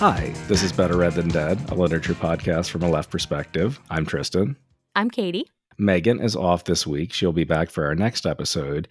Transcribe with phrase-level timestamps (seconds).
[0.00, 3.78] Hi, this is Better Read Than Dead, a literature podcast from a left perspective.
[3.90, 4.56] I'm Tristan.
[4.96, 5.44] I'm Katie.
[5.76, 7.12] Megan is off this week.
[7.12, 8.88] She'll be back for our next episode.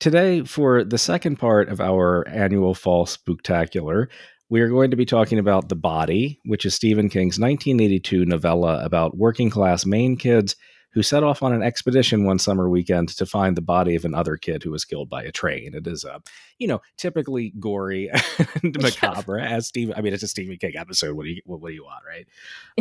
[0.00, 4.06] Today, for the second part of our annual fall spooktacular,
[4.48, 8.82] we are going to be talking about The Body, which is Stephen King's 1982 novella
[8.82, 10.56] about working class Maine kids
[10.94, 14.38] who set off on an expedition one summer weekend to find the body of another
[14.38, 15.74] kid who was killed by a train.
[15.74, 16.20] It is, uh,
[16.58, 18.10] you know, typically gory
[18.62, 19.92] and macabre as Steve.
[19.96, 21.16] I mean, it's a Stephen King episode.
[21.16, 22.26] What do you what, what do you want, right?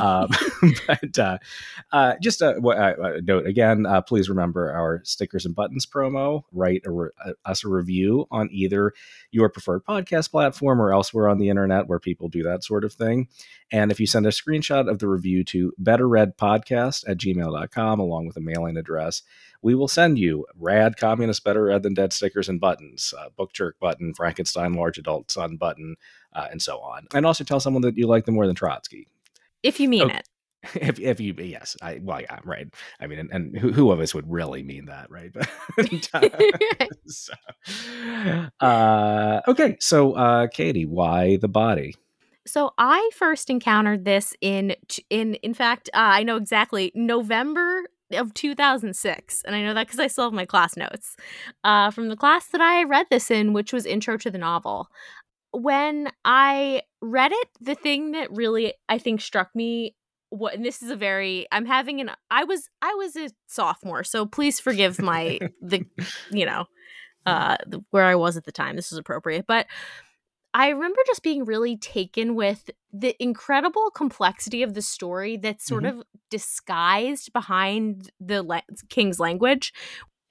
[0.02, 0.30] Um,
[0.88, 1.38] but uh,
[1.92, 3.86] uh, just a, a, note again.
[3.86, 6.44] Uh, please remember our stickers and buttons promo.
[6.52, 7.10] Write a re-
[7.46, 8.94] us a review on either
[9.32, 12.94] your preferred podcast platform or elsewhere on the internet where people do that sort of
[12.94, 13.28] thing.
[13.72, 18.38] And if you send a screenshot of the review to betterreadpodcast at gmail.com along with
[18.38, 19.24] a mailing address,
[19.66, 23.52] we will send you rad communist better read than dead stickers and buttons, uh, book
[23.52, 25.96] jerk button, Frankenstein large adult son button,
[26.34, 27.08] uh, and so on.
[27.16, 29.08] And also tell someone that you like them more than Trotsky.
[29.64, 30.18] If you mean okay.
[30.18, 30.30] it
[30.76, 34.00] if if you yes i well yeah right i mean and, and who, who, of
[34.00, 35.32] us would really mean that right
[37.06, 37.34] so,
[38.62, 41.94] uh, okay so uh katie why the body
[42.48, 44.76] so I first encountered this in
[45.10, 50.00] in in fact uh, I know exactly November of 2006 and I know that because
[50.00, 51.16] I still have my class notes
[51.64, 54.88] uh, from the class that I read this in which was intro to the novel.
[55.52, 59.96] When I read it the thing that really I think struck me
[60.30, 64.04] what and this is a very I'm having an I was I was a sophomore
[64.04, 65.86] so please forgive my the
[66.32, 66.66] you know
[67.26, 67.58] uh
[67.92, 69.68] where I was at the time this is appropriate but
[70.56, 75.84] I remember just being really taken with the incredible complexity of the story that's sort
[75.84, 76.00] mm-hmm.
[76.00, 79.74] of disguised behind the le- king's language,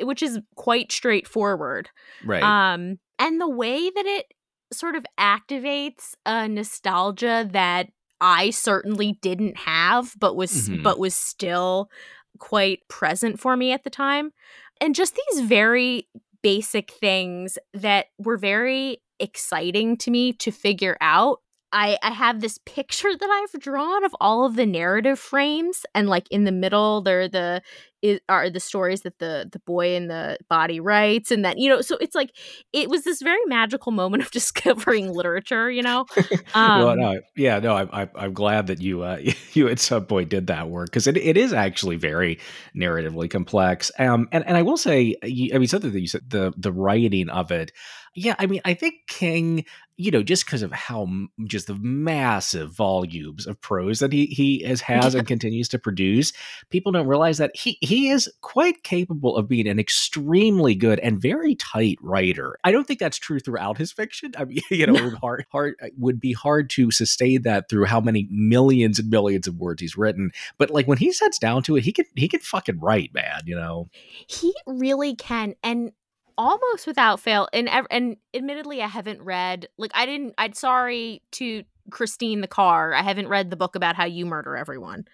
[0.02, 1.90] which is quite straightforward.
[2.24, 2.42] Right.
[2.42, 4.32] Um, and the way that it
[4.72, 10.82] sort of activates a nostalgia that I certainly didn't have, but was mm-hmm.
[10.82, 11.90] but was still
[12.38, 14.32] quite present for me at the time.
[14.80, 16.08] And just these very
[16.42, 21.38] basic things that were very exciting to me to figure out.
[21.76, 26.08] I, I have this picture that I've drawn of all of the narrative frames, and
[26.08, 27.62] like in the middle, there the
[28.00, 31.68] is, are the stories that the the boy in the body writes, and that you
[31.68, 32.30] know, so it's like
[32.72, 36.06] it was this very magical moment of discovering literature, you know.
[36.54, 39.18] Um, well, no, yeah, no, I, I, I'm glad that you uh,
[39.54, 42.38] you at some point did that work because it, it is actually very
[42.76, 43.90] narratively complex.
[43.98, 47.28] Um, and and I will say, I mean, something that you said, the the writing
[47.28, 47.72] of it
[48.14, 49.64] yeah, I mean, I think King,
[49.96, 51.08] you know, just because of how
[51.46, 56.32] just the massive volumes of prose that he he has has and continues to produce,
[56.70, 61.20] people don't realize that he he is quite capable of being an extremely good and
[61.20, 62.56] very tight writer.
[62.62, 64.32] I don't think that's true throughout his fiction.
[64.38, 65.16] I mean, you know, no.
[65.16, 69.56] hard hard would be hard to sustain that through how many millions and millions of
[69.56, 70.30] words he's written.
[70.56, 73.40] But like when he sets down to it, he can he can fucking write, man.
[73.44, 73.88] You know,
[74.28, 75.90] he really can, and
[76.36, 81.62] almost without fail and and admittedly i haven't read like i didn't i'd sorry to
[81.90, 85.04] christine the car i haven't read the book about how you murder everyone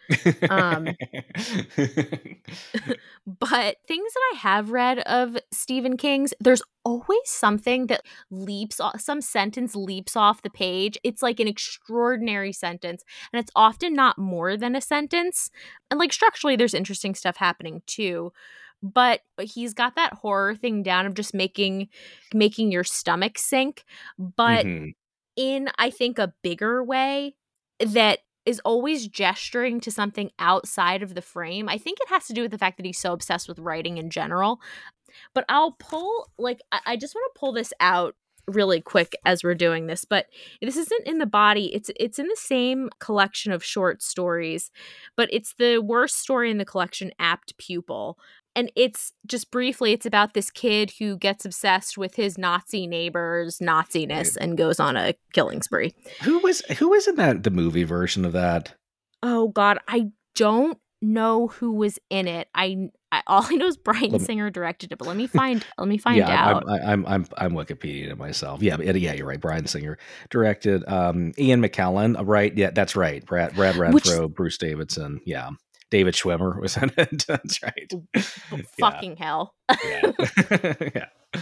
[0.48, 0.86] um
[3.26, 9.00] but things that i have read of stephen king's there's always something that leaps off
[9.00, 10.98] some sentence leaps off the page.
[11.04, 15.50] It's like an extraordinary sentence and it's often not more than a sentence
[15.90, 18.32] and like structurally there's interesting stuff happening too
[18.82, 21.88] but he's got that horror thing down of just making
[22.32, 23.84] making your stomach sink
[24.18, 24.88] but mm-hmm.
[25.36, 27.34] in i think a bigger way
[27.78, 32.32] that is always gesturing to something outside of the frame i think it has to
[32.32, 34.60] do with the fact that he's so obsessed with writing in general
[35.34, 38.14] but i'll pull like i, I just want to pull this out
[38.46, 40.26] really quick as we're doing this but
[40.60, 44.70] this isn't in the body it's it's in the same collection of short stories
[45.16, 48.18] but it's the worst story in the collection apt pupil
[48.56, 53.58] and it's just briefly it's about this kid who gets obsessed with his nazi neighbor's
[53.58, 55.94] naziness and goes on a killing spree.
[56.22, 58.74] Who was who was in that the movie version of that?
[59.22, 62.48] Oh god i don't know who was in it.
[62.54, 65.88] I, I all i know is bryan singer directed it but let me find let
[65.88, 66.64] me find yeah, out.
[66.68, 68.62] I'm, I'm i'm i'm wikipedia myself.
[68.62, 69.40] Yeah yeah you're right.
[69.40, 69.98] Bryan singer
[70.30, 72.56] directed um ian mckellen uh, right?
[72.56, 73.24] Yeah that's right.
[73.24, 75.20] Brad brad renfro Which, bruce davison.
[75.24, 75.50] Yeah
[75.90, 77.26] David Schwimmer was in it.
[77.26, 77.92] That's right.
[78.78, 79.24] Fucking yeah.
[79.24, 79.54] hell.
[79.84, 80.12] yeah.
[80.94, 81.40] yeah.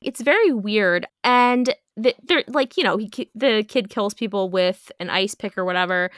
[0.00, 4.90] It's very weird, and the, they're like you know he the kid kills people with
[4.98, 6.10] an ice pick or whatever,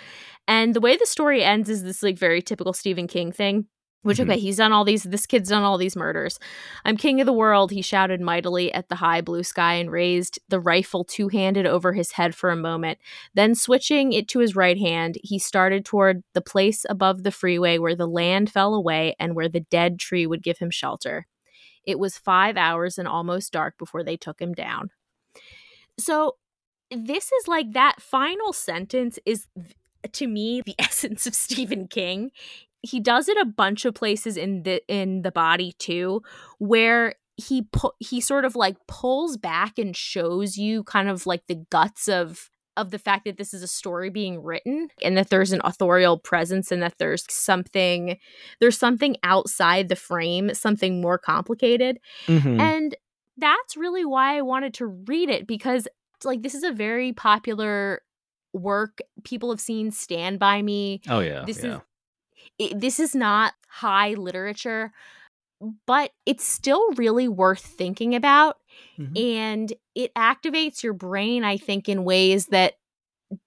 [0.49, 3.67] and the way the story ends is this like very typical Stephen King thing.
[4.05, 4.31] Which, Mhm.
[4.31, 6.39] okay, he's done all these, this kid's done all these murders.
[6.85, 10.39] I'm king of the world, he shouted mightily at the high blue sky and raised
[10.49, 12.99] the rifle two handed over his head for a moment.
[13.35, 17.79] Then, switching it to his right hand, he started toward the place above the freeway
[17.79, 21.27] where the land fell away and where the dead tree would give him shelter.
[21.85, 24.91] It was five hours and almost dark before they took him down.
[25.99, 26.37] So,
[26.91, 29.47] this is like that final sentence is
[30.13, 32.31] to me the essence of Stephen King.
[32.85, 36.23] He does it a bunch of places in the in the body too
[36.59, 41.47] where he pu- he sort of like pulls back and shows you kind of like
[41.49, 45.31] the guts of of the fact that this is a story being written and that
[45.31, 48.19] there's an authorial presence and that there's something
[48.61, 52.59] there's something outside the frame something more complicated Mhm.
[52.61, 52.97] and
[53.37, 55.89] that's really why I wanted to read it because
[56.25, 58.01] like this is a very popular
[58.53, 58.99] work.
[59.25, 61.01] People have seen Stand by Me.
[61.09, 61.45] oh yeah.
[61.45, 61.77] This yeah.
[61.77, 61.81] is
[62.59, 64.93] it, this is not high literature,
[65.87, 68.57] but it's still really worth thinking about
[68.99, 69.17] Mhm.
[69.17, 72.75] and it activates your brain I think in ways that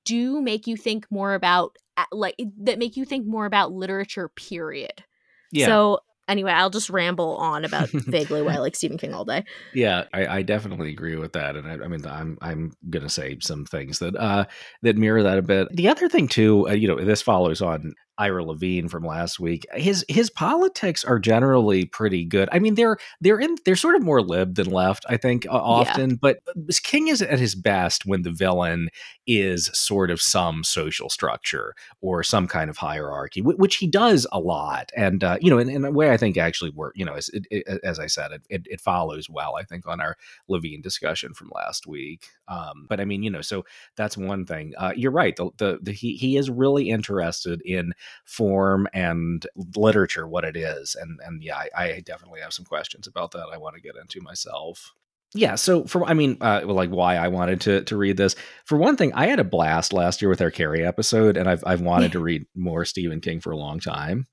[0.05, 1.75] do make you think more about
[2.11, 5.03] like that make you think more about literature period.
[5.51, 5.65] yeah.
[5.67, 9.43] So anyway, I'll just ramble on about vaguely why I like Stephen King all day.
[9.73, 13.37] Yeah, I, I definitely agree with that, and I, I mean, I'm I'm gonna say
[13.41, 14.45] some things that uh
[14.81, 15.67] that mirror that a bit.
[15.71, 19.65] The other thing too, uh, you know, this follows on Ira Levine from last week.
[19.73, 22.49] His his politics are generally pretty good.
[22.51, 25.49] I mean, they're they're in they're sort of more lib than left, I think, uh,
[25.51, 26.15] often.
[26.15, 26.39] But
[26.83, 28.89] King is at his best when the villain
[29.25, 34.25] is sort of some social structure or some kind of hierarchy, wh- which he does
[34.31, 34.91] a lot.
[34.95, 36.93] And uh, you know, in, in a way, I think actually work.
[36.95, 39.55] You know, as, it, it, as I said, it, it, it follows well.
[39.55, 40.17] I think on our
[40.47, 42.27] Levine discussion from last week.
[42.47, 43.65] Um, but I mean, you know, so
[43.95, 44.73] that's one thing.
[44.77, 45.35] Uh, you're right.
[45.35, 47.93] The, the, the he he is really interested in
[48.25, 49.45] form and
[49.75, 53.47] literature, what it is, and and yeah, I, I definitely have some questions about that.
[53.51, 54.91] I want to get into myself.
[55.33, 58.35] Yeah, so for I mean, uh, like why I wanted to to read this.
[58.65, 61.63] For one thing, I had a blast last year with our Carrie episode, and I've
[61.65, 64.25] I've wanted to read more Stephen King for a long time.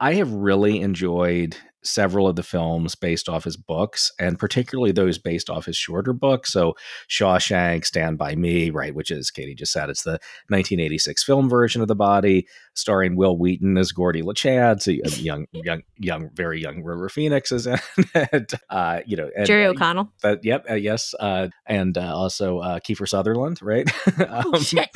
[0.00, 5.18] I have really enjoyed several of the films based off his books, and particularly those
[5.18, 6.52] based off his shorter books.
[6.52, 6.74] So
[7.08, 11.82] Shawshank, Stand by Me, right, which is Katie just said, it's the 1986 film version
[11.82, 14.90] of The Body, starring Wil Wheaton as Gordy LaChance, so
[15.22, 17.78] young, young, young, very young River Phoenix is in
[18.14, 18.52] it.
[18.70, 20.12] Uh, you know, and, Jerry uh, O'Connell.
[20.22, 23.88] but yep, uh, yes, uh, and uh, also uh, Kiefer Sutherland, right?
[24.20, 24.88] Oh Um, shit.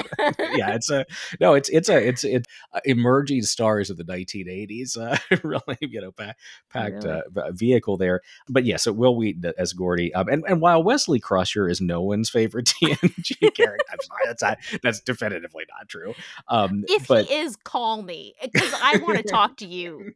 [0.55, 1.07] yeah, it's a
[1.41, 4.97] no, it's it's a it's it uh, emerging stars of the 1980s.
[4.99, 6.37] Uh, really, you know, pack,
[6.73, 7.23] packed Really?
[7.37, 8.21] uh, vehicle there.
[8.49, 12.01] But yeah, so Wil Wheaton as Gordy, um, and and while Wesley Crusher is no
[12.03, 16.15] one's favorite TNG character, I'm sorry, that's not, that's definitively not true.
[16.49, 20.13] Um, If but he is, call me because I want to talk to you.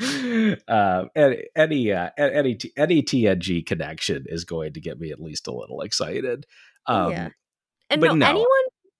[0.68, 5.46] uh, any any uh, any any TNG connection is going to get me at least
[5.46, 6.46] a little excited.
[6.86, 7.28] Um, Yeah.
[7.90, 8.26] And but no, no.
[8.26, 8.46] anyone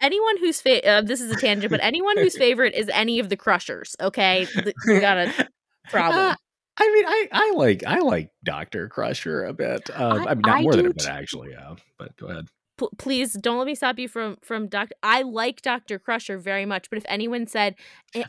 [0.00, 3.28] anyone whose fa- uh, this is a tangent, but anyone whose favorite is any of
[3.28, 4.46] the Crushers, okay,
[4.86, 5.48] you got a
[5.90, 6.18] problem.
[6.18, 6.34] Uh,
[6.78, 9.90] I mean, I, I like I like Doctor Crusher a bit.
[9.92, 11.10] Um, I- I, mean, not I more than a bit too.
[11.10, 11.50] actually.
[11.50, 12.46] Yeah, but go ahead.
[12.78, 14.94] P- please don't let me stop you from from Doctor.
[15.02, 17.74] I like Doctor Crusher very much, but if anyone said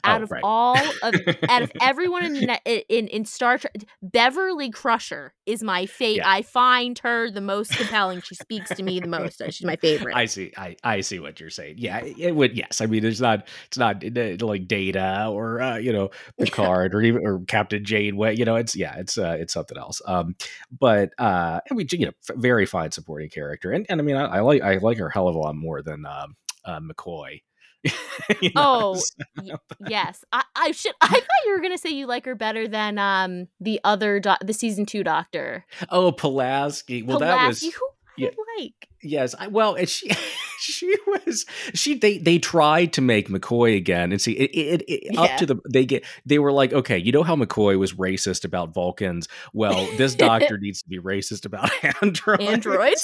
[0.04, 0.42] out Oh, of right.
[0.44, 1.16] all of
[1.50, 2.50] out of everyone in
[2.90, 6.18] in in Star Trek, Beverly Crusher is my favorite.
[6.18, 6.30] Yeah.
[6.32, 8.22] I find her the most compelling.
[8.22, 9.42] She speaks to me the most.
[9.52, 10.16] She's my favorite.
[10.16, 10.52] I see.
[10.58, 11.76] I, I see what you're saying.
[11.78, 12.58] Yeah, it would.
[12.58, 13.48] Yes, I mean, it's not.
[13.68, 16.10] It's not uh, like Data or uh, you know
[16.40, 18.02] Picard or even or Captain Jane.
[18.02, 18.36] Janeway.
[18.36, 20.02] You know, it's yeah, it's uh, it's something else.
[20.06, 20.36] Um,
[20.78, 24.26] but uh, I mean, you know, very fine supporting character, and and I mean, I,
[24.26, 26.36] I like I like her hell of a lot more than um,
[26.66, 27.42] uh, McCoy.
[28.42, 29.58] You know, Oh, so-
[29.88, 30.24] yes.
[30.32, 30.94] I, I should.
[31.02, 34.40] I thought you were gonna say you like her better than um the other doc,
[34.44, 35.66] the season two Doctor.
[35.90, 37.04] oh, Pulaski.
[37.04, 38.30] Well, that was Pulaski, who yeah.
[38.30, 38.88] I like.
[39.04, 40.12] Yes, I, well, and she
[40.60, 45.18] she was she they they tried to make McCoy again, and see it, it, it
[45.18, 48.46] up to the they get they were like, okay, you know how McCoy was racist
[48.46, 49.28] about Vulcans?
[49.54, 51.70] Well, this doctor needs to be racist about
[52.02, 52.44] androids.
[52.44, 53.04] Androids,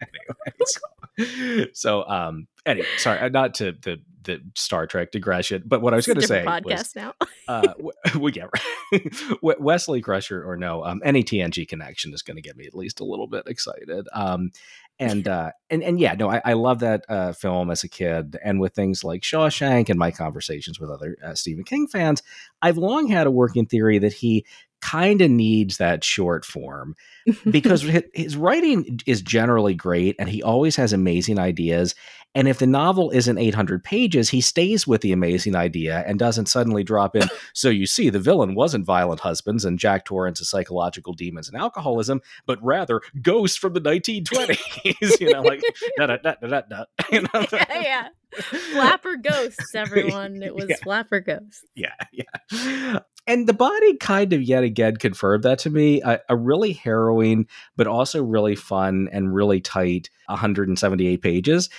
[0.00, 0.78] Anyways.
[1.72, 5.96] so um anyway sorry uh, not to the the star trek digression but what i
[5.96, 7.14] was going to say different was podcast now.
[7.48, 7.72] uh
[8.18, 9.60] we get right.
[9.60, 13.00] Wesley Crusher or no, um, any TNG connection is going to get me at least
[13.00, 14.08] a little bit excited.
[14.12, 14.50] Um,
[14.98, 18.36] and uh, and and yeah, no, I, I love that uh, film as a kid,
[18.44, 22.22] and with things like Shawshank and my conversations with other uh, Stephen King fans,
[22.60, 24.44] I've long had a working theory that he
[24.80, 26.94] kind of needs that short form
[27.50, 27.82] because
[28.14, 31.94] his writing is generally great and he always has amazing ideas
[32.34, 36.46] and if the novel isn't 800 pages, he stays with the amazing idea and doesn't
[36.46, 37.28] suddenly drop in.
[37.54, 42.20] so you see, the villain wasn't violent husbands and Jack Torrance's psychological demons and alcoholism,
[42.46, 45.20] but rather ghosts from the 1920s.
[45.20, 45.60] you know, like
[45.96, 46.84] da da da da da.
[47.10, 47.46] You know?
[47.52, 48.08] yeah, yeah.
[48.72, 50.40] Flapper ghosts, everyone.
[50.42, 50.76] It was yeah.
[50.84, 51.64] flapper ghosts.
[51.74, 53.00] Yeah, yeah.
[53.30, 56.02] And the body kind of yet again confirmed that to me.
[56.02, 57.46] A, a really harrowing,
[57.76, 61.70] but also really fun and really tight 178 pages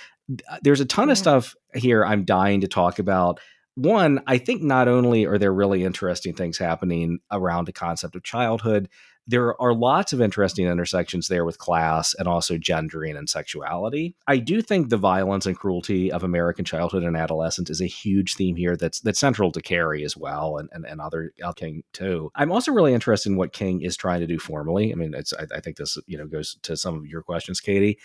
[0.48, 1.12] uh, there's a ton yeah.
[1.12, 3.40] of stuff here I'm dying to talk about.
[3.74, 8.22] One, I think not only are there really interesting things happening around the concept of
[8.22, 8.88] childhood,
[9.26, 14.16] there are lots of interesting intersections there with class and also gendering and sexuality.
[14.26, 18.34] I do think the violence and cruelty of American childhood and adolescence is a huge
[18.34, 22.30] theme here that's that's central to Carrie as well and, and, and other King too.
[22.34, 24.92] I'm also really interested in what King is trying to do formally.
[24.92, 27.60] I mean, it's I, I think this you know goes to some of your questions,
[27.60, 27.98] Katie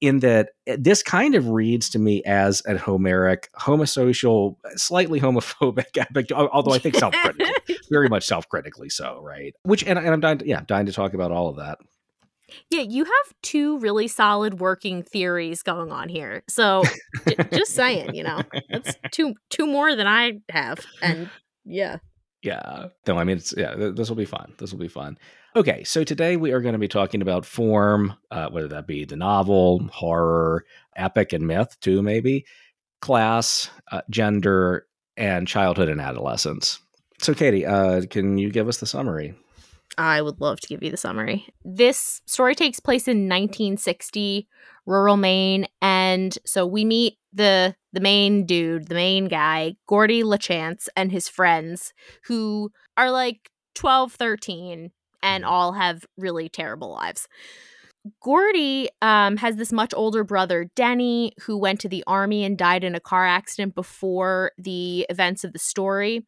[0.00, 5.96] in that eh, this kind of reads to me as a Homeric, homosocial, slightly homophobic
[5.96, 7.46] epic, although I think self-critical,
[7.90, 9.54] very much self-critically so, right?
[9.62, 11.78] Which, and, and I'm dying, to, yeah, dying to talk about all of that.
[12.70, 16.44] Yeah, you have two really solid working theories going on here.
[16.48, 16.82] So,
[17.26, 18.40] j- just saying, you know,
[18.70, 21.28] that's two two more than I have, and
[21.66, 21.98] yeah,
[22.42, 22.88] yeah.
[23.06, 23.74] No, I mean, it's yeah.
[23.76, 24.52] This will be fun.
[24.58, 25.18] This will be fun.
[25.56, 29.04] Okay, so today we are going to be talking about form, uh, whether that be
[29.04, 30.64] the novel, horror,
[30.94, 32.44] epic, and myth, too, maybe,
[33.00, 36.78] class, uh, gender, and childhood and adolescence.
[37.20, 39.34] So, Katie, uh, can you give us the summary?
[39.96, 41.46] I would love to give you the summary.
[41.64, 44.46] This story takes place in 1960,
[44.88, 50.88] rural Maine, and so we meet the the main dude, the main guy, Gordy LaChance,
[50.96, 51.92] and his friends,
[52.24, 54.90] who are like 12, 13,
[55.22, 55.52] and mm-hmm.
[55.52, 57.28] all have really terrible lives.
[58.22, 62.84] Gordy um, has this much older brother, Denny, who went to the army and died
[62.84, 66.26] in a car accident before the events of the story.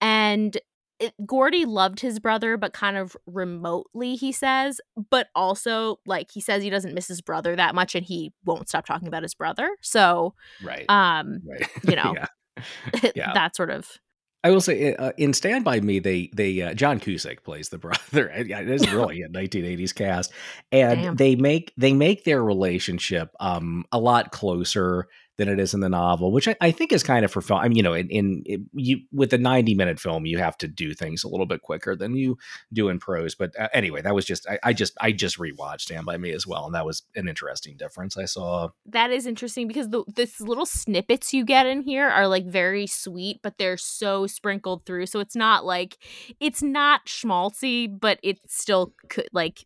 [0.00, 0.58] And
[0.98, 4.80] it, Gordy loved his brother, but kind of remotely, he says.
[5.10, 8.68] But also, like, he says he doesn't miss his brother that much and he won't
[8.68, 9.70] stop talking about his brother.
[9.80, 10.84] So, right.
[10.88, 11.68] Um, right.
[11.84, 13.10] you know, yeah.
[13.14, 13.32] yeah.
[13.34, 13.98] that sort of
[14.44, 17.78] I will say uh, in Stand by Me, they they uh, John Cusack plays the
[17.78, 18.28] brother.
[18.34, 20.32] it is really a 1980s cast,
[20.72, 21.16] and Damn.
[21.16, 25.06] they make they make their relationship um, a lot closer
[25.38, 27.60] than it is in the novel, which I, I think is kind of for film.
[27.60, 30.58] I mean, you know, in, in, in, you with a ninety minute film, you have
[30.58, 32.36] to do things a little bit quicker than you
[32.72, 33.34] do in prose.
[33.34, 36.32] But uh, anyway, that was just I, I, just I just rewatched Stand by Me
[36.32, 38.68] as well, and that was an interesting difference I saw.
[38.86, 42.86] That is interesting because the this little snippets you get in here are like very
[42.86, 45.96] sweet, but they're so sprinkled through, so it's not like
[46.40, 49.64] it's not schmaltzy, but it still could like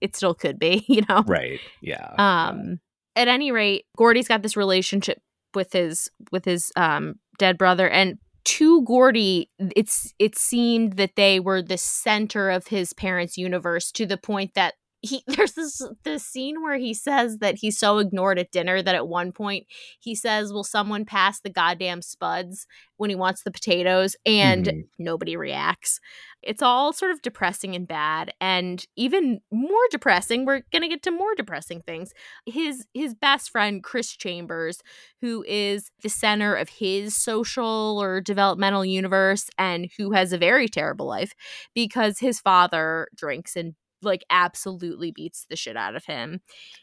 [0.00, 1.24] it still could be, you know.
[1.26, 1.60] Right.
[1.80, 2.14] Yeah.
[2.18, 2.80] Um
[3.16, 5.18] at any rate, Gordy's got this relationship
[5.54, 11.40] with his with his um dead brother and to Gordy, it's it seemed that they
[11.40, 16.24] were the center of his parents' universe to the point that he there's this this
[16.24, 19.66] scene where he says that he's so ignored at dinner that at one point
[20.00, 24.80] he says, "Will someone pass the goddamn spuds?" when he wants the potatoes and mm-hmm.
[24.98, 26.00] nobody reacts.
[26.42, 30.44] It's all sort of depressing and bad and even more depressing.
[30.44, 32.12] We're going to get to more depressing things.
[32.46, 34.82] His his best friend Chris Chambers,
[35.20, 40.68] who is the center of his social or developmental universe and who has a very
[40.68, 41.32] terrible life
[41.74, 46.40] because his father drinks and like absolutely beats the shit out of him.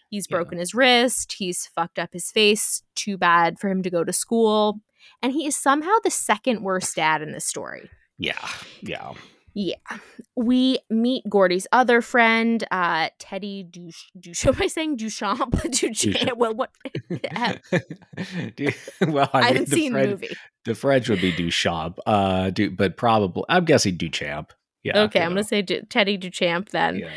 [0.09, 0.61] He's broken yeah.
[0.61, 4.81] his wrist, he's fucked up his face, too bad for him to go to school.
[5.21, 7.89] And he is somehow the second worst dad in this story.
[8.17, 8.47] Yeah.
[8.81, 9.13] Yeah.
[9.53, 9.75] Yeah.
[10.35, 14.09] We meet Gordy's other friend, uh, Teddy Duch.
[14.17, 15.51] Duch- am I saying Duchamp?
[15.51, 16.37] Duchamp.
[16.37, 16.71] Well, what?
[19.11, 20.37] well, I, I haven't the seen French, the movie.
[20.65, 24.51] The French would be Duchamp, uh, du- but probably, I'm guessing Duchamp.
[24.83, 25.03] Yeah.
[25.03, 26.99] Okay, I'm going to say D- Teddy Duchamp then.
[26.99, 27.09] Yeah.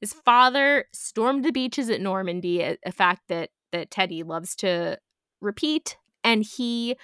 [0.00, 4.98] His father stormed the beaches at Normandy, a, a fact that, that Teddy loves to
[5.40, 5.96] repeat.
[6.22, 6.96] And he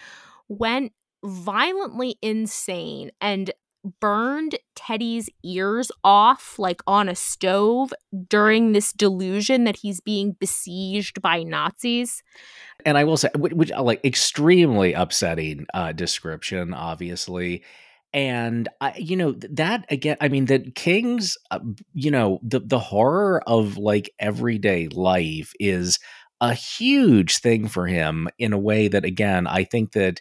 [0.48, 0.92] went
[1.24, 3.50] violently insane and
[4.00, 7.92] burned Teddy's ears off like on a stove
[8.28, 12.22] during this delusion that he's being besieged by Nazis.
[12.84, 17.62] And I will say, which like extremely upsetting uh, description, obviously
[18.12, 21.60] and I, you know that again i mean that king's uh,
[21.92, 25.98] you know the the horror of like everyday life is
[26.40, 30.20] a huge thing for him in a way that again i think that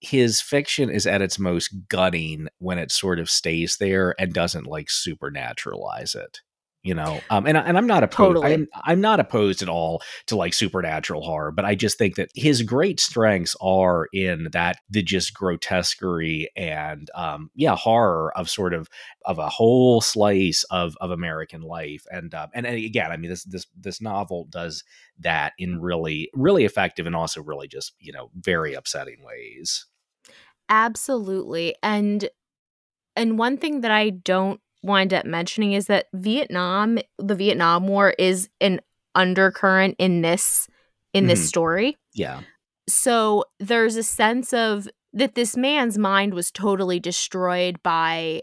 [0.00, 4.66] his fiction is at its most gutting when it sort of stays there and doesn't
[4.66, 6.40] like supernaturalize it
[6.86, 8.54] you know um and, and i'm not opposed Totally.
[8.54, 12.30] I'm, I'm not opposed at all to like supernatural horror but i just think that
[12.34, 18.72] his great strengths are in that the just grotesquerie and um yeah horror of sort
[18.72, 18.88] of
[19.24, 23.30] of a whole slice of of american life and um and, and again i mean
[23.30, 24.84] this this this novel does
[25.18, 29.86] that in really really effective and also really just you know very upsetting ways
[30.68, 31.74] Absolutely.
[31.82, 32.28] And
[33.14, 38.14] and one thing that I don't wind up mentioning is that Vietnam, the Vietnam War
[38.18, 38.80] is an
[39.14, 40.68] undercurrent in this
[41.12, 41.48] in this Mhm.
[41.48, 41.96] story.
[42.14, 42.40] yeah
[42.88, 48.42] So there's a sense of that this man's mind was totally destroyed by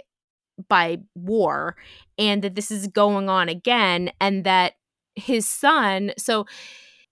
[0.70, 1.76] by war
[2.18, 4.74] and that this is going on again and that
[5.16, 6.46] his son so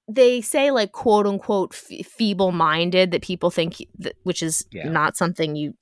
[0.07, 4.65] they say like quote unquote f- feeble minded that people think he- that, which is
[4.71, 4.89] Yeah.
[4.89, 5.73] not something you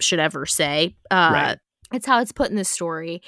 [0.00, 1.58] should ever say uh Right.
[1.92, 3.22] It's how it's put in the story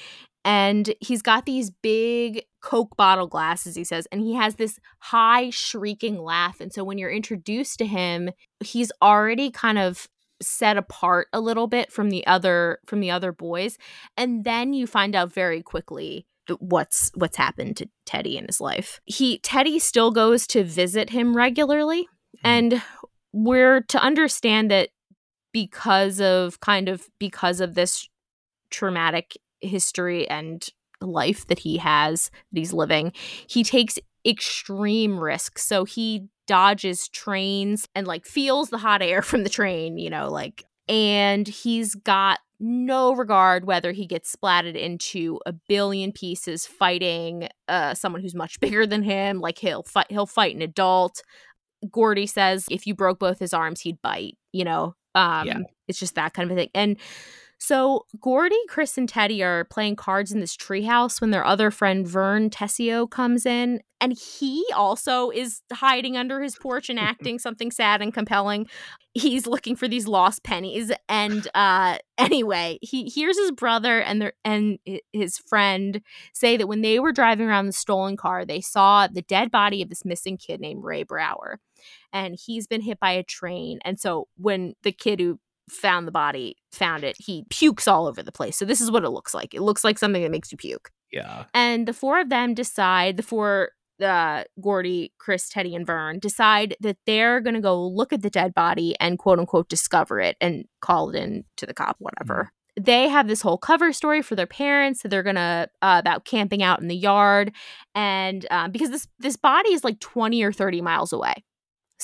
[0.47, 5.51] and he's got these big coke bottle glasses he says and he has this high
[5.51, 8.31] shrieking laugh and so when you're introduced to him
[8.61, 10.09] he's already kind of
[10.43, 13.79] set apart a little bit from the other from the other boys
[14.17, 16.27] and then you find out very quickly
[16.59, 19.01] what's what's happened to Teddy in his life.
[19.05, 22.47] He Teddy still goes to visit him regularly mm-hmm.
[22.47, 22.83] and
[23.33, 24.91] we're to understand that
[25.53, 28.09] because of kind of because of this
[28.75, 30.67] traumatic history and
[31.01, 33.13] life that he has that he's living,
[33.47, 35.65] he takes extreme risks.
[35.65, 40.29] So he dodges trains and like feels the hot air from the train, you know,
[40.31, 47.49] like and he's got no regard whether he gets splatted into a billion pieces fighting
[47.69, 51.21] uh someone who's much bigger than him like he'll fight he'll fight an adult
[51.91, 55.59] gordy says if you broke both his arms he'd bite you know um Yeah.
[55.89, 56.97] it's just that kind of a thing and
[57.65, 62.07] so gordy chris and teddy are playing cards in this treehouse when their other friend
[62.07, 67.71] vern tessio comes in and he also is hiding under his porch and acting something
[67.71, 68.67] sad and compelling.
[69.15, 74.33] He's looking for these lost pennies and uh anyway he hears his brother and their
[74.45, 74.79] and
[75.13, 79.23] his friend say that when they were driving around the stolen car they saw the
[79.23, 81.59] dead body of this missing kid named ray brower
[82.13, 85.39] and he's been hit by a train and so when the kid who
[85.71, 88.57] found the body found it he pukes all over the place.
[88.57, 89.55] So this is what it looks like.
[89.55, 90.91] It looks like something that makes you puke.
[91.13, 91.45] Yeah.
[91.55, 93.71] And the four of them decide the four
[94.03, 98.53] uh gordy chris teddy and vern decide that they're gonna go look at the dead
[98.53, 102.51] body and quote unquote discover it and call it in to the cop whatever.
[102.79, 106.63] They have this whole cover story for their parents that they're gonna uh, about camping
[106.63, 107.53] out in the yard.
[107.95, 111.45] And um, because this this body is like 20 or 30 miles away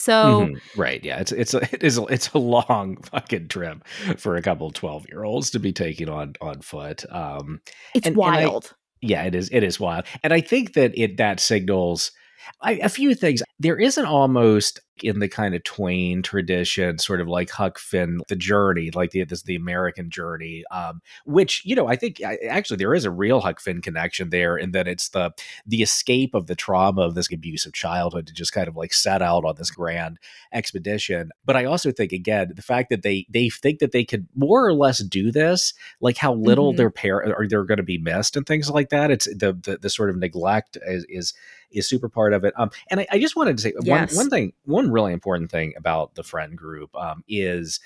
[0.00, 0.60] so Mhm.
[0.76, 3.86] right yeah it's it's a, it is a, it's a long fucking trip
[4.16, 7.60] for a couple 12 year olds to be taking on on foot um
[7.94, 10.92] it's and- and I- wild yeah it is it is wild and i think that
[10.98, 12.12] it that signals
[12.62, 17.22] I, a few things there is an almost in the kind of twain tradition sort
[17.22, 21.74] of like huck finn the journey like the this the american journey um which you
[21.74, 24.86] know i think I, actually there is a real huck finn connection there in that
[24.86, 25.32] it's the
[25.66, 29.22] the escape of the trauma of this abusive childhood to just kind of like set
[29.22, 30.18] out on this grand
[30.52, 34.26] expedition but i also think again the fact that they they think that they could
[34.34, 36.76] more or less do this like how little Mhm.
[36.76, 39.78] their parent or they're going to be missed and things like that it's the the,
[39.80, 41.34] the sort of neglect is, is
[41.72, 44.10] is super part of it um and i, I just wanted to say Yes.
[44.10, 47.80] one one thing one really important thing about the friend group um is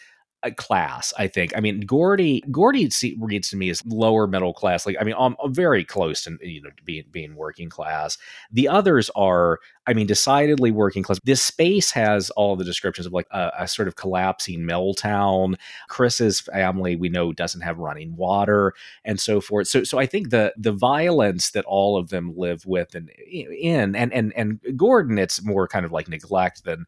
[0.50, 1.56] class i think.
[1.56, 5.36] I mean gordy gordy reads to me as lower middle class like i mean um,
[5.40, 8.18] i'm, I'm very close to you know being being working class.
[8.52, 11.20] The others are i mean decidedly working class.
[11.24, 15.56] This space has all the descriptions of like a, a sort of collapsing mill town.
[15.88, 19.68] Chris's family we know doesn't have running water and so forth.
[19.68, 23.94] So so i think the the violence that all of them live with and in
[23.94, 26.86] and and and gordon it's more kind of like neglect than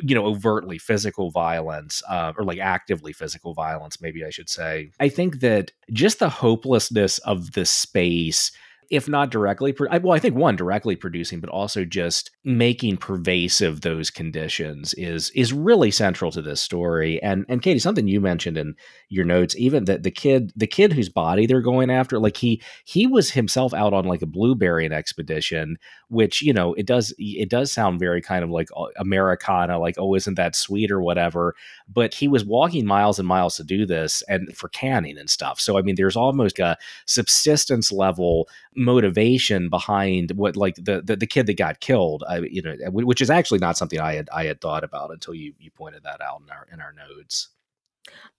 [0.00, 4.90] you know overtly physical violence uh, or like actively physical violence maybe i should say.
[5.00, 8.52] I think that just the hopelessness of the space
[8.90, 14.10] if not directly well i think one directly producing but also just making pervasive those
[14.10, 17.22] conditions is is really central to this story.
[17.22, 18.74] And and katie something you mentioned in
[19.08, 22.62] your notes even that the kid the kid whose body they're going after like he
[22.84, 25.76] he was himself out on like a blueberrying expedition
[26.08, 29.96] which you know it does it does sound very kind of like uh, americana like
[29.98, 30.90] oh isn't that sweet?
[30.90, 31.54] or whatever.
[31.88, 35.60] But he was walking miles and miles to do this and for canning and stuff.
[35.60, 38.48] So i mean there's almost a subsistence level
[38.78, 43.20] motivation behind what like the the, the kid that got killed uh, you know which
[43.20, 46.20] is actually not something i had i had thought about until you you pointed that
[46.20, 47.48] out in our in our notes.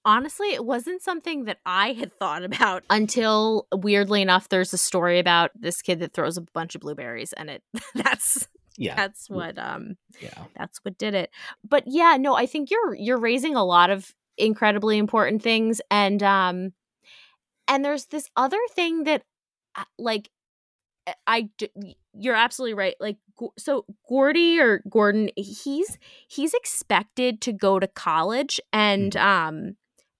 [0.06, 5.20] Honestly it wasn't something that i had thought about until weirdly enough there's a story
[5.20, 7.64] about this kid that throws a bunch of blueberries and it
[7.96, 8.48] that's
[8.78, 8.96] yeah.
[8.96, 10.46] that's what um yeah.
[10.58, 11.30] that's what did it.
[11.68, 16.24] But yeah no i think you're you're raising a lot of incredibly important things and
[16.24, 16.72] um
[17.68, 19.24] and there's this other thing that
[19.98, 20.30] like
[21.08, 21.50] eh, I
[22.14, 22.96] you're absolutely right.
[23.00, 23.18] Like
[23.58, 29.58] so Gordy or Gordon, he's he's expected to go to college and mm-hmm.
[29.58, 29.76] um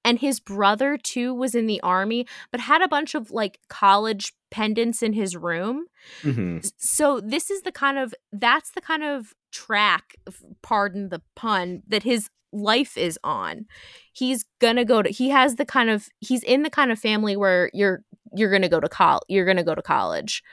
[0.06, 4.34] and his brother too was in the army but had a bunch of like college
[4.52, 5.86] pendants in his room.
[6.24, 6.60] Mm-hmm.
[6.78, 10.16] So this is the kind of that's the kind of track,
[10.62, 13.66] pardon the pun, that his life is on.
[14.14, 17.36] He's gonna go to he has the kind of he's in the kind of family
[17.36, 18.04] where you're
[18.36, 20.44] you're going to go to college you're going to go to college.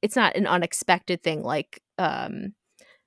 [0.00, 2.54] It's not an unexpected thing like um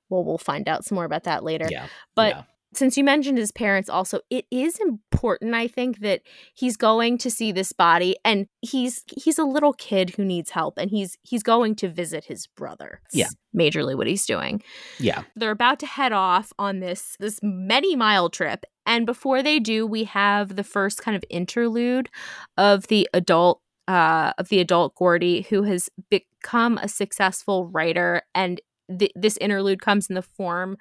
[0.09, 1.67] well we'll find out some more about that later.
[1.69, 2.43] Yeah but yeah.
[2.73, 6.21] since you mentioned his parents also it is important i think that
[6.53, 10.77] he's going to see this body and he's he's a little kid who needs help
[10.77, 13.01] and he's he's going to visit his brother.
[13.05, 13.27] It's yeah.
[13.55, 14.61] majorly what he's doing.
[14.99, 15.23] Yeah.
[15.35, 19.85] They're about to head off on this this many mile trip and before they do
[19.85, 22.09] we have the first kind of interlude
[22.57, 28.61] of the adult uh, of the adult Gordy who has become a successful writer, and
[28.97, 30.77] th- this interlude comes in the form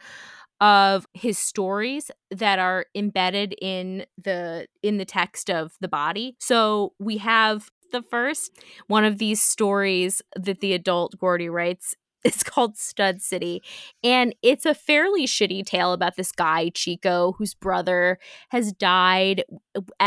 [0.61, 6.37] of his stories that are embedded in the in the text of the body.
[6.40, 12.42] So we have the first one of these stories that the adult Gordy writes it's
[12.42, 13.62] called Stud City.
[14.02, 19.44] And it's a fairly shitty tale about this guy, Chico, whose brother has died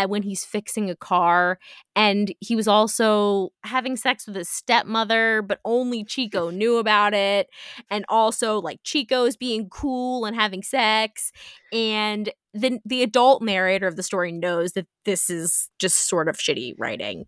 [0.07, 1.59] when he's fixing a car.
[1.95, 7.47] And he was also having sex with his stepmother, but only Chico knew about it.
[7.89, 11.31] And also, like, Chico's being cool and having sex.
[11.71, 16.37] And then the adult narrator of the story knows that this is just sort of
[16.37, 17.25] shitty writing.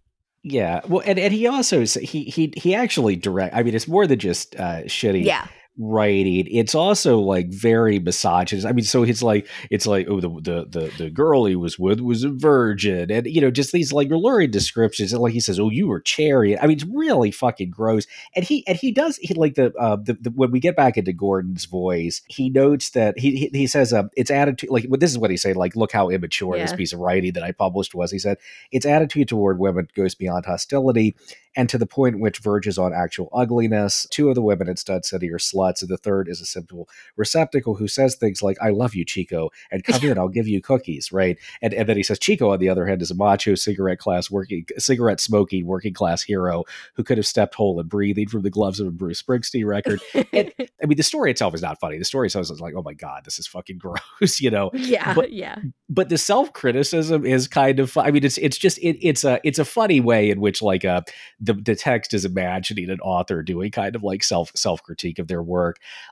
[0.52, 3.56] Yeah, well, and, and he also he he he actually direct.
[3.56, 5.24] I mean, it's more than just uh, shitty.
[5.24, 5.48] Yeah,
[5.80, 6.46] writing.
[6.52, 8.68] It's also like very misogynist.
[8.68, 11.80] I mean so it's like it's like oh the the the, the girl he was
[11.80, 15.39] with was a virgin and you know just these like lurid descriptions and like he
[15.39, 16.60] says oh you were chariot.
[16.62, 18.06] I mean it's really fucking gross.
[18.36, 20.98] And he and he does he like the uh the, the when we get back
[20.98, 25.00] into gordon's voice he notes that he he, he says um its attitude like well,
[25.00, 26.63] this is what he said like look how immature yeah.
[26.63, 28.38] this piece of writing that i published was he said.
[28.72, 31.15] Its attitude toward women goes beyond hostility
[31.56, 34.08] and to the point which verges on actual ugliness.
[34.12, 36.90] Two of the women in Stud City are sluts, and the third is a simple
[37.16, 40.62] receptacle who says things like, I love you, Chico, and come in, I'll give you
[40.62, 41.38] cookies, right?
[41.62, 44.30] And, and then he says, Chico, on the other hand, is a macho cigarette class
[44.32, 46.64] working, cigarette smoking working class hero
[46.96, 50.02] who could have stepped whole and breathing from the gloves of a Bruce Springsteen record.
[50.34, 50.52] And
[50.82, 51.98] I mean, the story itself is not funny.
[51.98, 53.78] The story itself is like, oh my God, this is fucking
[54.20, 54.72] gross, you know?
[54.74, 55.14] Yeah.
[55.14, 55.58] But, yeah.
[55.90, 59.40] But the self criticism is kind of, I mean, it's, it's just, it, it's a,
[59.44, 61.02] it's a funny way in which like, uh,
[61.40, 65.28] the, the text is imagining an author doing kind of like self self critique of
[65.28, 65.59] their work.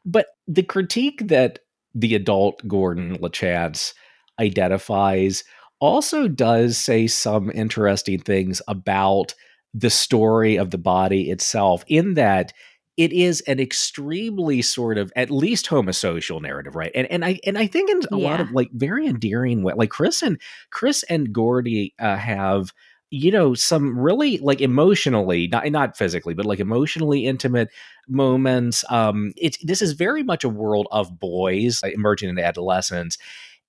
[0.05, 1.59] But the critique that
[1.93, 3.93] the adult Gordon Lachance
[4.39, 5.43] identifies
[5.79, 9.33] also does say some interesting things about
[9.73, 12.53] the story of the body itself, in that
[12.97, 16.91] it is an extremely sort of at least homosocial narrative, right?
[16.95, 18.29] And and I and I think in a yeah.
[18.29, 22.73] lot of like very endearing way, like Chris and Chris and Gordy uh, have
[23.09, 27.69] you know some really like emotionally not not physically but like emotionally intimate
[28.07, 33.17] moments um it's this is very much a world of boys like, emerging into adolescence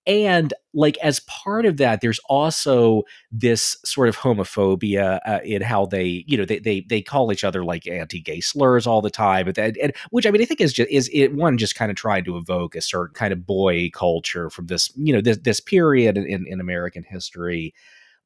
[0.06, 5.86] and like as part of that there's also this sort of homophobia uh, in how
[5.86, 9.46] they you know they, they they call each other like anti-gay slurs all the time
[9.46, 11.96] and, and which i mean i think is just is it one just kind of
[11.96, 15.60] trying to evoke a certain kind of boy culture from this you know this this
[15.60, 17.74] period in, in american history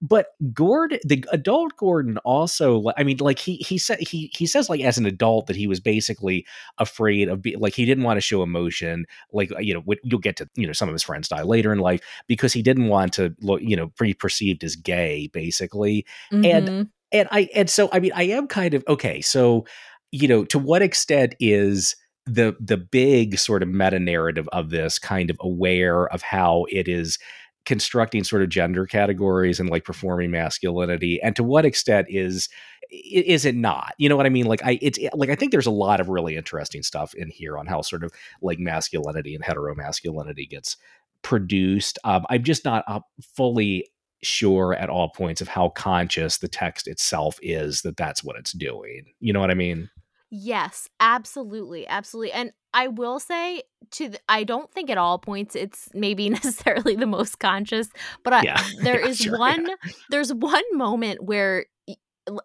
[0.03, 4.69] but Gordon, the adult Gordon, also, I mean, like he he said he he says
[4.69, 6.45] like as an adult that he was basically
[6.79, 10.37] afraid of being like he didn't want to show emotion, like you know you'll get
[10.39, 13.13] to you know some of his friends die later in life because he didn't want
[13.13, 16.45] to look you know be perceived as gay basically, mm-hmm.
[16.45, 19.67] and and I and so I mean I am kind of okay, so
[20.11, 21.95] you know to what extent is
[22.27, 26.89] the the big sort of meta narrative of this kind of aware of how it
[26.89, 27.19] is
[27.65, 32.49] constructing sort of gender categories and like performing masculinity and to what extent is
[32.91, 35.67] is it not you know what i mean like i it's like i think there's
[35.67, 39.45] a lot of really interesting stuff in here on how sort of like masculinity and
[39.45, 40.77] heteromasculinity gets
[41.23, 43.01] produced um i'm just not uh,
[43.37, 43.87] fully
[44.23, 48.53] sure at all points of how conscious the text itself is that that's what it's
[48.53, 49.05] doing.
[49.21, 49.91] You know what I mean?
[50.35, 52.33] Yes, absolutely, absolutely.
[52.33, 56.97] And I will say to the, I don't think at all points it's maybe necessarily
[56.97, 57.89] the most conscious,
[58.25, 58.63] but I, Yeah.
[58.83, 59.69] there Yeah, is sure, one
[60.09, 61.67] there's one moment where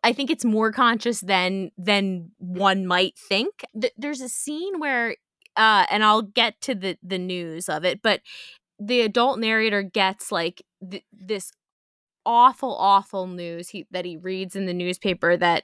[0.04, 3.63] I think it's more conscious than than one might think.
[3.80, 5.15] Th- There's a scene where
[5.56, 8.21] uh and I'll get to the the news of it, but
[8.80, 11.52] the adult narrator gets like th- this
[12.26, 15.63] awful awful news he that he reads in the newspaper that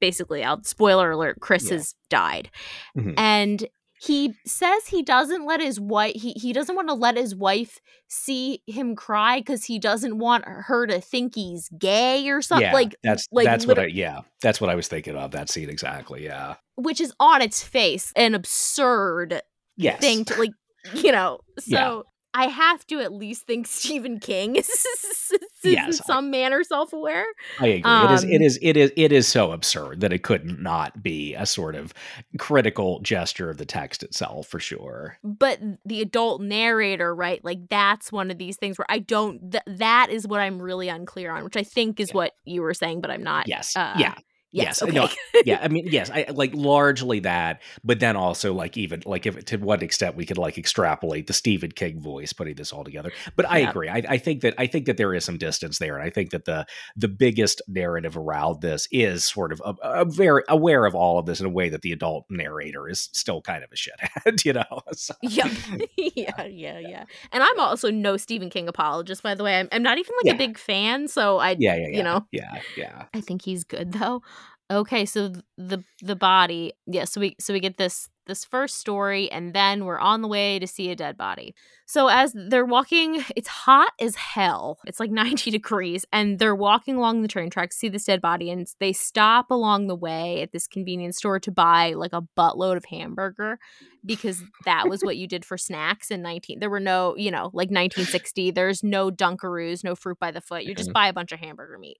[0.00, 1.72] basically I'll spoiler alert Chris Yeah.
[1.78, 2.50] has died
[2.96, 3.14] Mhm.
[3.16, 3.68] and
[4.02, 7.78] he says he doesn't let his wife he, he doesn't want to let his wife
[8.08, 12.72] see him cry because he doesn't want her to think he's gay or something yeah,
[12.72, 15.68] like that's like that's what I yeah that's what I was thinking of that scene
[15.68, 16.24] exactly.
[16.24, 16.54] Yeah.
[16.76, 19.42] which is on its face an absurd
[19.76, 20.00] Yes.
[20.00, 20.52] thing to like
[20.94, 22.00] you know so Yeah.
[22.34, 26.64] I have to at least think stephen king is, is Yes, in I- some manner
[26.64, 27.26] self-aware
[27.60, 27.92] I agree.
[27.92, 28.24] it is.
[28.24, 28.58] It Um, is.
[28.62, 28.92] It is.
[28.96, 31.92] It is so absurd that it could not be a sort of
[32.38, 35.18] critical gesture of the text itself, for sure.
[35.22, 39.62] but the adult narrator right like that's one of these things where i don't th-
[39.66, 42.14] that is what i'm really unclear on which i think is Yeah.
[42.14, 43.76] what you were saying but i'm not Yes.
[43.76, 44.14] uh, yeah.
[44.52, 45.08] Yes, yes, okay no,
[45.44, 49.44] yeah, I mean, yes, I like largely that, but then also like even like if
[49.46, 53.12] to what extent we could like extrapolate the Stephen King voice putting this all together.
[53.36, 53.70] But I Yeah.
[53.70, 53.88] agree.
[53.88, 56.30] I, I think that I think that there is some distance there, and I think
[56.30, 60.94] that the the biggest narrative around this is sort of a, a very aware of
[60.94, 63.76] all of this in a way that the adult narrator is still kind of a
[63.76, 64.64] shithead, you know.
[64.92, 65.50] So, Yep.
[65.96, 67.04] yeah, yeah, yeah.
[67.32, 69.58] And I'm also no Stephen King apologist, by the way.
[69.58, 70.34] I'm, I'm not even like Yeah.
[70.34, 73.04] a big fan, so I, yeah, yeah, yeah, you know, yeah, yeah.
[73.14, 74.22] I think he's good though.
[74.70, 77.04] Okay, so the the body, yeah.
[77.04, 80.60] So we so we get this this first story, and then we're on the way
[80.60, 81.56] to see a dead body.
[81.86, 84.78] So as they're walking, it's hot as hell.
[84.86, 88.48] It's like 90 degrees, and they're walking along the train tracks, see this dead body,
[88.48, 92.76] and they stop along the way at this convenience store to buy like a buttload
[92.76, 93.58] of hamburger
[94.06, 96.60] because that was what you did for snacks in 19.
[96.60, 98.52] There were no, you know, like 1960.
[98.52, 100.62] There's no Dunkaroos, no fruit by the foot.
[100.62, 101.98] You just buy a bunch of hamburger meat.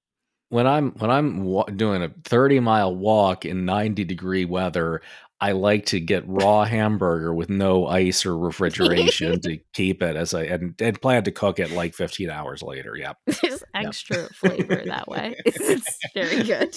[0.51, 5.01] When I'm when I'm wa- doing a 30 mile walk in 90 degree weather,
[5.41, 10.35] I like to get raw hamburger with no ice or refrigeration to keep it as
[10.35, 12.95] I and, and plan to cook it like 15 hours later.
[12.97, 13.17] Yep.
[13.43, 15.37] There's extra flavor that way.
[15.47, 16.77] It's, it's very good.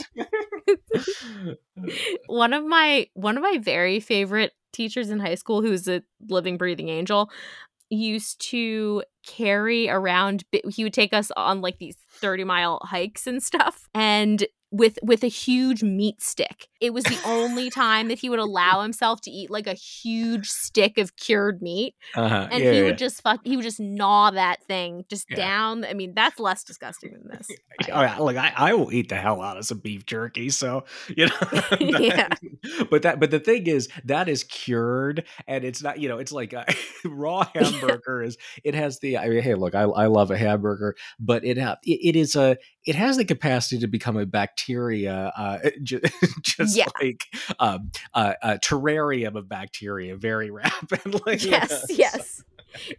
[2.28, 6.58] one of my one of my very favorite teachers in high school who's a living
[6.58, 7.30] breathing angel
[7.94, 13.42] used to carry around he would take us on like these 30 mile hikes and
[13.42, 18.30] stuff and with with a huge meat stick it was the only time that he
[18.30, 22.48] would allow himself to eat like a huge stick of cured meat Uh-huh.
[22.52, 25.36] and yeah, he yeah, would just fuck he would just gnaw that thing just Yeah.
[25.38, 27.48] down i mean that's less disgusting than this
[27.88, 27.94] yeah.
[27.94, 30.50] Oh, yeah, Look, I, I will eat the hell out of some beef jerky.
[30.50, 32.30] So you know, Yeah.
[32.90, 36.00] But that, but the thing is, that is cured, and it's not.
[36.00, 36.66] You know, it's like a
[37.06, 38.38] raw hamburger is.
[38.64, 39.18] It has the.
[39.18, 42.58] I mean, hey, look, I, I love a hamburger, but it, it it is a.
[42.86, 46.02] It has the capacity to become a bacteria, uh, ju-
[46.42, 46.86] just Yeah.
[47.02, 47.26] like
[47.60, 51.38] um, uh, a terrarium of bacteria, very rapidly.
[51.38, 52.44] you know, yes so- yes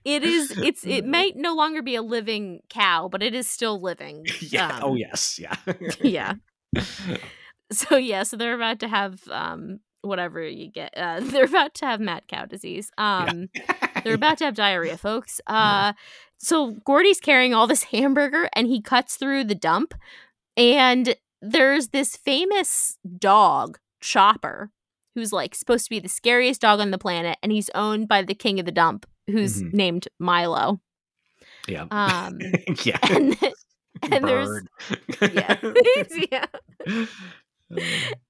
[0.04, 3.80] it is it's it might no longer be a living cow but it is still
[3.80, 4.78] living Yeah.
[4.82, 5.36] oh Um, yes.
[5.40, 5.56] Yeah.
[6.00, 6.34] yeah
[7.72, 11.86] so yeah so they're about to have um whatever you get uh they're about to
[11.86, 13.48] have mad cow disease um
[14.04, 15.92] they're about to have diarrhea folks uh
[16.38, 19.92] so gordy's carrying all this hamburger and he cuts through the dump
[20.56, 24.70] and there's this famous dog chopper
[25.14, 28.22] who's like supposed to be the scariest dog on the planet and he's owned by
[28.22, 29.72] the king of the dump who's Mhm.
[29.74, 30.80] named milo
[31.68, 31.86] yeah.
[31.90, 32.38] um
[32.84, 32.98] yeah.
[33.10, 33.38] and
[34.10, 34.62] and there's
[35.32, 35.56] yeah
[36.32, 36.46] yeah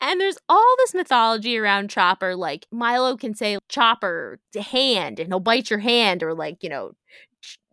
[0.01, 2.37] And there's all this mythology around Chopper.
[2.37, 6.69] Like Milo can say Chopper to hand and he'll bite your hand, or like, you
[6.69, 6.93] know,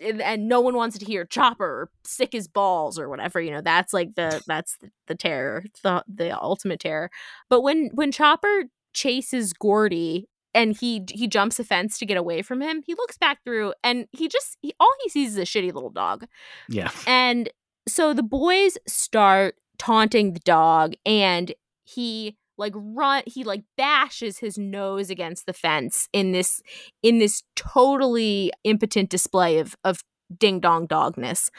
[0.01, 3.39] and, and no one wants to hear Chopper or sick as balls or whatever.
[3.39, 7.09] You know, that's like the that's the, the terror, the the ultimate terror.
[7.49, 12.41] But when when Chopper chases Gordy and he he jumps a fence to get away
[12.41, 15.41] from him, he looks back through and he just he, all he sees is a
[15.41, 16.25] shitty little dog.
[16.67, 16.91] yeah.
[17.07, 17.49] And
[17.87, 24.57] so the boys start taunting the dog and he like run he like bashes his
[24.57, 26.61] nose against the fence in this
[27.01, 30.01] in this totally impotent display of of
[30.37, 31.49] ding dong dogness.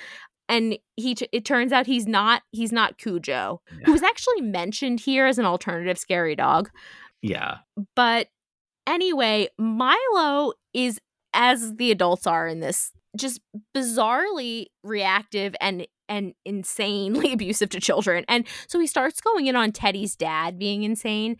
[0.48, 5.00] And he t- it turns out he's not he's not Cujo, who was actually mentioned
[5.00, 6.70] here as an alternative scary dog.
[7.22, 7.58] Yeah.
[7.96, 8.28] But
[8.86, 10.98] anyway, Milo is
[11.32, 13.40] as the adults are in this just
[13.76, 18.24] bizarrely reactive and and insanely abusive to children.
[18.28, 21.38] And so he starts going in on Teddy's dad being insane.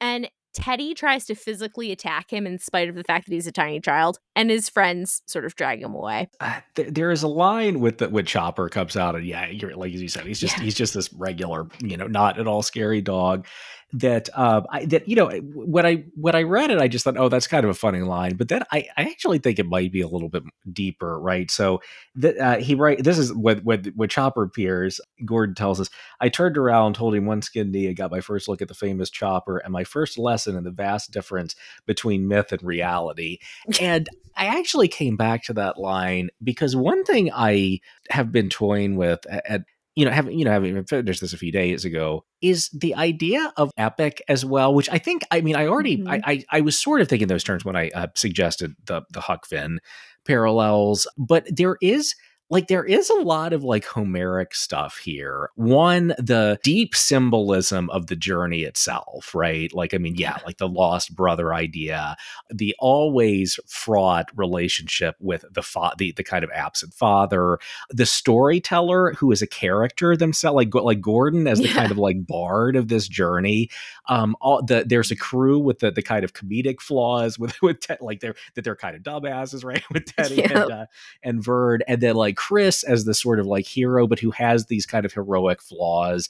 [0.00, 3.52] And Teddy tries to physically attack him in spite of the fact that he's a
[3.52, 6.28] tiny child, and his friends sort of drag him away.
[6.40, 9.74] Uh, th- there is a line with the when Chopper comes out, and yeah, you're
[9.76, 10.62] like as you said, he's just Yeah.
[10.64, 13.46] he's just this regular, you know, not at all scary dog.
[13.94, 17.16] That um, I, that you know, when I when I read it, I just thought,
[17.16, 18.36] oh, that's kind of a funny line.
[18.36, 21.50] But then I, I actually think it might be a little bit deeper, right?
[21.50, 21.80] So
[22.16, 25.00] that uh, he right, this is when when when Chopper appears.
[25.24, 25.88] Gordon tells us,
[26.20, 29.08] I turned around, holding one skinned knee, and got my first look at the famous
[29.08, 33.38] Chopper, and my first lesson in the vast difference between myth and reality.
[33.80, 38.96] And I actually came back to that line because one thing I have been toying
[38.96, 39.62] with at,
[39.96, 43.52] you know, having you know, having finished this a few days ago, is the idea
[43.56, 44.72] of epic as well.
[44.74, 46.08] Which I think, I mean, I already, Mhm.
[46.08, 49.20] I, I, I was sort of thinking those terms when I uh, suggested the the
[49.20, 49.80] Huck Finn
[50.24, 52.14] parallels, but there is
[52.50, 55.50] like there is a lot of like homeric stuff here.
[55.54, 59.72] One the deep symbolism of the journey itself right?
[59.74, 62.16] Like i mean yeah like the lost brother idea
[62.50, 67.58] the always fraught relationship with the fa- the, the kind of absent father
[67.90, 71.74] the storyteller who is a character themselves like like gordon as the Yeah.
[71.74, 73.68] kind of like bard of this journey.
[74.08, 77.80] Um all the there's a crew with the the kind of comedic flaws with with
[77.80, 80.50] Ted, like they're that they're kind of dumbasses right with teddy Yep.
[80.50, 80.86] and uh,
[81.22, 84.66] and Vern, and then like Chris as the sort of like hero, but who has
[84.66, 86.28] these kind of heroic flaws.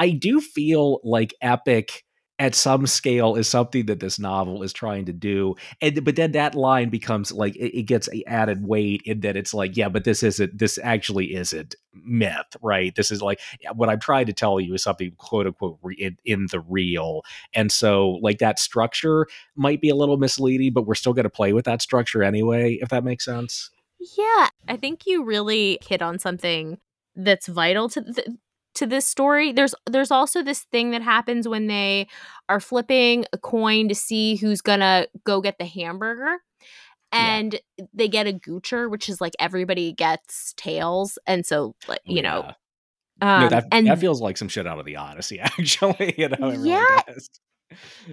[0.00, 2.04] I do feel like epic
[2.40, 6.32] at some scale is something that this novel is trying to do and but then
[6.32, 10.02] that line becomes like it, it gets added weight in that it's like yeah but
[10.02, 13.38] this isn't this actually isn't myth right this is like
[13.76, 17.22] what i'm trying to tell you is something quote unquote re- in, in the real
[17.54, 21.30] and so like that structure might be a little misleading but we're still going to
[21.30, 23.70] play with that structure anyway if that makes sense
[24.16, 26.78] Yeah, I think you really hit on something
[27.16, 28.28] that's vital to th-
[28.74, 29.52] to this story.
[29.52, 32.08] There's there's also this thing that happens when they
[32.48, 36.38] are flipping a coin to see who's gonna go get the hamburger.
[37.12, 37.36] Yeah.
[37.36, 37.60] And
[37.92, 42.54] they get a goocher, which is like everybody gets tails, and so like you know,
[43.22, 46.14] Oh, no, um, that, and that feels like some shit out of the Odyssey, actually.
[46.18, 47.02] You know, Yeah.
[47.06, 47.30] does.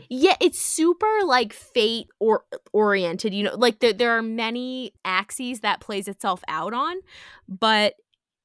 [0.10, 2.44] Yeah, it's super like fate or
[2.74, 3.34] oriented.
[3.34, 6.98] You know, like there there are many axes that plays itself out on,
[7.48, 7.96] but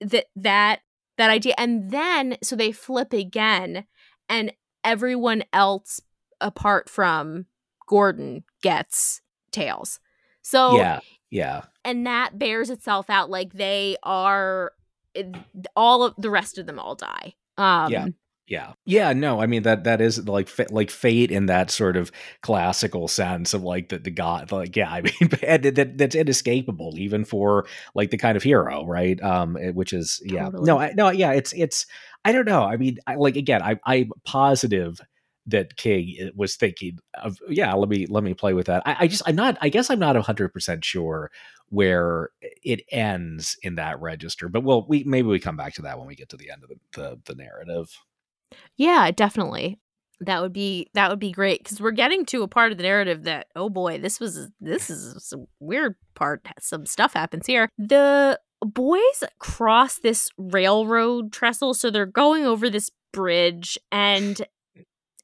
[0.00, 0.80] that that
[1.18, 3.86] that idea, and then so they flip again,
[4.28, 4.52] and
[4.84, 6.00] everyone else
[6.40, 7.46] apart from
[7.86, 10.00] Gordon gets tails.
[10.42, 11.00] So yeah,
[11.30, 14.72] yeah, and that bears itself out like they are
[15.74, 17.34] all of the rest of them all die.
[17.56, 18.06] Um, Yeah.
[18.48, 19.12] Yeah, yeah.
[19.12, 23.54] No, I mean that that is like like fate in that sort of classical sense
[23.54, 24.52] of like the the god.
[24.52, 29.20] Like, yeah, I mean that that's inescapable even for like the kind of hero, right?
[29.20, 30.64] Um, which is yeah, Totally.
[30.64, 31.32] no, I, no, yeah.
[31.32, 31.86] It's it's
[32.24, 32.62] I don't know.
[32.62, 35.00] I mean, I, like again, I I'm positive
[35.46, 37.74] that King was thinking of yeah.
[37.74, 38.82] Let me let me play with that.
[38.86, 39.58] I, I just I'm not.
[39.60, 41.32] I guess I'm not hundred percent sure
[41.68, 44.48] where it ends in that register.
[44.48, 46.62] But we'll we maybe we come back to that when we get to the end
[46.62, 47.88] of the the, the narrative.
[48.76, 49.78] Yeah, definitely.
[50.20, 52.84] That would be that would be great because we're getting to a part of the
[52.84, 56.46] narrative that oh boy, this was this is some weird part.
[56.58, 57.68] Some stuff happens here.
[57.76, 64.40] The boys cross this railroad trestle, so they're going over this bridge, and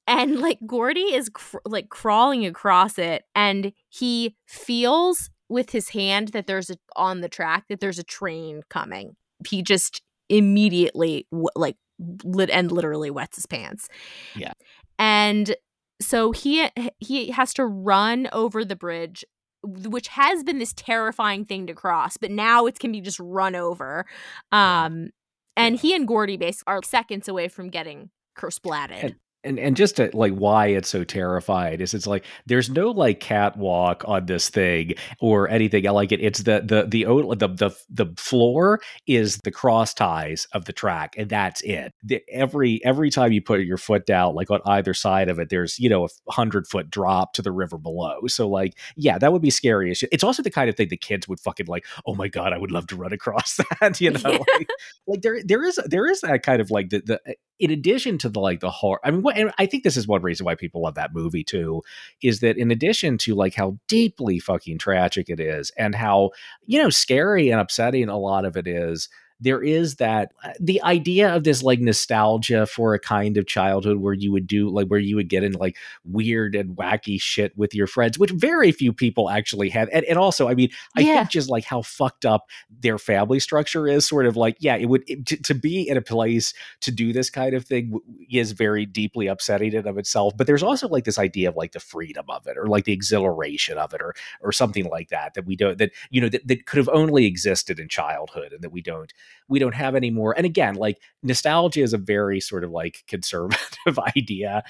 [0.07, 6.29] and like Gordy is cr- like crawling across it, and he feels with his hand
[6.29, 9.17] that there's a on the track that there's a train coming.
[9.49, 11.77] He just immediately w- like
[12.25, 13.89] lit and literally wets his pants.
[14.37, 14.53] Yeah.
[14.99, 15.57] And
[16.01, 19.25] so he he has to run over the bridge
[19.65, 23.55] which has been this terrifying thing to cross, but now it can be just run
[23.55, 24.05] over.
[24.51, 25.11] Um
[25.57, 29.03] and he and Gordy basically are seconds away from getting kersplatted.
[29.05, 32.91] And- and and just to, like why it's so terrified is it's like there's no
[32.91, 37.05] like catwalk on this thing or anything I like it it's the the the
[37.37, 42.23] the the, the floor is the cross ties of the track and that's it the,
[42.31, 45.79] every every time you put your foot down like on either side of it there's
[45.79, 49.43] you know a hundred foot drop to the river below so like yeah that would
[49.43, 50.09] be scary as shit.
[50.13, 52.59] it's also the kind of thing the kids would fucking like oh my god i
[52.59, 54.39] would love to run across that you know Yeah.
[54.59, 54.69] like,
[55.07, 58.29] like there there is there is that kind of like the the in addition to
[58.29, 60.55] the like the horror i mean what and i think this is one reason why
[60.55, 61.83] people love that movie too
[62.23, 66.31] is that in addition to like how deeply fucking tragic it is and how
[66.67, 69.09] you know scary and upsetting a lot of it is
[69.43, 73.99] there is that uh, the idea of this like nostalgia for a kind of childhood
[73.99, 77.57] where you would do like where you would get in like weird and wacky shit
[77.57, 79.89] with your friends, which very few people actually have.
[79.93, 81.19] And, and also, I mean, I Yeah.
[81.19, 82.49] think just like how fucked up
[82.81, 85.97] their family structure is, sort of like, yeah, it would it- to, to be in
[85.97, 87.99] a place to do this kind of thing
[88.31, 90.37] is very deeply upsetting in and of itself.
[90.37, 92.93] But there's also like this idea of like the freedom of it or like the
[92.93, 96.47] exhilaration of it or or something like that that we don't that you know that,
[96.47, 99.13] that could have only existed in childhood and that we don't
[99.49, 100.35] we don't have anymore.
[100.37, 104.63] And again, like nostalgia is a very sort of like conservative idea.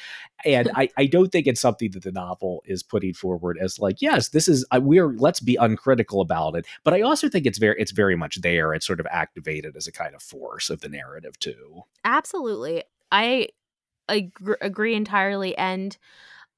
[0.45, 4.03] And I, I don't think it's something that the novel is putting forward as like,
[4.03, 6.67] yes, this is uh, we're let's be uncritical about it.
[6.85, 8.75] But I also think it's very it's very much there.
[8.75, 11.83] It's sort of activated as a kind of force of the narrative too.
[12.05, 12.85] Absolutely.
[13.11, 13.49] I
[14.09, 15.97] agr- agree entirely and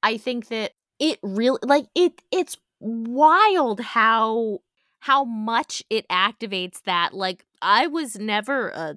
[0.02, 4.60] I think that it really like it it's wild how
[5.04, 8.96] how much it activates that like I was never a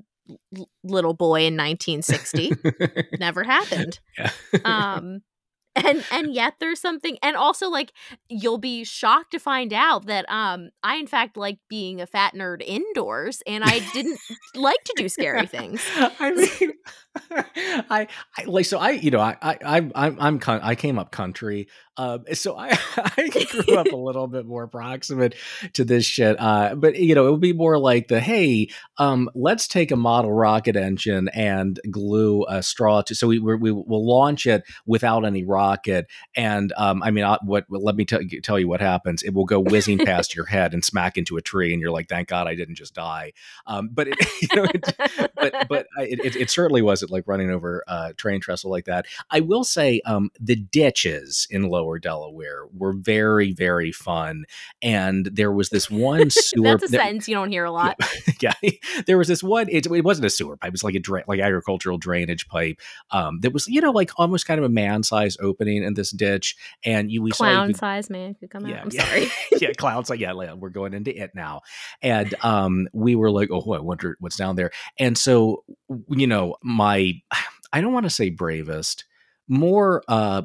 [0.58, 2.54] l- little boy in 1960
[3.20, 4.00] never happened.
[4.18, 4.32] Yeah.
[4.64, 5.22] um
[5.76, 7.92] and and yet there's something and also like
[8.30, 12.34] you'll be shocked to find out that um i in fact like being a fat
[12.34, 14.20] nerd indoors and i didn't
[14.56, 15.82] like to do scary things.
[15.98, 16.32] I
[16.62, 16.74] mean,
[17.90, 20.98] I, I like so I you know I I I'm I'm, I'm con- I came
[20.98, 21.68] up country,
[21.98, 25.36] um, so I I grew up a little bit more proximate
[25.74, 26.40] to this shit.
[26.40, 29.96] Uh, but you know it would be more like the hey, um, let's take a
[29.96, 34.64] model rocket engine and glue a straw to so we we we will launch it
[34.86, 38.68] without any rocket, and um, I mean I, what let me tell you tell you
[38.68, 39.24] what happens.
[39.24, 42.08] It will go whizzing past your head and smack into a tree, and you're like,
[42.10, 43.34] thank God I didn't just die.
[43.66, 47.24] Um, but it, you know, it, but but I- it, it, it certainly wasn't like
[47.28, 49.06] running over a train trestle like that.
[49.30, 54.46] I will say um, the ditches in Lower Delaware were very very fun,
[54.82, 56.64] and there was this one sewer.
[56.64, 57.98] that's a sentence you don't hear a lot
[58.42, 58.54] yeah,
[59.08, 59.68] there was this one.
[59.70, 62.80] It, it wasn't a sewer pipe; it was like a dra- like agricultural drainage pipe.
[63.12, 66.12] Um, that was you know like almost kind of a man size opening in this
[66.12, 69.06] ditch, and you we saw clown could- size man could come out Yeah, i'm yeah.
[69.06, 69.32] sorry
[69.62, 71.62] yeah, clouds like yeah, we're going into it now,
[72.02, 75.64] and um, we were like, oh, I wonder what's down there, and so
[76.10, 77.14] you know, my
[77.74, 79.06] I don't want to say bravest,
[79.48, 80.44] more uh,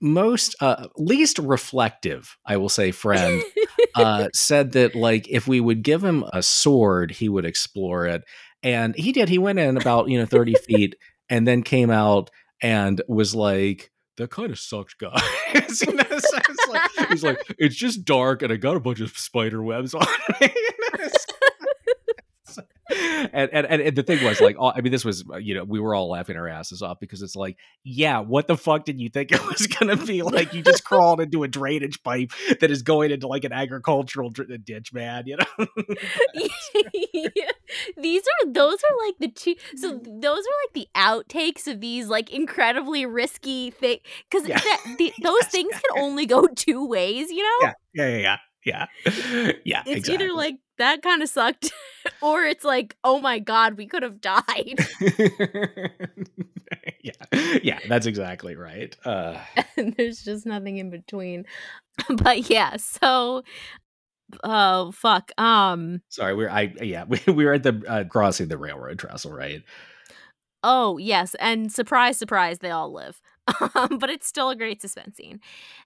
[0.00, 3.42] most uh, least reflective, I will say, friend
[3.94, 8.22] uh, said that like if we would give him a sword, he would explore it,
[8.62, 9.28] and he did.
[9.28, 10.96] He went in about you know thirty feet,
[11.28, 12.30] and then came out
[12.62, 13.90] and was like.
[14.18, 15.82] That kind of sucked, guys.
[15.82, 19.00] You know, so it's like- he's like, it's just dark, and I got a bunch
[19.00, 20.06] of spider webs on
[20.40, 20.48] me.
[22.94, 25.80] And, and and the thing was like, all, I mean, this was you know we
[25.80, 29.08] were all laughing our asses off because it's like, yeah, what the fuck did you
[29.08, 30.54] think it was gonna be like?
[30.54, 32.30] You just crawled into a drainage pipe
[32.60, 35.24] that is going into like an agricultural dr- ditch, man.
[35.26, 35.66] You know?
[37.96, 42.08] these are those are like the two so those are like the outtakes of these
[42.08, 43.98] like incredibly risky thing
[44.30, 44.60] because Yeah.
[45.22, 48.36] those things can only go two ways you know yeah, yeah, yeah, yeah,
[48.66, 48.86] yeah.
[49.64, 50.14] yeah it's exactly.
[50.14, 51.72] either like that kind of sucked
[52.20, 54.78] or it's like oh my god we could have died
[57.02, 57.12] yeah,
[57.62, 58.96] yeah, that's exactly right.
[59.04, 59.38] Uh,
[59.76, 61.44] and there's just nothing in between
[62.08, 63.42] but yeah so
[64.42, 68.58] oh fuck um sorry, we're I yeah we, we were at the uh, crossing the
[68.58, 69.62] railroad trestle, right?
[70.62, 73.20] oh yes and surprise surprise they all live
[73.76, 75.38] um, but it's still a great suspense scene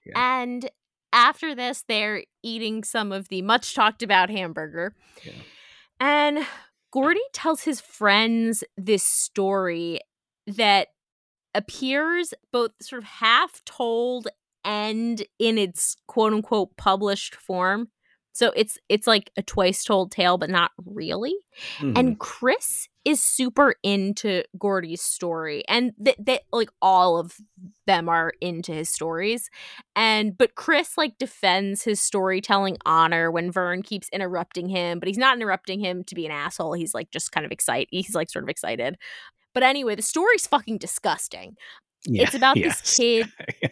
[0.05, 0.13] Yeah.
[0.15, 0.69] and
[1.13, 4.93] after this they're eating some of the much talked about hamburger
[5.23, 5.33] Yeah.
[5.99, 6.45] and
[6.91, 9.99] gordy tells his friends this story
[10.47, 10.87] that
[11.53, 14.27] appears both sort of half told
[14.63, 17.89] and in its quote unquote published form
[18.33, 21.35] so it's it's like a twice told tale but not really
[21.79, 21.97] Mhm.
[21.97, 27.35] and Chris is super into Gordy's story, and that that like all of
[27.87, 29.49] them are into his stories,
[29.95, 35.17] and but Chris like defends his storytelling honor when Vern keeps interrupting him, but he's
[35.17, 36.73] not interrupting him to be an asshole.
[36.73, 37.87] He's like just kind of excited.
[37.91, 38.97] He's like sort of excited.
[39.53, 41.55] But anyway, the story's fucking disgusting.
[42.05, 42.81] Yeah, it's about yes.
[42.81, 43.27] this kid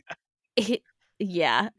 [0.56, 0.82] it,
[1.20, 1.70] yeah.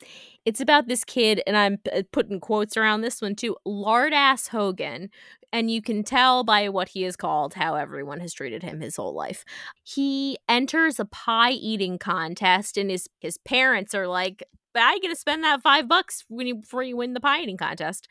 [0.44, 1.78] It's about this kid, and I'm
[2.12, 3.56] putting quotes around this one too.
[3.64, 5.10] Lard ass Hogan.
[5.52, 8.96] And you can tell by what he is called how everyone has treated him his
[8.96, 9.44] whole life.
[9.84, 14.42] He enters a pie eating contest, and his his parents are like,
[14.76, 17.56] I get to spend that five bucks when you before you win the pie eating
[17.56, 18.06] contest.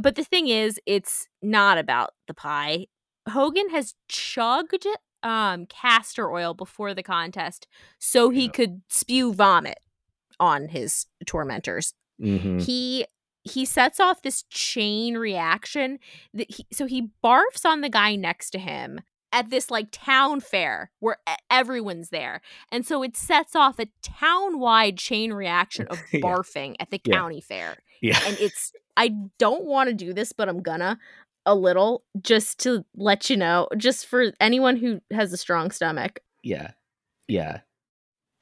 [0.00, 2.86] But the thing is, it's not about the pie.
[3.28, 4.86] Hogan has chugged
[5.22, 7.66] um castor oil before the contest
[7.98, 8.50] so he Yeah.
[8.50, 9.78] could spew vomit
[10.40, 11.94] on his tormentors.
[12.20, 12.62] Mhm.
[12.62, 13.06] He
[13.44, 16.00] he sets off this chain reaction
[16.34, 19.00] that he, so he barfs on the guy next to him
[19.32, 21.18] at this like town fair where
[21.50, 22.40] everyone's there.
[22.72, 26.76] And so it sets off a town-wide chain reaction of barfing yeah.
[26.80, 27.40] at the county yeah.
[27.42, 27.76] fair.
[28.00, 28.20] Yeah.
[28.26, 30.98] And it's I don't want to do this, but I'm gonna
[31.44, 36.20] a little just to let you know, just for anyone who has a strong stomach.
[36.42, 36.72] Yeah.
[37.28, 37.60] Yeah.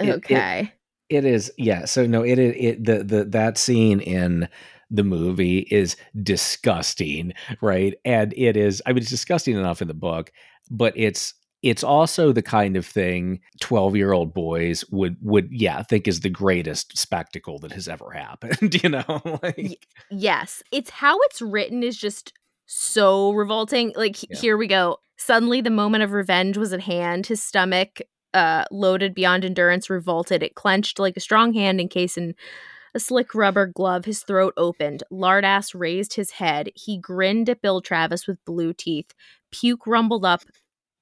[0.01, 0.61] Okay.
[0.61, 0.69] It,
[1.09, 4.49] it, is yeah, so no, it it the the that scene in
[4.91, 7.95] the movie is disgusting, right?
[8.05, 10.33] And it is I mean it's disgusting enough in the book,
[10.71, 11.35] but it's
[11.65, 16.21] it's also the kind of thing 12 year old boys would would yeah think is
[16.21, 21.83] the greatest spectacle that has ever happened you know like, yes it's how it's written
[21.83, 22.35] is just
[22.67, 24.39] so revolting like yeah.
[24.39, 28.01] here we go suddenly the moment of revenge was at hand his stomach
[28.35, 32.35] uh loaded beyond endurance revolted it clenched like a strong hand encased in
[32.95, 37.81] a slick rubber glove his throat opened lardass raised his head he grinned at bill
[37.81, 39.15] travis with blue teeth
[39.51, 40.43] puke rumbled up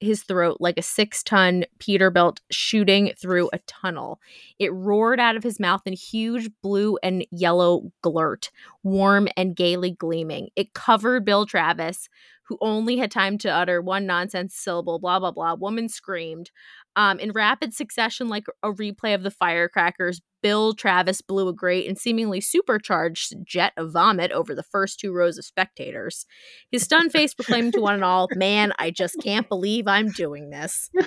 [0.03, 4.21] his throat like a six ton Peterbilt shooting through a tunnel.
[4.59, 8.51] It roared out of his mouth in huge blue and yellow glurt,
[8.83, 10.49] warm and gaily gleaming.
[10.57, 12.09] It covered Bill Travis,
[12.53, 15.55] who only had time to utter one nonsense syllable, blah, blah, blah.
[15.55, 16.51] Woman screamed.
[16.97, 21.89] Um, in rapid succession, like a replay of the firecrackers, Bill Travis blew a great
[21.89, 26.27] and seemingly supercharged jet of vomit over the first two rows of spectators.
[26.71, 30.51] His stunned face proclaimed to one and all, Man, I just can't believe I'm doing
[30.51, 30.91] this.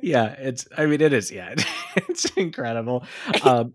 [0.00, 1.56] yeah, it's, I mean, it is, yeah,
[1.96, 3.04] it's incredible.
[3.42, 3.74] Um,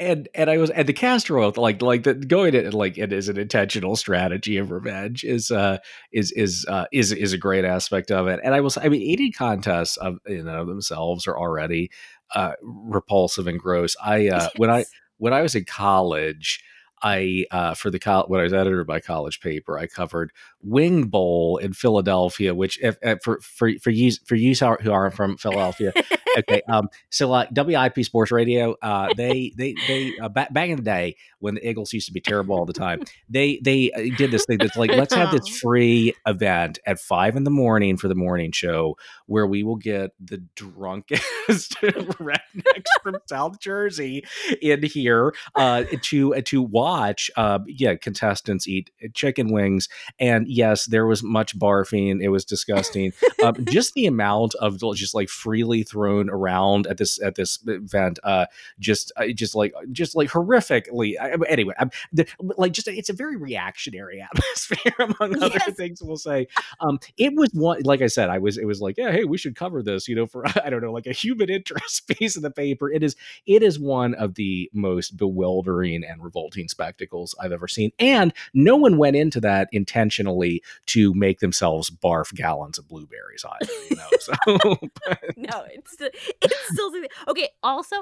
[0.00, 3.12] and and I was and the castor oil like like the going it like it
[3.12, 5.78] is an intentional strategy of revenge is uh
[6.12, 8.88] is is uh is is a great aspect of it and I will say I
[8.88, 11.90] mean eating contests of you know themselves are already
[12.34, 14.50] uh repulsive and gross I uh yes.
[14.56, 14.84] when I
[15.18, 16.62] when I was in college
[17.02, 20.32] I uh, for the col- when I was editor of my college paper, I covered
[20.62, 25.14] Wing Bowl in Philadelphia, which if, if for for for you for you who aren't
[25.14, 25.92] from Philadelphia,
[26.38, 26.62] okay.
[26.68, 30.82] Um, so like WIP Sports Radio, uh, they they they uh, back back in the
[30.82, 34.30] day when the Eagles used to be terrible all the time, they they uh, did
[34.30, 38.08] this thing that's like let's have this free event at five in the morning for
[38.08, 38.96] the morning show
[39.26, 44.24] where we will get the drunkest rednecks from South Jersey
[44.60, 49.88] in here uh, to uh, to watch uh, yeah contestants eat chicken wings
[50.18, 53.12] and yes there was much barfing it was disgusting
[53.44, 58.18] um, just the amount of just like freely thrown around at this at this event
[58.24, 58.46] uh,
[58.78, 62.26] just uh, just like just like horrifically I, anyway I'm, the,
[62.56, 65.76] like just it's a very reactionary atmosphere among other yes.
[65.76, 66.48] things we'll say
[66.80, 69.38] um, it was one like I said I was it was like yeah hey we
[69.38, 72.42] should cover this you know for I don't know like a human interest piece of
[72.42, 77.52] the paper it is it is one of the most bewildering and revolting spectacles I've
[77.52, 77.92] ever seen.
[77.98, 80.37] And no one went into that intentionally
[80.86, 84.08] to make themselves barf gallons of blueberries either, you know.
[84.20, 84.32] So
[85.36, 86.92] No, it's it's still
[87.28, 87.48] okay.
[87.62, 87.96] Also,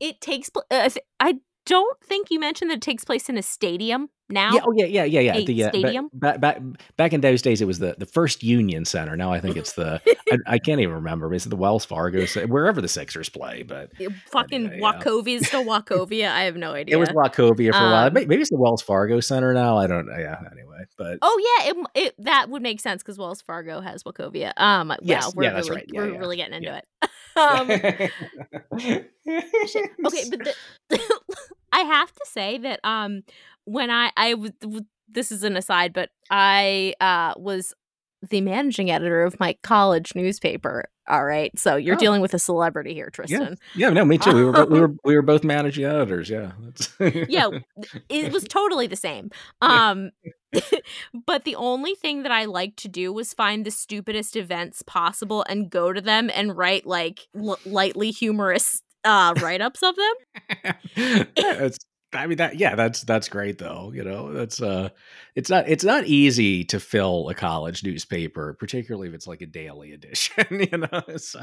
[0.00, 0.88] it takes uh,
[1.18, 4.52] I don't think you mentioned that it takes place in a stadium now.
[4.54, 4.60] Yeah.
[4.66, 4.86] Oh, yeah.
[4.86, 5.04] Yeah.
[5.04, 5.20] Yeah.
[5.20, 5.44] Yeah.
[5.44, 6.08] The uh, stadium.
[6.12, 6.60] Back, back
[6.96, 9.16] back in those days, it was the the first Union Center.
[9.16, 10.00] Now I think it's the
[10.30, 11.32] I, I, can't even remember.
[11.34, 13.62] It's the Wells Fargo, wherever the Sixers play.
[13.62, 13.90] But
[14.30, 15.46] fucking anyway, Wachovia yeah.
[15.46, 16.30] still Wachovia.
[16.30, 16.96] I have no idea.
[16.96, 18.06] It was Wachovia for um, a while.
[18.06, 19.76] Um maybe it's the Wells Fargo Center now.
[19.76, 20.06] I don't.
[20.06, 20.40] Yeah.
[20.52, 24.52] Anyway, but oh yeah, it, it that would make sense because Wells Fargo has Wachovia.
[24.56, 24.94] Um.
[25.02, 25.26] Yes.
[25.26, 25.84] Wow, we're yeah, really, that's right.
[25.92, 27.09] Yeah, we're really getting into it.
[27.36, 29.04] Um, okay,
[30.30, 30.54] but the,
[31.72, 33.22] I have to say that um
[33.64, 34.52] when I I was
[35.08, 37.74] this is an aside, but I uh was
[38.28, 40.84] the managing editor of my college newspaper.
[41.10, 41.98] All right, so you're oh.
[41.98, 43.58] dealing with a celebrity here, Tristan.
[43.74, 44.32] Yeah, yeah no, me too.
[44.32, 46.30] We were we were we were both managing editors.
[46.30, 46.52] Yeah,
[47.00, 47.48] yeah,
[48.08, 49.32] it was totally the same.
[49.60, 50.10] Um,
[51.26, 55.44] but the only thing that I liked to do was find the stupidest events possible
[55.48, 61.26] and go to them and write like l- lightly humorous uh write-ups of them.
[61.36, 61.78] it's
[62.12, 63.92] I mean that yeah, that's that's great though.
[63.94, 64.88] You know, that's uh
[65.36, 69.46] it's not it's not easy to fill a college newspaper, particularly if it's like a
[69.46, 71.02] daily edition, you know.
[71.18, 71.42] So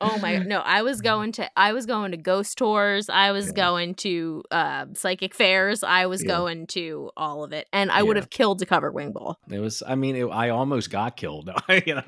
[0.00, 3.48] Oh my no, I was going to I was going to ghost tours, I was
[3.48, 3.52] yeah.
[3.52, 6.28] going to uh psychic fairs, I was yeah.
[6.28, 7.68] going to all of it.
[7.72, 8.02] And I yeah.
[8.02, 9.36] would have killed to cover Wing Bowl.
[9.50, 11.50] It was I mean, it, I almost got killed.
[11.86, 12.02] you know,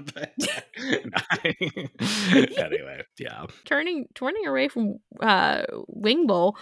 [2.57, 3.47] anyway, yeah.
[3.64, 6.57] Turning turning away from uh Wing Bowl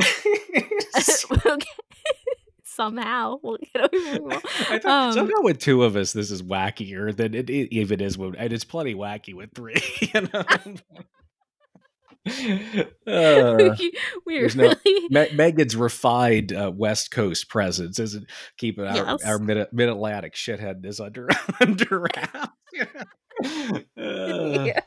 [2.64, 4.34] somehow we'll get over
[4.70, 8.00] I thought, um, somehow with two of us this is wackier than it, it even
[8.00, 10.44] is when and it's plenty wacky with three you know
[13.06, 13.76] Uh,
[14.26, 14.74] We're there's no-
[15.10, 18.26] Me- Megan's refined uh, West Coast presence isn't
[18.56, 19.24] keeping our, Yes.
[19.24, 21.28] our mid mid Atlantic shitheadness under
[21.60, 22.48] under wraps.
[23.98, 24.80] Uh, yeah.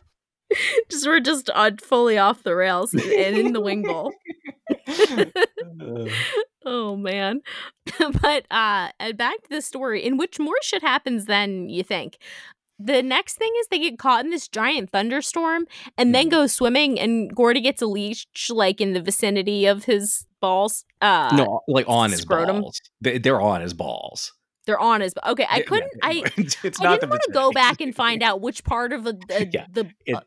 [0.89, 3.03] just we're just on fully off the rails and
[3.37, 4.11] in the wing bowl.
[4.87, 6.05] Uh,
[6.65, 7.41] Oh man.
[8.21, 12.17] but uh back to the story in which more shit happens than you think.
[12.79, 15.65] The next thing is they get caught in this giant thunderstorm
[15.97, 16.31] and then Mhm.
[16.31, 20.83] go swimming and Gordy gets a leash like in the vicinity of his balls.
[21.01, 22.61] Uh no, like on his scrotum.
[22.61, 22.81] balls.
[23.01, 24.33] They, they're on his balls.
[24.65, 27.79] they're on his Okay, I couldn't yeah, I it's I didn't want to go back
[27.81, 30.17] and find out which part of the the, Yeah, the It,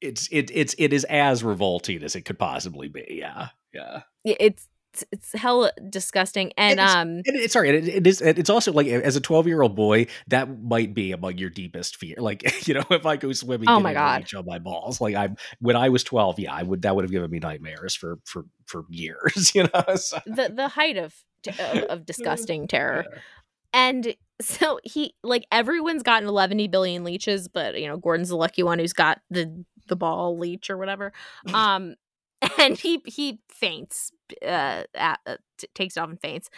[0.00, 3.06] it's it it's it is as revolting as it could possibly be.
[3.08, 4.02] Yeah, yeah.
[4.24, 4.68] it's
[5.10, 7.70] it's hell disgusting and It's- um And it's sorry.
[7.70, 8.20] It, it is.
[8.20, 11.96] It's also like as a twelve year old boy, that might be among your deepest
[11.96, 12.14] fear.
[12.18, 14.24] Like you know, if I go swimming, Oh my God.
[14.36, 15.00] on my balls.
[15.00, 16.82] Like i'm when I was twelve, yeah, I would.
[16.82, 19.52] That would have given me nightmares for for for years.
[19.54, 19.84] You know.
[19.96, 21.12] So, the the height of
[21.58, 23.04] of, of disgusting terror.
[23.10, 23.18] yeah.
[23.72, 28.62] And so he like everyone's gotten 11 billion leeches, but you know Gordon's the lucky
[28.62, 31.12] one who's got the the ball leech or whatever.
[31.52, 31.96] Um,
[32.58, 34.10] and he he faints,
[34.42, 36.50] uh, at, uh t- takes it off and faints.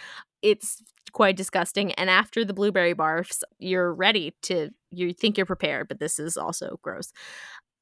[0.43, 0.83] It's
[1.13, 1.93] quite disgusting.
[1.93, 6.37] And after the blueberry barfs, you're ready to you think you're prepared, but this is
[6.37, 7.13] also gross.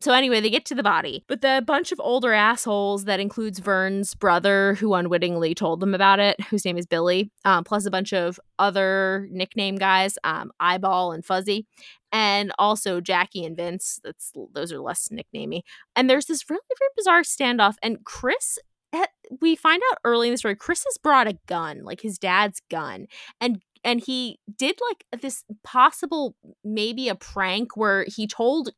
[0.05, 3.59] So anyway, they get to the body, but the bunch of older assholes that includes
[3.59, 7.91] Vern's brother, who unwittingly told them about it, whose name is Billy, um, plus a
[7.91, 11.67] bunch of other nickname guys, um, Eyeball and Fuzzy,
[12.13, 13.99] and also Jackie and Vince.
[14.05, 15.63] That's those are less nicknamey.
[15.97, 18.59] And there's this really very bizarre standoff, and Chris.
[18.93, 19.07] eh,
[19.41, 22.61] We find out early in the story, Chris has brought a gun, like his dad's
[22.71, 23.07] gun,
[23.41, 28.69] and and he did like this possible maybe a prank where he told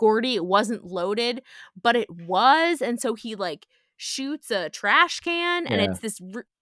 [0.00, 1.42] Gordy it wasn't loaded,
[1.80, 5.90] but it was, and so he like shoots a trash can, and Yeah.
[5.90, 6.20] it's this.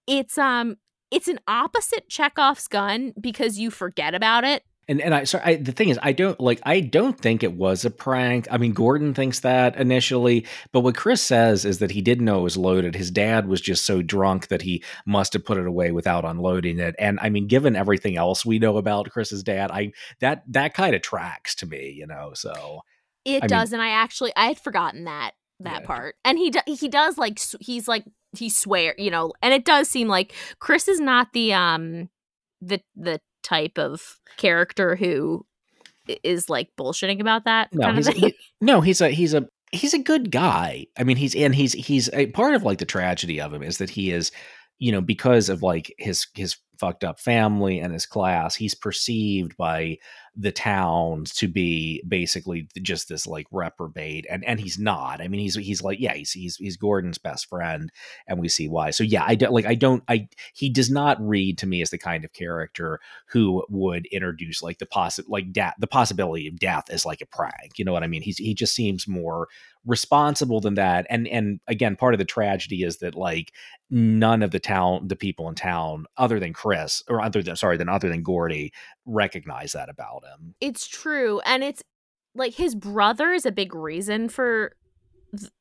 [0.08, 0.76] It's um,
[1.10, 4.64] it's an opposite Chekhov's gun because you forget about it.
[4.90, 6.60] And and I sorry, I, the thing is, I don't like.
[6.64, 8.48] I don't think it was a prank.
[8.50, 12.40] I mean, Gordon thinks that initially, but what Chris says is that he didn't know
[12.40, 12.94] it was loaded.
[12.94, 16.78] His dad was just so drunk that he must have put it away without unloading
[16.78, 16.94] it.
[16.98, 20.94] And I mean, given everything else we know about Chris's dad, I that that kind
[20.94, 22.30] of tracks to me, you know.
[22.34, 22.80] So
[23.36, 25.86] It I mean- does, and I actually I had forgotten that that Yeah.
[25.86, 26.14] part.
[26.24, 28.04] And he do, he does like he's like
[28.36, 32.08] he swear you know, and it does seem like Chris is not the um
[32.60, 35.44] the the type of character who
[36.22, 39.94] is like bullshitting about that no, he's a, he- no, he's a he's a he's
[39.94, 40.86] a good guy.
[40.98, 43.78] I mean, he's and he's he's a part of like the tragedy of him is
[43.78, 44.30] that he is,
[44.78, 49.56] you know, because of like his his fucked up family and his class, he's perceived
[49.56, 49.98] by
[50.40, 55.20] the town to be basically just this like reprobate and and he's not.
[55.20, 57.90] I mean he's he's like yeah he's he's, he's gordon's best friend
[58.28, 58.90] and we see why.
[58.90, 61.90] So yeah i don't like i don't i he does not read to me as
[61.90, 63.00] the kind of character
[63.30, 67.26] who would introduce like the possi like death the possibility of death as like a
[67.26, 68.22] prank you know what i mean?
[68.22, 69.48] He's he just seems more
[69.88, 73.52] responsible than that and and again part of the tragedy is that like
[73.90, 77.76] none of the town the people in town other than chris or other than sorry
[77.76, 78.70] than other than gordy
[79.08, 80.54] recognize that about him.
[80.60, 81.82] It's true, and it's
[82.34, 84.76] like his brother is a big reason for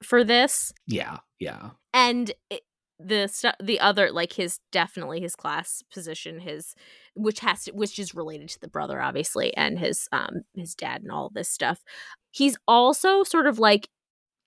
[0.04, 1.72] for this, yeah yeah.
[1.94, 2.62] And it,
[3.00, 6.76] the stuff the other like his definitely his class position, his
[7.16, 11.02] which has to, which is related to the brother obviously, and his um his dad
[11.02, 11.84] and all this stuff.
[12.32, 13.90] He's also sort of like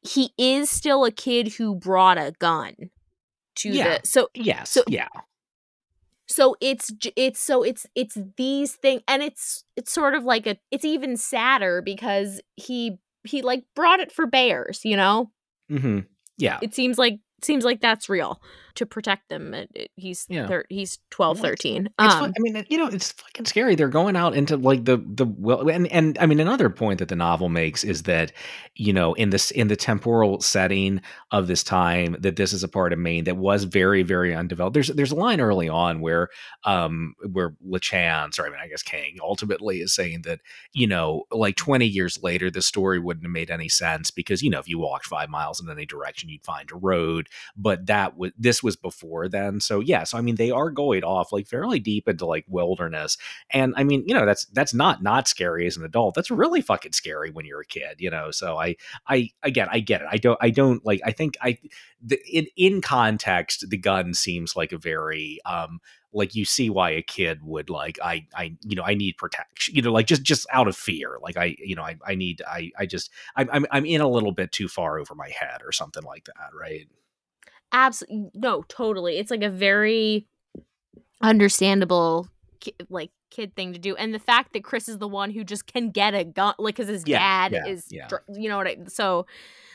[0.03, 2.74] he is still a kid who brought a gun
[3.57, 3.98] to Yeah.
[3.98, 5.09] the so yes So- yeah
[6.26, 10.57] so it's it's so it's it's these things and it's it's sort of like a
[10.70, 15.30] it's even sadder because he he like brought it for bears you know
[15.70, 16.01] mm-hmm.
[16.38, 18.40] yeah it seems like seems like that's real
[18.74, 19.54] to protect them
[19.96, 20.46] he's Yeah.
[20.46, 23.74] thir- he's 12 Well, it's- 13 It's um I mean, you know, it's fucking scary.
[23.74, 27.08] They're going out into like the the well, and and I mean, another point that
[27.08, 28.32] the novel makes is that
[28.74, 31.00] you know, in this in the temporal setting
[31.30, 34.74] of this time, that this is a part of Maine that was very very undeveloped.
[34.74, 36.28] There's there's a line early on where
[36.64, 40.40] um where LaChance or I mean, I guess King ultimately is saying that
[40.72, 44.50] you know, like 20 years later, the story wouldn't have made any sense because you
[44.50, 47.28] know, if you walked five miles in any direction, you'd find a road.
[47.56, 49.60] But that was this was was before then.
[49.60, 53.16] So yeah, so I mean they are going off like fairly deep into like wilderness.
[53.50, 56.14] And I mean, you know, that's that's not not scary as an adult.
[56.14, 58.30] That's really fucking scary when you're a kid, you know.
[58.30, 58.76] So I
[59.08, 60.06] I again, I get it.
[60.10, 61.58] I don't I don't like I think I
[62.00, 65.80] the, in in context the gun seems like a very um
[66.12, 69.74] like you see why a kid would like i i you know i need protection
[69.74, 72.42] you know like just just out of fear like i you know i, I need
[72.48, 75.60] i i just I'm, I'm i'm in a little bit too far over my head
[75.64, 76.88] or something like that right
[77.72, 80.26] absolutely no totally it's like a very
[81.22, 82.28] understandable
[82.88, 85.66] like kid thing to do and the fact that chris is the one who just
[85.66, 88.08] can get a gun like because his yeah, dad yeah, is yeah.
[88.34, 89.24] you know what i so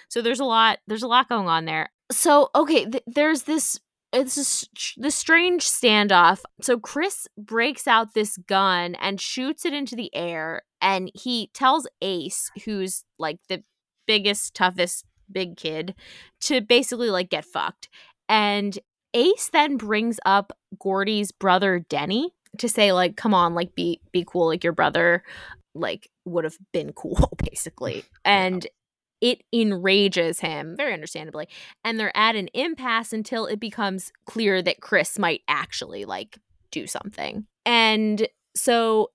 [0.10, 3.80] so there's a lot there's a lot going on there so okay th- there's this
[4.16, 6.42] it's the strange standoff.
[6.62, 11.88] So Chris breaks out this gun and shoots it into the air, and he tells
[12.02, 13.64] Ace, who's like the
[14.08, 15.96] biggest, toughest big kid,
[16.42, 17.90] to basically like get fucked.
[18.30, 18.78] And
[19.14, 24.26] Ace then brings up Gordy's brother Denny to say like, "Come on, like be be
[24.28, 25.24] cool, like your brother."
[25.78, 28.66] like would have been cool basically and
[29.22, 31.48] it enrages him, very understandably.
[31.84, 36.38] And they're at an impasse until it becomes clear that Chris might actually like
[36.70, 37.46] do something.
[37.66, 39.12] And so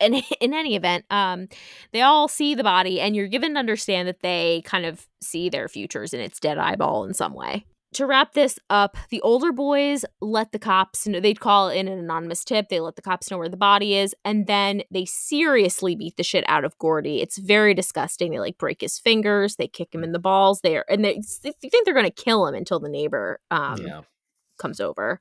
[0.00, 1.48] in, in any event, um,
[1.92, 5.48] they all see the body, and you're given to understand that they kind of see
[5.48, 9.52] their futures in its dead eyeball in some way to wrap this up, the older
[9.52, 12.68] boys let the cops know they'd call in an anonymous tip.
[12.68, 16.22] They let the cops know where the body is, and then they seriously beat the
[16.22, 17.22] shit out of Gordy.
[17.22, 18.30] It's very disgusting.
[18.30, 20.60] They like break his fingers, they kick him in the balls.
[20.60, 23.78] They are, and they, they think they're going to kill him until the neighbor um,
[23.78, 24.00] yeah.
[24.58, 25.20] comes over.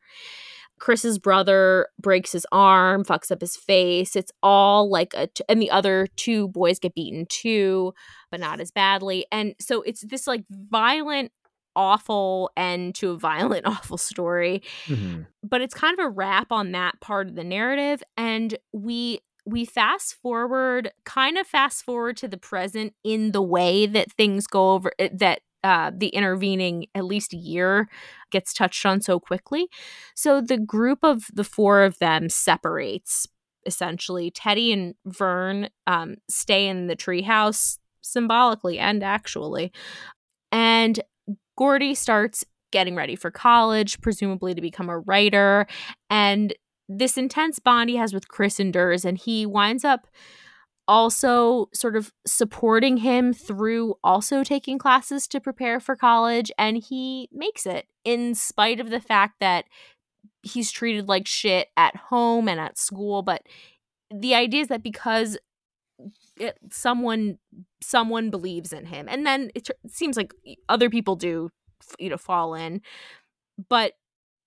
[0.80, 4.16] Chris's brother breaks his arm, fucks up his face.
[4.16, 7.94] It's all like a, t- and the other two boys get beaten too,
[8.32, 9.26] but not as badly.
[9.32, 11.32] And so it's this like violent
[11.76, 14.64] awful end to a violent, awful story.
[14.88, 15.22] Mm-hmm.
[15.44, 18.04] But it's kind of a wrap on that part of the narrative.
[18.18, 23.86] And we we fast forward, kind of fast forward to the present in the way
[23.86, 27.90] that things go over eh, that uh, the intervening at least year
[28.32, 29.68] gets touched on so quickly.
[30.16, 33.28] So the group of the four of them separates
[33.66, 34.32] essentially.
[34.32, 39.74] Teddy and Vern um, stay in the treehouse symbolically and actually.
[40.54, 41.02] And
[41.58, 45.68] Gordy starts getting ready for college, presumably to become a writer.
[46.10, 46.54] And
[46.88, 50.08] this intense bond he has with Chris endures, and he winds up
[50.88, 56.52] also sort of supporting him through also taking classes to prepare for college.
[56.58, 59.66] And he makes it in spite of the fact that
[60.44, 63.22] he's treated like shit at home and at school.
[63.22, 63.44] But
[64.10, 65.38] the idea is that because
[66.38, 67.38] it, someone
[67.82, 70.34] someone believes in him and then it, it seems like
[70.70, 71.50] other people do
[72.00, 72.82] you know fall in
[73.70, 73.94] but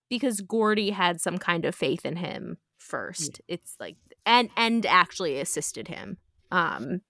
[0.09, 2.83] because gordy had some kind of faith in him mm.
[2.83, 3.55] first yeah.
[3.55, 6.19] it's like and and actually assisted him
[6.51, 7.01] um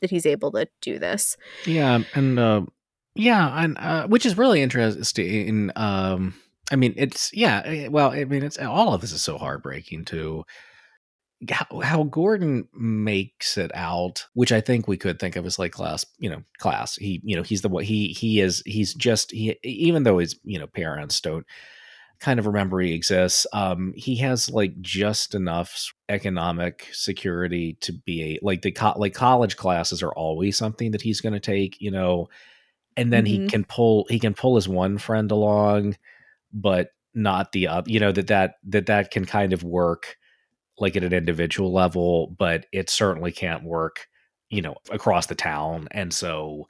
[0.00, 1.36] that he's able to do this
[1.66, 2.62] yeah and uh
[3.14, 6.34] yeah and uh which is really interesting um
[6.70, 10.04] i mean it's yeah eh, well i mean it's all of this is so heartbreaking
[10.04, 10.44] too
[11.48, 15.72] how, how, Gordon makes it out, which I think we could think of as like
[15.72, 16.96] class, you know, class.
[16.96, 18.62] He, you know, he's the what he he is.
[18.66, 21.46] He's just he, even though his you know parents don't
[22.20, 23.46] kind of remember he exists.
[23.52, 29.14] Um, he has like just enough economic security to be a like the co- like
[29.14, 32.28] college classes are always something that he's going to take, you know,
[32.96, 33.44] and then mm-hmm.
[33.44, 35.96] he can pull he can pull his one friend along,
[36.52, 37.90] but not the other.
[37.90, 40.16] You know that that that that can kind of work
[40.78, 44.08] like at an individual level, but it certainly can't work,
[44.48, 45.88] you know, across the town.
[45.90, 46.68] And so,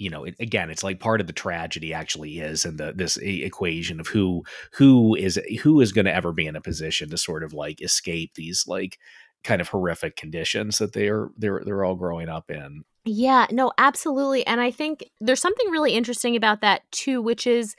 [0.00, 3.18] you know, it, again, it's like part of the tragedy actually is in the this
[3.18, 4.42] equation of who
[4.72, 7.82] who is who is going to ever be in a position to sort of like
[7.82, 8.98] escape these like
[9.44, 12.82] kind of horrific conditions that they're they're they're all growing up in.
[13.04, 14.46] Yeah, no, absolutely.
[14.46, 17.76] And I think there's something really interesting about that too, which is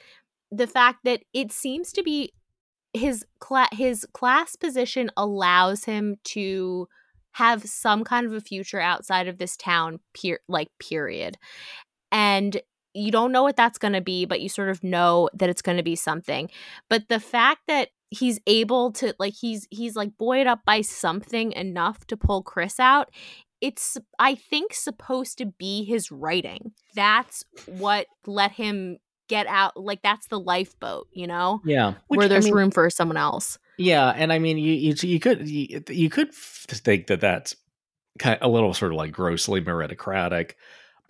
[0.51, 2.33] the fact that it seems to be
[2.93, 6.87] his cla- his class position allows him to
[7.31, 9.99] have some kind of a future outside of this town
[10.47, 11.37] like period
[12.11, 12.61] and
[12.93, 15.61] you don't know what that's going to be but you sort of know that it's
[15.61, 16.49] going to be something.
[16.89, 21.53] But the fact that he's able to like he's he's like buoyed up by something
[21.53, 23.09] enough to pull chris out
[23.61, 26.73] it's i think supposed to be his writing.
[26.93, 28.97] That's what let him
[29.29, 31.61] get out like that's the lifeboat you know?
[31.63, 31.93] Yeah.
[32.07, 33.57] Which, where there's I mean, room for someone else.
[33.77, 37.55] Yeah and i mean you you, you could you, you could think that that's
[38.19, 40.53] kind of a little sort of like grossly meritocratic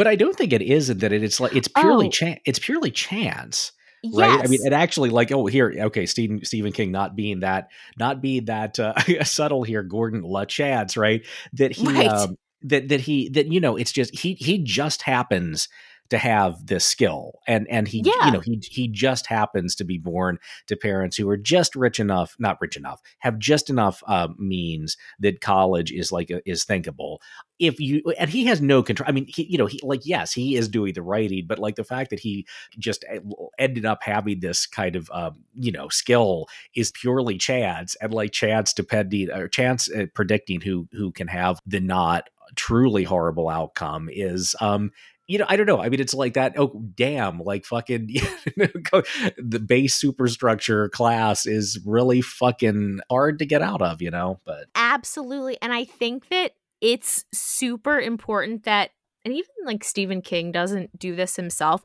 [0.01, 2.09] but i don't think it is that it's like it's purely oh.
[2.09, 3.71] chance it's purely chance
[4.13, 4.39] right?
[4.39, 4.65] I mean, Yes.
[4.65, 8.79] and actually, like, oh, here, okay, Stephen Stephen King not being that, not being that
[8.79, 8.93] uh,
[9.23, 11.25] subtle here, Gordon LaChance, right?
[11.53, 12.07] That he, Right.
[12.07, 15.67] um, that that he, that you know, it's just he he just happens
[16.12, 18.28] to have this skill, and and he, Yeah.
[18.28, 20.38] you know, he he just happens to be born
[20.68, 24.97] to parents who are just rich enough, not rich enough, have just enough uh, means
[25.20, 27.22] that college is like a, is thinkable
[27.59, 30.34] if you and he has no control i mean he you know he like yes
[30.34, 32.45] he is doing the writing but like the fact that he
[32.80, 33.20] just eh,
[33.59, 38.32] ended up having this kind of um, you know skill is purely chance and like
[38.32, 44.09] chance depending or chance uh, predicting who who can have the not truly horrible outcome
[44.12, 44.91] is um
[45.32, 45.82] you know, I don't know.
[45.82, 46.55] I mean, it's like that.
[46.57, 47.39] Oh, damn!
[47.39, 48.07] Like fucking,
[48.57, 54.01] the base superstructure class is really fucking hard to get out of.
[54.01, 55.57] You know, but Absolutely.
[55.61, 56.51] And I think that
[56.82, 58.91] it's super important that
[59.23, 61.82] and even like Stephen King doesn't do this himself,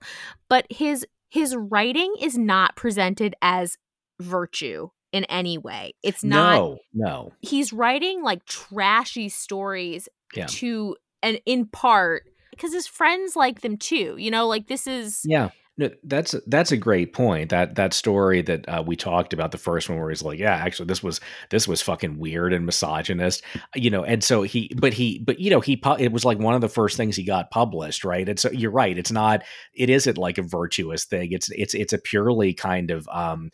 [0.49, 3.77] but his his writing is not presented as
[4.21, 5.93] virtue in any way.
[6.03, 10.47] It's not no, no, he's writing like trashy stories Yeah.
[10.47, 12.25] to and in part
[12.57, 14.17] because his friends like them too.
[14.19, 15.51] You know, like this is Yeah.
[15.79, 17.51] No, that's that's a great point.
[17.51, 20.55] That that story that uh, we talked about the first one, where he's like, "Yeah,
[20.55, 23.43] actually, this was this was fucking weird and misogynist,"
[23.75, 24.03] you know.
[24.03, 26.71] And so he, but he, but you know, he it was like one of the
[26.71, 28.27] first things he got published, right?
[28.27, 28.97] And so you're right.
[28.97, 29.45] It's not.
[29.75, 31.33] It isn't like a virtuous thing.
[31.33, 33.51] It's it's it's a purely kind of um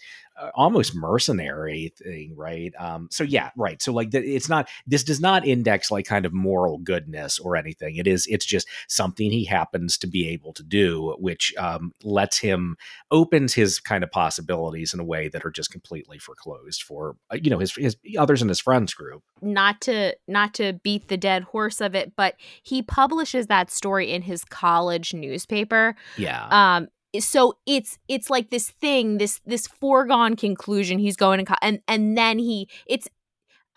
[0.54, 2.72] almost mercenary thing, right?
[2.78, 3.80] Um, so yeah, right.
[3.80, 4.68] So like, the, it's not.
[4.86, 7.96] This does not index like kind of moral goodness or anything.
[7.96, 8.26] It is.
[8.28, 12.76] It's just something he happens to be able to do, which um, lets him
[13.10, 17.38] opens his kind of possibilities in a way that are just completely foreclosed for uh,
[17.42, 19.22] you know his his others in his friends group.
[19.40, 24.10] not to not to beat the dead horse of it, but he publishes that story
[24.12, 25.94] in his college newspaper.
[26.16, 26.46] Yeah.
[26.50, 26.88] Um
[27.20, 31.80] so it's it's like this thing, this this foregone conclusion he's going to co- and
[31.88, 33.08] and then he it's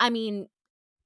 [0.00, 0.48] I mean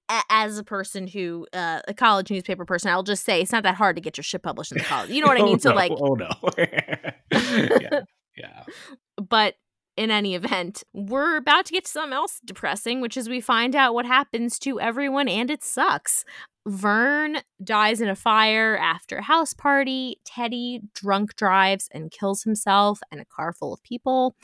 [0.08, 3.62] a- as a person who uh, a college newspaper person, I'll just say it's not
[3.64, 5.10] that hard to get your shit published in the college.
[5.10, 5.58] You know what I Oh, mean?
[5.60, 5.76] So no.
[5.76, 6.30] like oh no.
[7.80, 8.00] yeah.
[8.36, 8.62] Yeah.
[9.16, 9.54] but
[9.96, 13.74] in any event, we're about to get to something else depressing, which is we find
[13.76, 16.24] out what happens to everyone and it sucks.
[16.66, 20.20] Vern dies in a fire after a house party.
[20.24, 24.36] Teddy drunk drives and kills himself and a car full of people.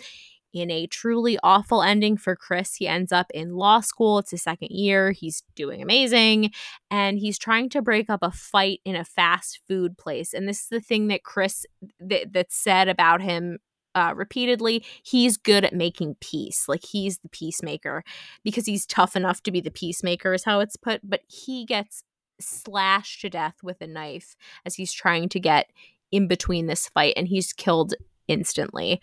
[0.55, 4.19] In a truly awful ending for Chris, he ends up in law school.
[4.19, 5.13] It's his second year.
[5.13, 6.53] He's doing amazing.
[6.91, 10.33] And he's trying to break up a fight in a fast food place.
[10.33, 11.67] And this is the thing that Chris,
[12.01, 13.59] that, that's said about him
[13.97, 16.67] uh, repeatedly, he's good at making peace.
[16.69, 18.05] Like he's the peacemaker
[18.45, 21.01] because he's tough enough to be the peacemaker, is how it's put.
[21.03, 22.05] But he gets
[22.41, 25.71] slashed to death with a knife as he's trying to get
[26.13, 27.95] in between this fight, and he's killed
[28.29, 29.01] instantly.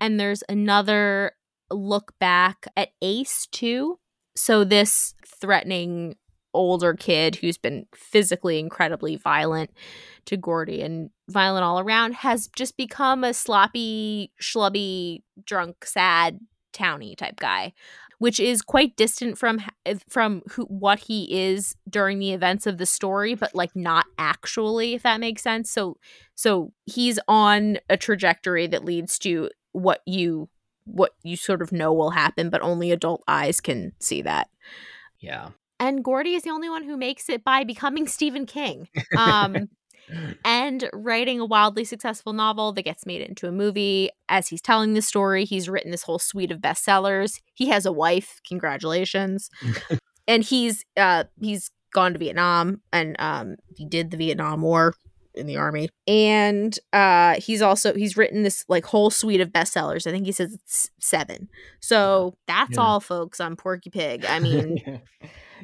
[0.00, 1.32] And there's another
[1.70, 3.98] look back at Ace too.
[4.36, 6.16] So this threatening
[6.52, 9.70] older kid who's been physically incredibly violent
[10.26, 16.38] to Gordy and violent all around has just become a sloppy, schlubby, drunk, sad,
[16.72, 17.72] towny type guy,
[18.24, 19.60] which is quite distant from
[20.08, 24.94] from who what he is during the events of the story, but like not actually,
[24.94, 25.70] if that makes sense.
[25.70, 25.98] So
[26.34, 30.48] so he's on a trajectory that leads to what you
[30.86, 34.48] what you sort of know will happen, but only adult eyes can see that.
[35.20, 35.50] Yeah.
[35.78, 38.88] And Gordy is the only one who makes it by becoming Stephen King.
[39.18, 39.68] Um,
[40.44, 44.10] and writing a wildly successful novel that gets made into a movie.
[44.28, 47.40] As he's telling the story, he's written this whole suite of bestsellers.
[47.54, 48.40] He has a wife.
[48.46, 49.50] Congratulations.
[50.28, 54.94] and he's uh he's gone to Vietnam and um he did the Vietnam War
[55.34, 55.88] in the army.
[56.06, 60.06] And uh he's also he's written this like whole suite of bestsellers.
[60.06, 61.48] I think he says it's 7.
[61.80, 62.80] So that's Yeah.
[62.82, 64.24] all folks on Porky Pig.
[64.26, 64.98] I mean, yeah.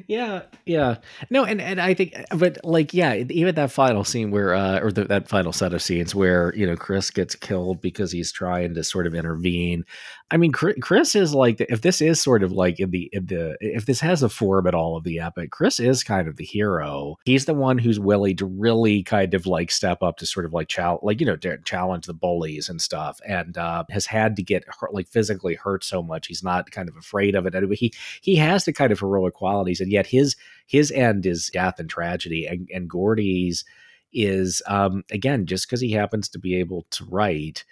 [0.07, 0.97] Yeah, yeah.
[1.29, 4.91] No, and and I think, but like, yeah, even that final scene where, uh, or
[4.91, 8.73] the, that final set of scenes where you know Chris gets killed because he's trying
[8.75, 9.85] to sort of intervene.
[10.33, 13.57] I mean, Chris is like, if this is sort of like in the in the
[13.59, 16.45] if this has a form at all of the epic, Chris is kind of the
[16.45, 17.17] hero.
[17.25, 20.53] He's the one who's willing to really kind of like step up to sort of
[20.53, 24.43] like challenge, like you know, challenge the bullies and stuff, and uh, has had to
[24.43, 27.53] get hurt, like physically hurt so much he's not kind of afraid of it.
[27.53, 31.49] Anyway, he he has the kind of heroic qualities, and yet his his end is
[31.53, 33.65] death and tragedy, and and Gordy's
[34.13, 37.63] is um again just because he happens to be able to write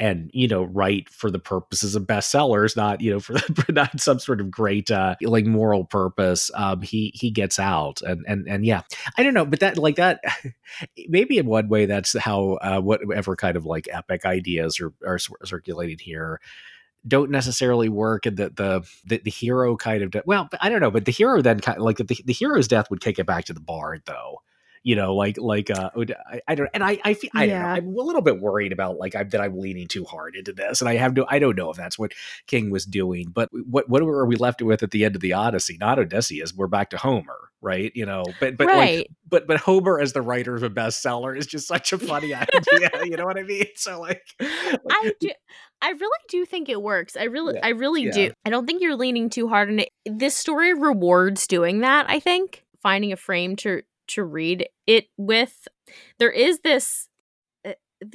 [0.00, 3.38] and you know write for the purposes of bestsellers not you know for,
[3.70, 8.24] not some sort of great uh like moral purpose um he he gets out and
[8.26, 8.82] and and yeah.
[9.16, 10.20] I don't know but that like that
[11.08, 15.18] maybe in one way that's how uh whatever kind of like epic ideas are are
[15.18, 16.40] circulating here
[17.06, 20.80] don't necessarily work and that the the, the hero kind of de- well i don't
[20.80, 23.26] know but the hero then kind of like the, the hero's death would kick it
[23.26, 24.42] back to the bard though
[24.82, 27.54] you know like like uh I, I, don't and i i feel i yeah.
[27.54, 30.36] don't know i'm a little bit worried about like I'm, that i'm leaning too hard
[30.36, 32.12] into this and i have no i don't know if that's what
[32.46, 35.32] king was doing but what what are we left with at the end of the
[35.32, 38.98] odyssey not odysseus we're back to homer right you know but but right.
[38.98, 42.32] like but but homer as the writer of a bestseller is just such a funny
[42.34, 45.30] idea you know what i mean so like, like i do
[45.82, 47.16] I really do think it works.
[47.16, 47.64] I really yeah.
[47.64, 48.12] I really yeah.
[48.12, 48.30] do.
[48.44, 49.88] I don't think you're leaning too hard on it.
[50.04, 52.64] This story rewards doing that, I think.
[52.82, 53.82] Finding a frame to
[54.14, 55.68] to read it with.
[56.18, 57.08] There is this
[57.66, 57.72] uh,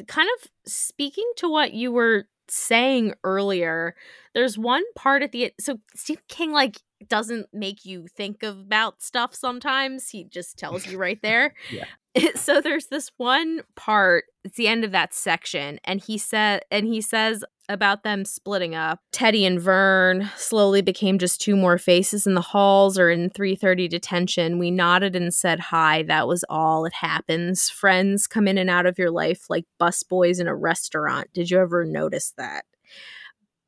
[0.07, 3.95] kind of speaking to what you were saying earlier.
[4.33, 6.77] There's one part at the so Stephen King like
[7.07, 10.09] doesn't make you think about stuff sometimes.
[10.09, 11.53] He just tells you right there.
[11.71, 11.85] yeah.
[12.35, 16.87] So there's this one part, it's the end of that section, and he said and
[16.87, 18.99] he says about them splitting up.
[19.11, 23.87] Teddy and Vern slowly became just two more faces in the halls or in 330
[23.87, 24.59] detention.
[24.59, 26.03] We nodded and said hi.
[26.03, 26.85] That was all.
[26.85, 27.69] It happens.
[27.69, 31.29] Friends come in and out of your life like busboys in a restaurant.
[31.33, 32.65] Did you ever notice that?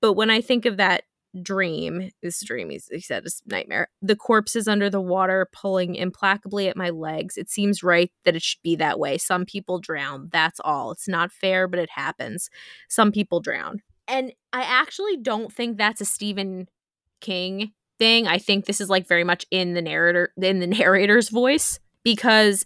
[0.02, 1.04] But when I think of that
[1.42, 6.78] dream, this dream, he said, this nightmare, the corpses under the water pulling implacably at
[6.78, 7.38] my legs.
[7.38, 9.18] It seems right that it should be that way.
[9.18, 10.30] Some people drown.
[10.32, 10.92] That's all.
[10.92, 12.50] It's not fair, but it happens.
[12.90, 13.82] Some people drown.
[14.08, 16.70] And I actually don't think that's a Stephen
[17.22, 18.28] King thing.
[18.28, 22.66] I think this is like very much in the narrator in the narrator's voice because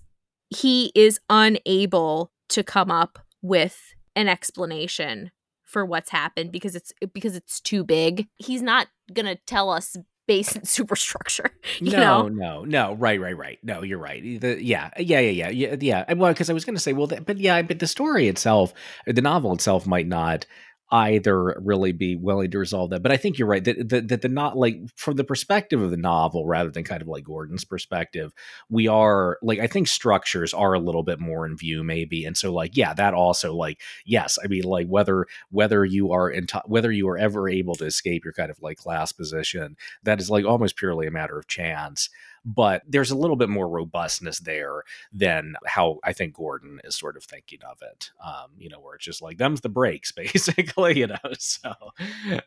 [0.49, 5.31] he is unable to come up with an explanation
[5.63, 8.27] for what's happened because it's because it's too big.
[8.35, 9.95] He's not going to tell us
[10.27, 11.51] base and superstructure.
[11.79, 12.27] You no, know?
[12.27, 12.93] no, no.
[12.93, 13.57] Right, right, right.
[13.63, 14.39] No, you're right.
[14.39, 16.13] The, yeah, yeah, yeah, yeah, yeah, yeah.
[16.13, 18.73] Well, because I was going to say, well, the, but yeah, but the story itself,
[19.07, 20.45] the novel itself, might not
[20.91, 23.01] either really be willing to resolve that.
[23.01, 25.89] But I think you're right that that, that the not like from the perspective of
[25.91, 28.33] the novel rather than kind of like Gordon's perspective,
[28.69, 32.37] we are like I think structures are a little bit more in view maybe, and
[32.37, 36.47] so like yeah, that also like yes, I mean like whether whether you are in
[36.47, 40.19] t- whether you are ever able to escape your kind of like class position, that
[40.19, 42.09] is like almost purely a matter of chance
[42.43, 47.17] but there's a little bit more robustness there than how I think Gordon is sort
[47.17, 48.11] of thinking of it.
[48.23, 50.99] Um, you know, where it's just like them's the breaks, basically.
[50.99, 51.73] You know, so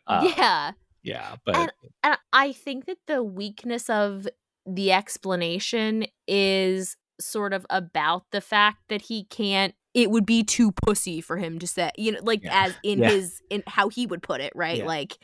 [0.07, 0.72] uh, yeah,
[1.03, 1.36] yeah.
[1.45, 1.72] But and,
[2.03, 4.28] and I think that the weakness of
[4.66, 10.72] the explanation is sort of about the fact that he can't it would be too
[10.72, 12.66] pussy for him to say you know like yeah.
[12.66, 13.11] as in yeah.
[13.11, 14.84] his in how he would put it right yeah.
[14.84, 15.18] like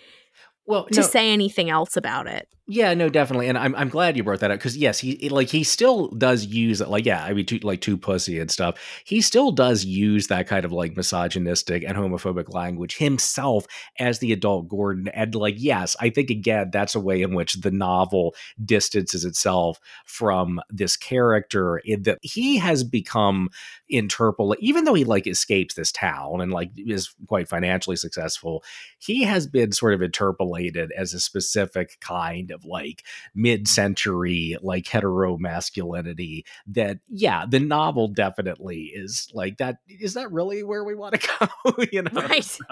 [0.70, 4.16] well to no, say anything else about it yeah, no, definitely, and I'm I'm glad
[4.16, 6.88] you brought that up because yes, he like he still does use it.
[6.88, 8.78] Like, yeah, I mean, too, like too pussy and stuff.
[9.04, 13.66] He still does use that kind of like misogynistic and homophobic language himself
[13.98, 15.08] as the adult Gordon.
[15.08, 19.80] And like, yes, I think again that's a way in which the novel distances itself
[20.06, 23.48] from this character in that he has become
[23.92, 24.54] interpol.
[24.60, 28.62] Even though he like escapes this town and like is quite financially successful,
[29.00, 30.59] he has been sort of interpellated
[30.96, 33.04] as a specific kind of of like
[33.34, 40.62] mid-century like hetero masculinity that yeah the novel definitely is like that is that really
[40.62, 41.84] where we want to go?
[41.92, 42.11] You know?
[42.12, 42.44] Right.
[42.44, 42.64] So,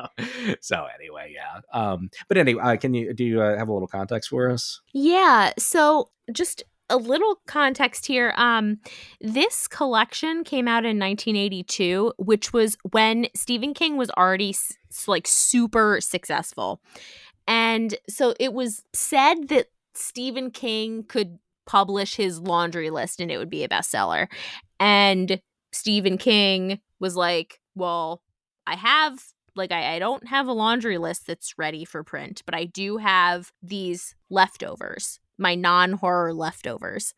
[0.60, 3.88] so anyway yeah um but anyway uh, can you do you uh, have a little
[3.88, 4.80] context for us?
[4.92, 8.78] Yeah so just a little context here um
[9.20, 14.72] this collection came out in 1982 which was when stephen king was already s-
[15.06, 16.80] like super successful
[17.48, 23.38] and so it was said that Stephen King could publish his laundry list and it
[23.38, 24.28] would be a bestseller.
[24.78, 25.40] And
[25.72, 28.22] Stephen King was like, Well,
[28.66, 29.18] I have
[29.56, 32.98] like I, I don't have a laundry list that's ready for print, but I do
[32.98, 37.14] have these leftovers, my non-horror leftovers.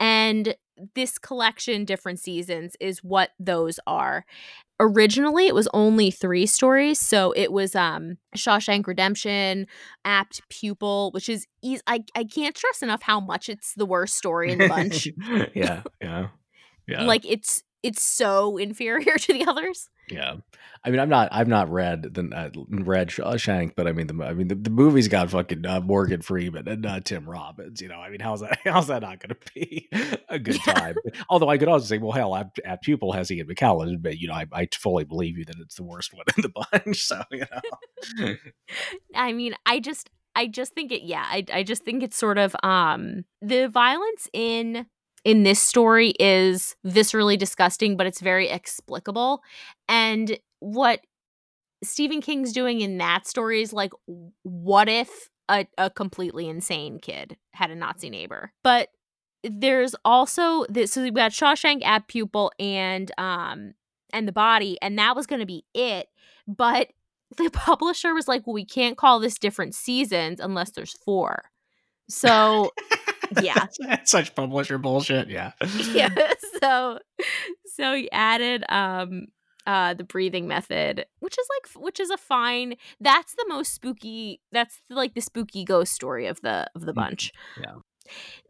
[0.00, 0.56] And
[0.94, 4.24] this collection, different seasons, is what those are.
[4.80, 9.68] Originally it was only three stories so it was um shawshank redemption
[10.04, 14.16] apt pupil which is easy I, I can't stress enough how much it's the worst
[14.16, 15.06] story in the bunch.
[15.54, 16.28] Yeah yeah
[16.88, 17.04] yeah.
[17.04, 19.88] Like it's it's so inferior to the others.
[20.08, 20.36] Yeah,
[20.84, 24.24] I mean, I'm not, I've not read the uh, read Shawshank, but I mean, the
[24.24, 27.80] I mean, the, the movie's got fucking uh, Morgan Freeman and uh, Tim Robbins.
[27.80, 28.58] You know, I mean, how's that?
[28.64, 29.88] How's that not going to be
[30.28, 30.96] a good time?
[31.28, 34.28] Although I could also say, well, hell, at, Apt Pupil has Ian McKellen, but you
[34.28, 37.04] know, I, I fully believe you that it's the worst one in the bunch.
[37.04, 37.44] So you
[38.18, 38.36] know,
[39.14, 41.02] I mean, I just, I just think it.
[41.02, 44.86] Yeah, I, I just think it's sort of um the violence in
[45.24, 49.42] in this story is viscerally disgusting, but it's very explicable.
[49.88, 51.00] And what
[51.84, 53.92] Stephen King's doing in that story is like,
[54.42, 58.52] what if a, a completely insane kid had a Nazi neighbor?
[58.62, 58.88] But
[59.44, 60.92] there's also this.
[60.92, 63.74] So we've got Shawshank Apt Pupil and um
[64.12, 66.06] and the body, and that was going to be it.
[66.46, 66.88] But
[67.38, 71.44] the publisher was like, well, we can't call this different seasons unless there's four.
[72.08, 72.70] So
[73.42, 73.66] yeah.
[74.04, 75.28] Such publisher bullshit.
[75.28, 75.52] Yeah.
[75.92, 76.32] yeah.
[76.60, 76.98] So
[77.66, 79.26] so he added um
[79.66, 84.40] uh the breathing method, which is like which is a fine that's the most spooky
[84.52, 87.32] that's like the spooky ghost story of the of the bunch.
[87.60, 87.74] Yeah.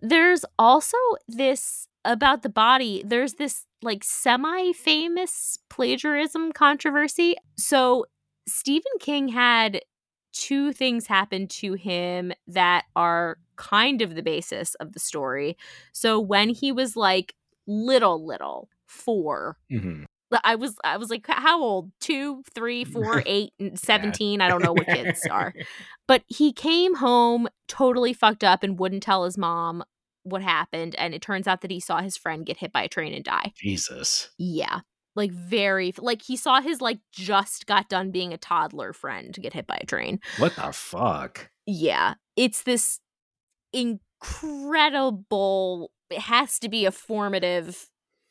[0.00, 0.96] There's also
[1.28, 7.36] this about the body, there's this like semi famous plagiarism controversy.
[7.56, 8.06] So
[8.46, 9.82] Stephen King had
[10.32, 15.56] two things happen to him that are kind of the basis of the story.
[15.92, 17.34] So when he was like
[17.66, 20.04] little, little, 4 mm-hmm.
[20.44, 21.92] I was I was like, how old?
[22.00, 24.40] Two, three, four, eight, Two, three, four, eight, seventeen.
[24.40, 25.54] I don't know what kids are.
[26.08, 29.82] But he came home totally fucked up and wouldn't tell his mom
[30.24, 30.94] what happened.
[30.96, 33.24] And it turns out that he saw his friend get hit by a train and
[33.24, 33.52] die.
[33.56, 34.30] Jesus.
[34.36, 34.80] Yeah.
[35.14, 39.54] Like very like he saw his like just got done being a toddler friend get
[39.54, 40.20] hit by a train.
[40.38, 41.50] What the fuck?
[41.66, 42.14] Yeah.
[42.36, 42.98] It's this
[43.72, 47.88] incredible it has to be a formative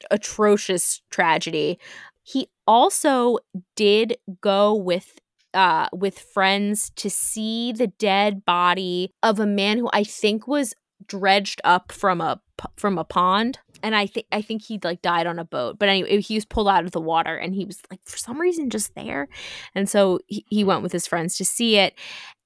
[0.09, 1.79] atrocious tragedy.
[2.23, 3.37] He also
[3.75, 5.19] did go with
[5.53, 10.73] uh with friends to see the dead body of a man who i think was
[11.05, 12.39] dredged up from a
[12.77, 15.89] from a pond and i think i think he like died on a boat but
[15.89, 18.69] anyway he was pulled out of the water and he was like for some reason
[18.69, 19.27] just there
[19.75, 21.95] and so he, he went with his friends to see it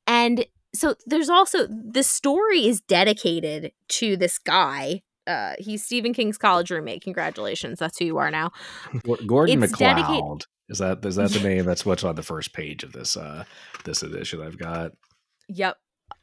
[0.08, 0.44] and
[0.76, 5.02] so there's also the story is dedicated to this guy.
[5.28, 7.02] Uh, he's Stephen King's college roommate.
[7.02, 8.52] Congratulations, that's who you are now.
[9.26, 9.96] Gordon it's MacLeod.
[9.98, 11.66] Dedicated- is that is that the name?
[11.66, 13.46] That's what's on the first page of this uh
[13.84, 14.92] this edition I've got.
[15.48, 15.78] Yep,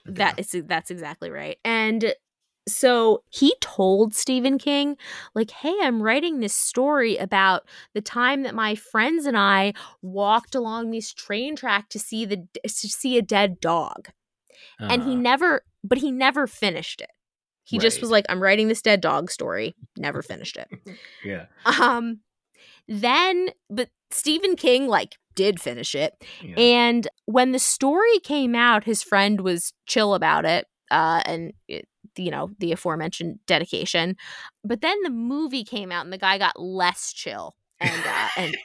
[0.08, 0.14] okay.
[0.16, 1.58] that is that's exactly right.
[1.64, 2.14] And
[2.68, 4.96] so he told Stephen King,
[5.34, 10.54] like, hey, I'm writing this story about the time that my friends and I walked
[10.54, 14.10] along this train track to see the to see a dead dog
[14.80, 15.20] uh, and he uh-huh.
[15.20, 17.10] never but he never finished it.
[17.64, 17.82] He right.
[17.82, 20.68] just was like i'm writing this dead dog story never finished it.
[21.24, 21.46] Yeah.
[21.64, 22.20] Um
[22.88, 26.14] then but stephen king like did finish it.
[26.42, 26.54] Yeah.
[26.56, 31.86] and when the story came out his friend was chill about it uh and it,
[32.16, 34.16] you know the aforementioned dedication.
[34.64, 38.56] But then the movie came out and the guy got less chill and uh and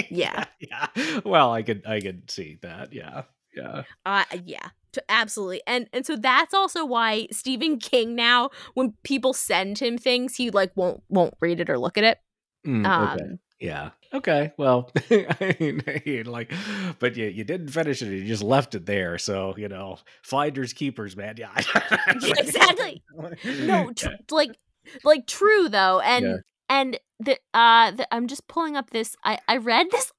[0.10, 0.44] yeah.
[0.60, 0.88] yeah.
[1.24, 2.92] Well i could i could see that.
[2.92, 3.22] Yeah
[3.54, 3.82] yeah.
[4.04, 4.68] Uh yeah
[5.08, 10.36] absolutely and and so that's also why stephen king now when people send him things
[10.36, 12.18] he like won't won't read it or look at it
[12.66, 13.38] mm, um okay.
[13.60, 15.82] yeah okay well i mean
[16.26, 16.52] like
[16.98, 20.72] but you you didn't finish it you just left it there so you know finders
[20.72, 21.50] keepers man yeah
[22.22, 23.02] exactly
[23.44, 24.56] no tr- like
[25.04, 26.36] like true though and yeah.
[26.70, 30.12] and the uh the, i'm just pulling up this i i read this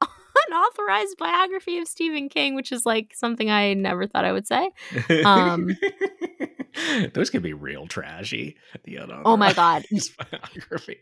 [0.50, 4.70] unauthorized biography of Stephen King, which is like something I never thought I would say.
[5.26, 5.76] Um,
[7.14, 8.58] Those could be real trashy.
[8.84, 9.86] The oh my god!
[10.32, 10.98] biography.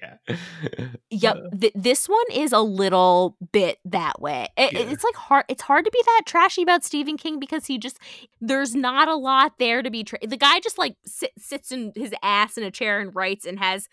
[1.10, 4.48] yep, uh, th- this one is a little bit that way.
[4.58, 4.80] It, yeah.
[4.80, 5.46] It's like hard.
[5.48, 8.00] It's hard to be that trashy about Stephen King because he just
[8.42, 10.04] there's not a lot there to be.
[10.04, 13.46] Tra- the guy just like sit, sits in his ass in a chair and writes
[13.46, 13.90] and has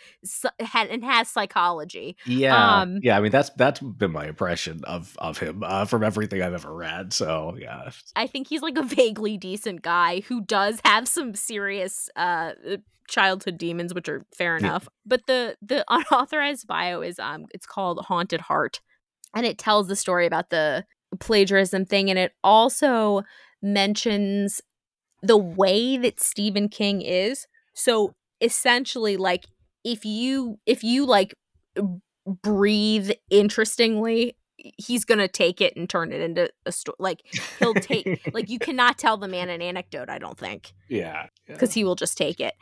[0.60, 2.16] had and has psychology.
[2.26, 3.16] Yeah, um, yeah.
[3.16, 6.74] I mean that's that's been my impression of of him uh, from everything I've ever
[6.74, 7.12] read.
[7.12, 11.63] So yeah, I think he's like a vaguely decent guy who does have some serious
[11.70, 12.76] uh, uh
[13.08, 14.84] childhood demons, which are fair enough.
[14.84, 14.96] Yeah.
[15.06, 18.80] But the the unauthorized bio is um it's called Haunted Heart,
[19.34, 20.84] and it tells the story about the
[21.20, 23.22] plagiarism thing, and it also
[23.62, 24.60] mentions
[25.22, 27.46] the way that Stephen King is.
[27.74, 29.46] So essentially, like
[29.84, 31.34] if you if you like
[32.26, 34.36] breathe interestingly
[34.78, 36.96] he's gonna take it and turn it into a story.
[36.98, 37.22] Like
[37.58, 40.08] he'll take like you cannot tell the man an anecdote.
[40.08, 40.72] I don't think.
[40.88, 41.26] Yeah.
[41.46, 41.80] Because yeah.
[41.80, 42.54] he will just take it,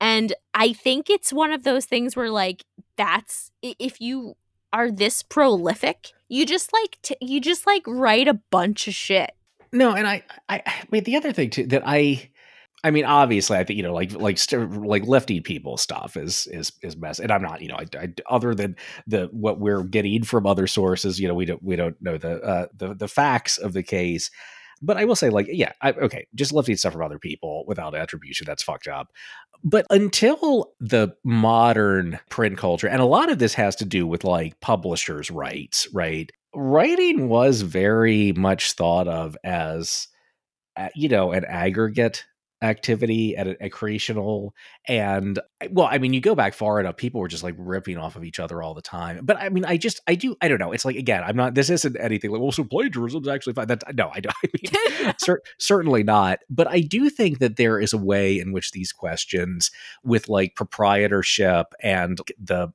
[0.00, 2.64] and I think it's one of those things where like
[2.96, 4.36] that's if you
[4.72, 6.12] are this prolific.
[6.28, 9.32] You just like t- you just like write a bunch of shit.
[9.72, 12.30] No, and I, I, I mean the other thing too that I,
[12.86, 16.70] I mean obviously I think you know like like like lifting people stuff is is
[16.82, 18.76] is mess, and I'm not you know I, I, other than
[19.08, 22.40] the what we're getting from other sources, you know we don't we don't know the
[22.40, 24.30] uh, the the facts of the case.
[24.82, 27.94] But I will say, like, yeah, I, okay, just lifting stuff from other people without
[27.94, 29.08] attribution, that's fucked up.
[29.64, 34.22] But until the modern print culture, and a lot of this has to do with
[34.22, 36.30] like publishers' rights, right?
[36.54, 40.08] Writing was very much thought of as,
[40.94, 42.24] you know, an aggregate
[42.62, 44.54] activity at a, a creational
[44.88, 45.38] and
[45.70, 48.24] well i mean you go back far enough people were just like ripping off of
[48.24, 50.72] each other all the time but i mean i just i do i don't know
[50.72, 53.82] it's like again i'm not this isn't anything like well so plagiarism's actually fine that
[53.94, 54.48] no i don't I
[55.02, 58.72] mean, cer- certainly not but i do think that there is a way in which
[58.72, 59.70] these questions
[60.02, 62.68] with like proprietorship and the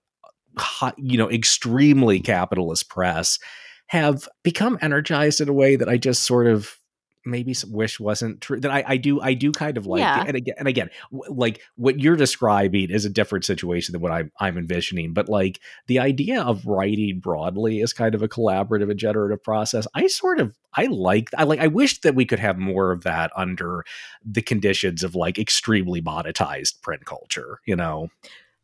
[0.58, 3.40] hot, you know extremely capitalist press
[3.88, 6.78] have become energized in a way that i just sort of
[7.26, 10.24] maybe wish wasn't true that I, I do I do kind of like Yeah.
[10.28, 14.12] and again and again w- like what you're describing is a different situation than what
[14.12, 18.90] I'm I'm envisioning but like the idea of writing broadly is kind of a collaborative
[18.90, 22.40] and generative process I sort of I like I like I wish that we could
[22.40, 23.84] have more of that under
[24.26, 28.10] the conditions of like extremely monetized print culture you know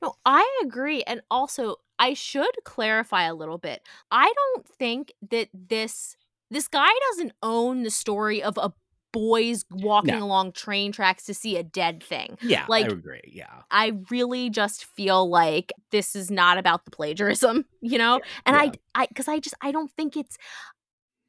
[0.02, 1.02] No, I agree.
[1.04, 3.82] And also, I should clarify a little bit.
[4.12, 6.16] I don't think that this
[6.49, 8.72] this guy doesn't own the story of a
[9.14, 10.26] boys walking No.
[10.26, 12.38] along train tracks to see a dead thing.
[12.41, 16.91] yeah Like- I agree yeah I really just feel like this is not about the
[16.91, 18.19] plagiarism, you know?
[18.45, 18.72] And yeah.
[18.95, 20.38] I I cuz I just I don't think it's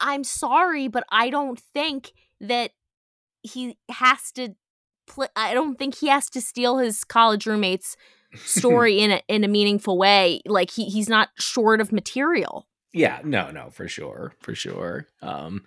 [0.01, 2.73] I'm sorry, but I don't think that
[3.43, 4.55] he has to
[5.07, 7.97] pl- I don't think he has to steal his college roommate's
[8.35, 10.40] story in a in a meaningful way.
[10.47, 12.66] Like he he's not short of material.
[12.99, 15.07] Yeah, no, no, for sure, for sure.
[15.23, 15.65] Um,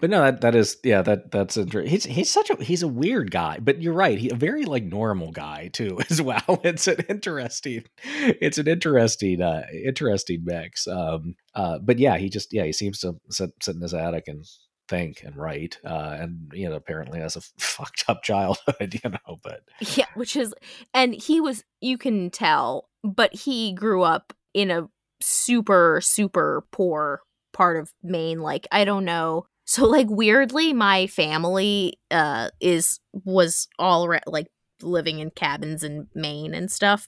[0.00, 1.90] but no, that that is yeah, that that's interesting.
[1.90, 4.16] He's he's such a he's a weird guy, but you're right.
[4.16, 6.60] He a very like normal guy too as well.
[6.62, 10.86] It's an interesting, it's an interesting, uh, interesting mix.
[10.86, 14.28] Um, uh, but yeah, he just yeah, he seems to sit, sit in his attic
[14.28, 14.44] and
[14.88, 19.36] think and write, uh, and you know apparently has a fucked up childhood, you know.
[19.42, 19.62] But
[19.96, 20.54] Yeah, which is
[20.94, 24.88] and he was you can tell, but he grew up in a
[25.20, 27.20] super super poor
[27.52, 29.46] part of Maine like I don't know.
[29.70, 34.46] So like weirdly my family uh is was all re- like
[34.80, 37.06] living in cabins in Maine and stuff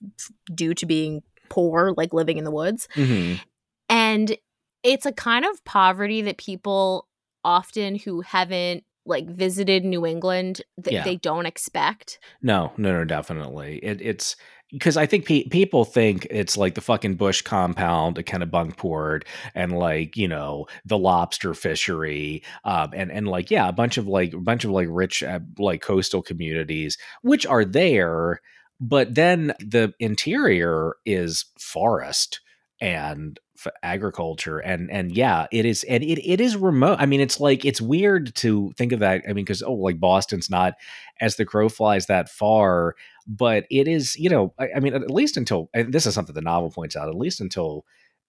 [0.55, 2.87] due to being poor like living in the woods.
[2.97, 3.41] Mhm.
[3.89, 4.37] And
[4.83, 7.09] it's a kind of poverty that people
[7.45, 11.05] often who haven't like visited New England th- Yeah.
[11.05, 12.19] they don't expect.
[12.43, 13.79] No, no, no, definitely.
[13.83, 14.37] It, it's
[14.73, 19.25] because I think pe- people think it's like the fucking Bush compound at Kennebunkport
[19.55, 24.07] and like you know the lobster fishery, um, and and like yeah, a bunch of
[24.07, 28.41] like a bunch of like rich uh, like coastal communities which are there,
[28.81, 32.41] but then the interior is forest
[32.81, 37.21] and f- agriculture and and yeah it is and it, it is remote i mean
[37.21, 40.75] it's like it's weird to think of that i mean because oh like boston's not
[41.21, 42.95] as the crow flies that far
[43.27, 46.35] but it is you know I, I mean at least until and this is something
[46.35, 47.85] the novel points out at least until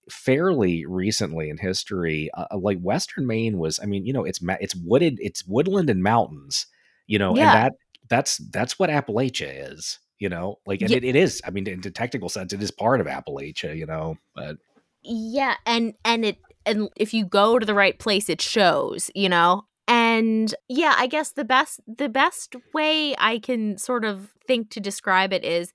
[0.09, 4.75] fairly recently in history uh, like western maine was i mean you know it's it's
[4.75, 6.65] wooded it's woodland and mountains
[7.07, 7.43] you know Yeah.
[7.43, 7.73] and that
[8.09, 10.97] that's that's what appalachia is you know like and Yeah.
[10.97, 13.85] it, it is i mean in the technical sense it is part of appalachia you
[13.85, 14.57] know but
[15.03, 19.29] Yeah, and and it and if you go to the right place it shows, you
[19.29, 19.65] know?
[19.87, 24.79] And yeah, I guess the best the best way I can sort of think to
[24.79, 25.73] describe it is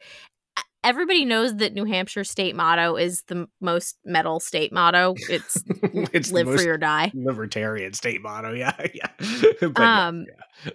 [0.84, 5.14] everybody knows that New Hampshire state motto is the most metal state motto.
[5.28, 5.62] It's
[6.12, 7.10] it's live for most die.
[7.14, 9.08] libertarian state motto yeah yeah
[9.60, 10.26] But yeah, Um,
[10.64, 10.72] yeah.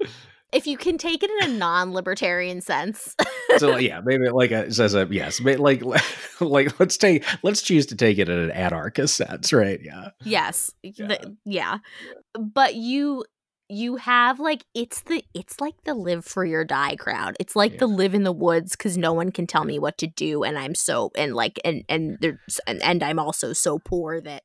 [0.53, 3.15] If you can take it in a non-libertarian sense.
[3.57, 5.81] so yeah maybe like a, says a yes like
[6.41, 10.71] like let's take let's choose to take it in an anarchist sense right yeah yes.
[10.83, 11.07] Yeah.
[11.07, 11.77] the- yeah.
[12.39, 13.25] But you
[13.73, 17.37] you have like it's the it's like the live for your die crowd.
[17.39, 20.07] It's like the live in the woods cuz no one can tell me what to
[20.07, 24.19] do and I'm so and like and and there's and, and I'm also so poor
[24.21, 24.43] that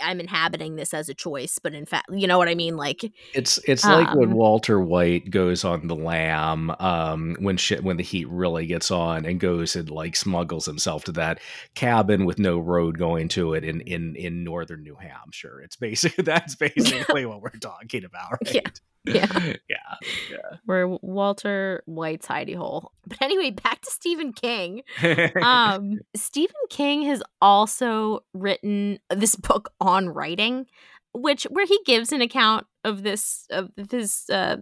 [0.00, 3.12] I'm inhabiting this as a choice, but in fact, you know what I mean like
[3.34, 7.96] it's it's like when Um, Walter White goes on the lam um when shit when
[7.96, 11.40] the heat really gets on and goes and like smuggles himself to that
[11.74, 16.24] cabin with no road going to it in in in northern New Hampshire it's basically
[16.24, 18.54] that's basically what we're talking about right?
[18.54, 18.70] Yeah.
[19.04, 19.54] Yeah.
[19.68, 19.96] yeah.
[20.30, 20.56] Yeah.
[20.66, 22.92] Where Walter White's hidey hole.
[23.06, 24.82] But anyway, back to Stephen King.
[25.42, 30.66] Um, Stephen King has also written this book on writing,
[31.14, 34.56] which where he gives an account of this of his uh,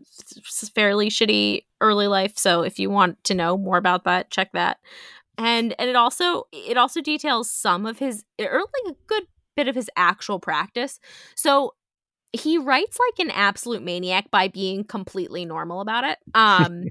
[0.75, 2.37] fairly shitty early life.
[2.37, 4.79] So if you want to know more about that, check that.
[5.39, 9.25] And and it also it also details some of his or like a good
[9.57, 11.01] bit of his actual practice.
[11.35, 11.75] So
[12.32, 16.19] he writes like an absolute maniac by being completely normal about it.
[16.35, 16.85] Um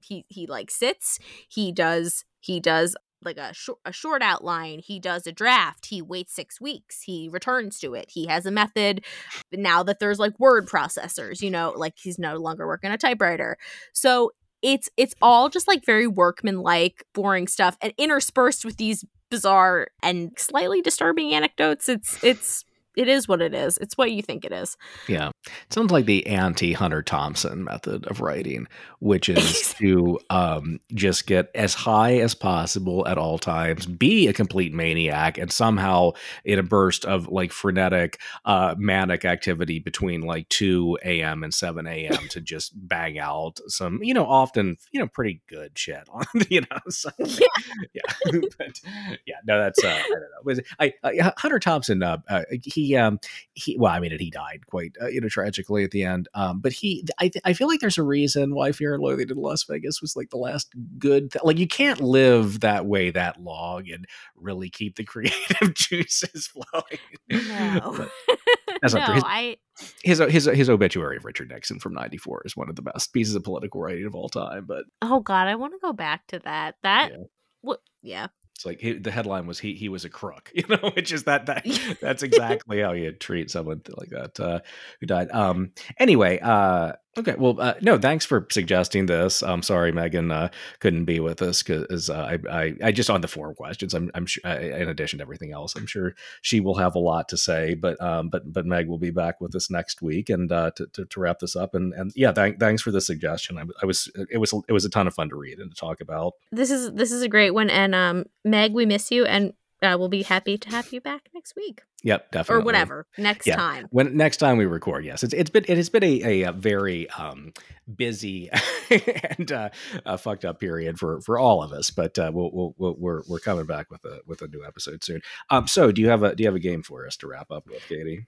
[0.00, 1.18] he he like sits,
[1.48, 6.02] he does he does like a short a short outline, he does a draft, he
[6.02, 8.10] waits 6 weeks, he returns to it.
[8.10, 9.04] He has a method
[9.52, 13.56] now that there's like word processors, you know, like he's no longer working a typewriter.
[13.92, 14.32] So
[14.62, 20.32] it's it's all just like very workmanlike boring stuff and interspersed with these bizarre and
[20.36, 21.88] slightly disturbing anecdotes.
[21.88, 22.64] It's it's
[22.96, 23.78] it is what it is.
[23.78, 24.76] It's what you think it is.
[25.08, 25.31] Yeah.
[25.46, 28.68] It sounds like the anti Hunter Thompson method of writing,
[29.00, 34.32] which is to um, just get as high as possible at all times, be a
[34.32, 36.12] complete maniac, and somehow
[36.44, 41.42] in a burst of like frenetic, uh, manic activity between like 2 a.m.
[41.42, 42.28] and 7 a.m.
[42.28, 46.60] to just bang out some, you know, often, you know, pretty good shit on, you
[46.60, 47.46] know, so, yeah.
[47.94, 48.40] yeah.
[48.58, 48.80] but
[49.26, 50.62] yeah, no, that's, uh, I don't know.
[50.78, 53.18] I, I, Hunter Thompson, uh, uh, he, he um
[53.54, 56.60] he well i mean he died quite uh, you know tragically at the end um
[56.60, 59.64] but he i i feel like there's a reason why fear and loathing in las
[59.64, 63.90] vegas was like the last good th- like you can't live that way that long
[63.90, 64.06] and
[64.36, 66.98] really keep the creative juices flowing
[67.30, 68.08] no
[68.82, 69.56] that's no, his, I
[70.02, 73.34] his his his obituary of Richard Nixon from '94 is one of the best pieces
[73.34, 74.64] of political writing of all time.
[74.66, 76.76] But oh god, I want to go back to that.
[76.82, 77.24] That yeah.
[77.60, 77.80] what?
[78.02, 78.26] Yeah,
[78.62, 81.24] it's like he, the headline was he he was a crook, you know, which is
[81.24, 81.66] that that
[82.00, 84.60] that's exactly how you treat someone like that uh,
[85.00, 85.30] who died.
[85.30, 85.72] Um.
[85.98, 89.42] Anyway, uh, Okay, well, uh, no, thanks for suggesting this.
[89.42, 90.48] I'm sorry Megan uh,
[90.78, 93.92] couldn't be with us because uh, I, I, I, just on the forum questions.
[93.92, 96.98] I'm, I'm sure, uh, in addition to everything else, I'm sure she will have a
[96.98, 97.74] lot to say.
[97.74, 100.86] But, um, but, but Meg will be back with us next week, and uh, to,
[100.86, 101.74] to, to wrap this up.
[101.74, 103.58] And, and yeah, th- thanks for the suggestion.
[103.58, 105.76] I, I, was, it was, it was a ton of fun to read and to
[105.76, 106.32] talk about.
[106.50, 109.52] This is, this is a great one, and um, Meg, we miss you, and
[109.82, 111.82] uh, we'll be happy to have you back next week.
[112.04, 112.62] Yep, definitely.
[112.62, 113.56] Or whatever next yeah.
[113.56, 113.86] time.
[113.90, 117.08] When next time we record, yes, it's it's been it has been a, a, very
[117.10, 117.52] um,
[117.94, 118.50] busy
[119.38, 119.70] and uh,
[120.04, 121.90] a fucked up period for for all of us.
[121.90, 124.64] But uh, we'll, we'll, we will we're we're coming back with a with a new
[124.66, 125.20] episode soon.
[125.50, 127.50] Um, so do you have a do you have a game for us to wrap
[127.50, 128.26] up with, Katie?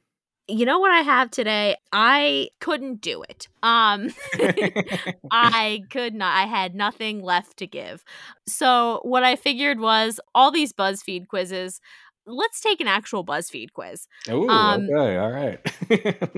[0.49, 1.77] You know what I have today?
[1.93, 3.49] I couldn't do it.
[3.63, 4.11] Um
[5.31, 6.37] I could not.
[6.37, 8.05] I had nothing left to give.
[8.47, 11.81] So what I figured was all these BuzzFeed quizzes
[12.27, 14.07] let's take an actual BuzzFeed quiz.
[14.29, 15.61] Oh, um, okay, all right.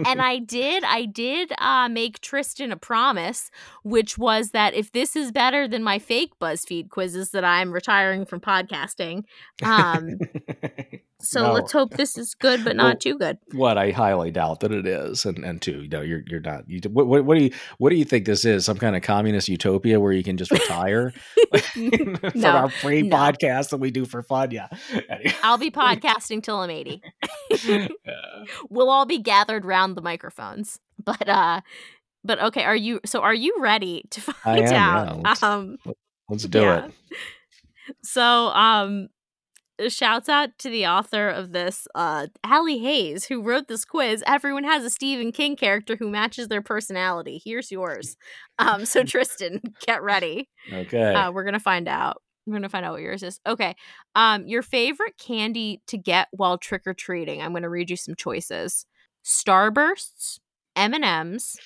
[0.07, 3.51] and I did, I did uh, make Tristan a promise,
[3.83, 8.25] which was that if this is better than my fake BuzzFeed quizzes that I'm retiring
[8.27, 9.25] from podcasting,
[9.63, 10.19] um,
[11.21, 11.53] so no.
[11.53, 13.39] let's hope this is good, but not well, too good.
[13.53, 16.69] What I highly doubt that it is, and and two, you know, you're you're not.
[16.69, 18.67] You, what, what, what do you what do you think this is?
[18.67, 21.15] Some kind of communist utopia where you can just retire
[21.73, 23.17] from no, our free no.
[23.17, 24.51] podcast that we do for fun?
[24.51, 24.69] Yeah,
[25.43, 27.03] I'll be podcasting till I'm 80.
[27.65, 27.89] yeah.
[28.69, 31.63] We'll all be gathered round the microphones, but uh,
[32.25, 33.01] but okay, are you?
[33.07, 35.17] So are you ready to find am, out?
[35.17, 35.23] Yeah.
[35.25, 35.77] Let's, um,
[36.29, 36.85] let's do yeah.
[36.85, 36.93] it.
[38.03, 39.09] So um
[39.89, 44.23] shouts out to the author of this, uh, Allie Hayes, who wrote this quiz.
[44.27, 47.41] Everyone has a Stephen King character who matches their personality.
[47.45, 48.17] Here's yours.
[48.59, 50.49] Um, so Tristan, get ready.
[50.73, 51.15] Okay.
[51.15, 52.23] Uh, we're gonna find out.
[52.47, 53.41] We're gonna find out what yours is.
[53.47, 53.75] Okay.
[54.15, 57.43] Um, your favorite candy to get while trick or treating.
[57.43, 58.87] I'm gonna read you some choices:
[59.25, 60.39] Starbursts,
[60.75, 61.57] M and M's,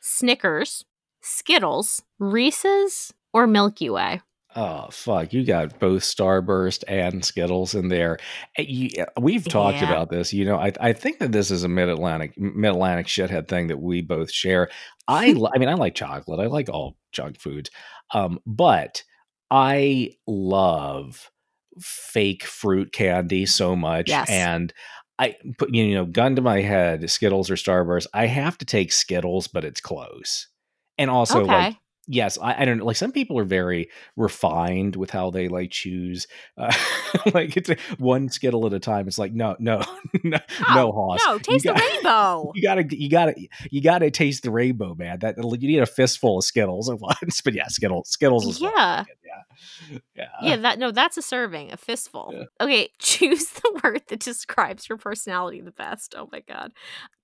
[0.00, 0.84] Snickers,
[1.20, 4.22] Skittles, Reese's, or Milky Way.
[4.58, 5.34] Oh fuck!
[5.34, 8.16] You got both Starburst and Skittles in there.
[8.56, 9.90] Eh, eh, we've talked yeah.
[9.90, 10.32] about this.
[10.32, 13.66] You know, I, I think that this is a Mid Atlantic Mid Atlantic shithead thing
[13.66, 14.70] that we both share.
[15.06, 16.40] I I mean, I like chocolate.
[16.40, 17.70] I like all junk foods,
[18.14, 19.04] um, but
[19.50, 21.30] I love
[21.78, 24.30] fake fruit candy so much, yes.
[24.30, 24.72] and
[25.18, 28.06] I put you know, gun to my head, Skittles or Starburst.
[28.14, 30.48] I have to take Skittles, but it's close.
[30.96, 31.52] And also, okay.
[31.52, 31.76] like
[32.06, 35.70] yes I, I, don't know like some people are very refined with how they like
[35.70, 36.26] choose
[36.56, 36.72] uh,
[37.34, 39.82] like it's a, one skittle at a time it's like no no
[40.24, 40.38] no
[40.68, 42.52] oh, no hoss no taste the rainbow.
[42.54, 43.34] you gotta you gotta
[43.70, 47.40] you gotta taste the rainbow man that you need a fistful of skittles at once.
[47.40, 49.04] But yeah skittles skittles is yeah.
[49.24, 50.24] yeah yeah.
[50.42, 52.32] Yeah that no that's a serving a fistful.
[52.32, 52.44] Yeah.
[52.60, 56.72] okay choose the word that describes your personality the best oh my god.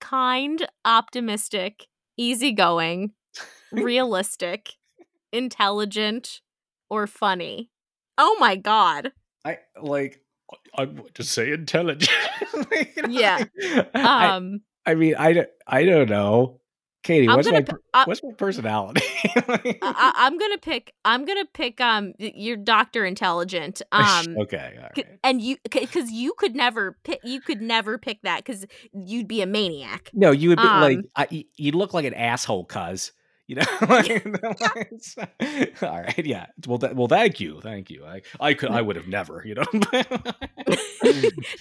[0.00, 1.86] Kind optimistic
[2.16, 3.12] easygoing,
[3.70, 4.74] realistic,
[5.32, 6.40] intelligent,
[6.90, 7.70] or funny.
[8.18, 9.12] Oh my god.
[9.44, 10.20] I like.
[10.76, 12.10] I would going to say intelligent.
[12.96, 13.44] You know, Yeah.
[13.94, 16.60] I, Um I mean, I, don't- I don't know,
[17.02, 17.28] Katie.
[17.28, 19.00] I'm What's my p- uh, what's my personality?
[19.36, 20.92] I, I, I'm gonna pick.
[21.04, 21.80] I'm gonna pick.
[21.80, 23.80] Um, y- your Doctor Intelligent.
[23.92, 25.06] Um, okay, all right.
[25.24, 27.20] and you, because you could never pick.
[27.24, 30.10] You could never pick that because you'd be a maniac.
[30.12, 33.12] No, you would be like Um, I, y- you look like an asshole, cuz
[33.52, 33.64] you know.
[33.88, 36.46] Like, all right, yeah.
[36.66, 38.04] Well, th- well, thank you, thank you.
[38.04, 39.64] I, I could, I would have never, you know.
[39.72, 39.82] no,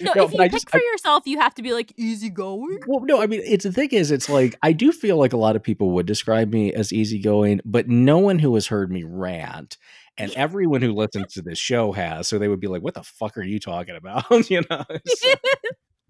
[0.00, 2.80] No, if you I pick just- for I- yourself, you have to be like easygoing.
[2.86, 5.36] Well, no, I mean, it's the thing is, it's like I do feel like a
[5.36, 9.04] lot of people would describe me as easygoing, but no one who has heard me
[9.04, 9.76] rant,
[10.16, 13.02] and everyone who listens to this show has, so they would be like, "What the
[13.02, 14.84] fuck are you talking about?" you know.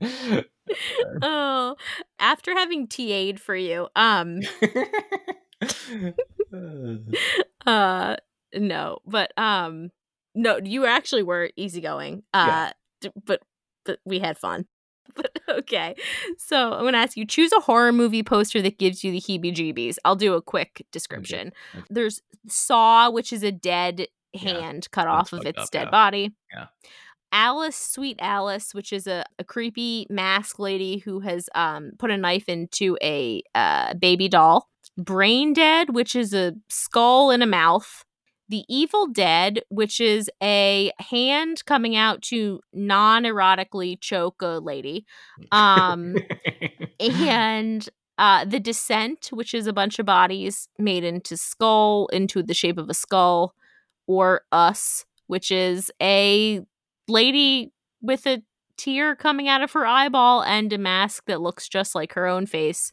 [0.03, 0.43] So-
[1.23, 1.77] oh,
[2.19, 4.41] after having TA'd for you, um,
[7.67, 8.17] uh,
[8.55, 9.91] no, but um,
[10.35, 12.23] no, you actually were easygoing.
[12.35, 12.73] Uh,
[13.03, 13.11] Yeah.
[13.25, 13.41] but
[13.85, 14.67] but we had fun.
[15.15, 15.95] But okay,
[16.39, 19.97] so I'm gonna ask you: choose a horror movie poster that gives you the heebie-jeebies.
[20.07, 21.53] I'll do a quick description.
[21.75, 21.85] Okay.
[21.91, 25.85] There's Saw, which is a dead Yeah, hand cut that's off of its up, dead
[25.87, 25.91] yeah.
[25.91, 26.33] body.
[26.55, 26.67] Yeah.
[27.33, 32.17] Alice, Sweet Alice, which is a, a creepy mask lady who has um, put a
[32.17, 34.69] knife into a uh, baby doll.
[34.99, 38.05] Brain Dead, which is a skull and a mouth.
[38.49, 45.07] The Evil Dead, which is a hand coming out to non erotically choke a lady.
[45.51, 46.17] Um,
[47.01, 47.89] and
[48.19, 52.77] uh, The Descent, which is a bunch of bodies made into skull, into the shape
[52.77, 53.55] of a skull.
[54.07, 56.61] Or Us, which is a
[57.09, 58.43] lady with a
[58.77, 62.47] tear coming out of her eyeball and a mask that looks just like her own
[62.47, 62.93] face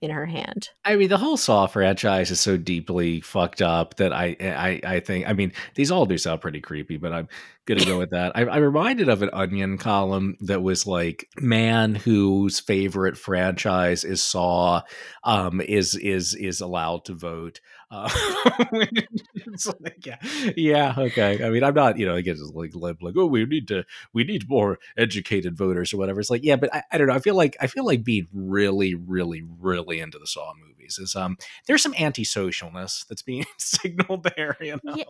[0.00, 0.70] in her hand.
[0.84, 5.00] I mean, the whole Saw franchise is so deeply fucked up that I, I, I
[5.00, 5.28] think.
[5.28, 7.28] I mean, these all do sound pretty creepy, but I'm
[7.66, 8.32] gonna go with that.
[8.34, 14.22] I, I'm reminded of an Onion column that was like, "Man whose favorite franchise is
[14.22, 14.82] Saw,
[15.22, 17.60] um, is is is allowed to vote."
[17.90, 18.08] Uh,
[18.72, 20.16] it's like, yeah,
[20.56, 21.44] yeah, okay.
[21.44, 23.84] I mean, I'm not, you know, again, just like, like, like, oh, we need to,
[24.12, 26.20] we need more educated voters or whatever.
[26.20, 27.14] It's like, yeah, but I, I don't know.
[27.14, 31.16] I feel like, I feel like being really, really, really into the Saw movies is,
[31.16, 31.36] um,
[31.66, 34.56] there's some antisocialness that's being signaled there.
[34.60, 35.04] You know, Yeah.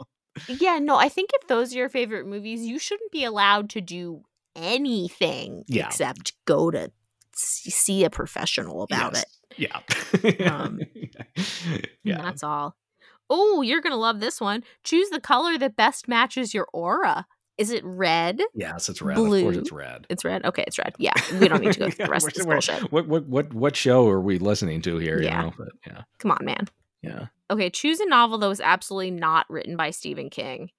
[0.48, 3.80] Yeah, no, I think if those are your favorite movies, you shouldn't be allowed to
[3.80, 4.22] do
[4.56, 5.86] anything Yeah.
[5.86, 6.90] except go to
[7.34, 9.22] see a professional about Yes.
[9.22, 9.28] it.
[9.56, 9.80] Yeah,
[10.46, 10.80] Um,
[12.04, 12.22] yeah.
[12.22, 12.76] That's all.
[13.28, 14.64] Oh, you're going to love this one.
[14.84, 17.26] Choose the color that best matches your aura.
[17.58, 18.40] Is it red?
[18.54, 19.18] Yes, it's red.
[19.18, 19.42] Of Blue.
[19.42, 20.06] course, it's red.
[20.08, 20.44] It's red.
[20.46, 20.94] Okay, it's red.
[20.98, 22.90] Yeah, we don't need to go through the rest of this bullshit.
[22.90, 25.20] What what what what show are we listening to here?
[25.20, 25.40] Yeah.
[25.40, 26.68] You know, but yeah, Come on, man.
[27.02, 27.26] yeah.
[27.50, 30.70] Okay, choose a novel that was absolutely not written by Stephen King.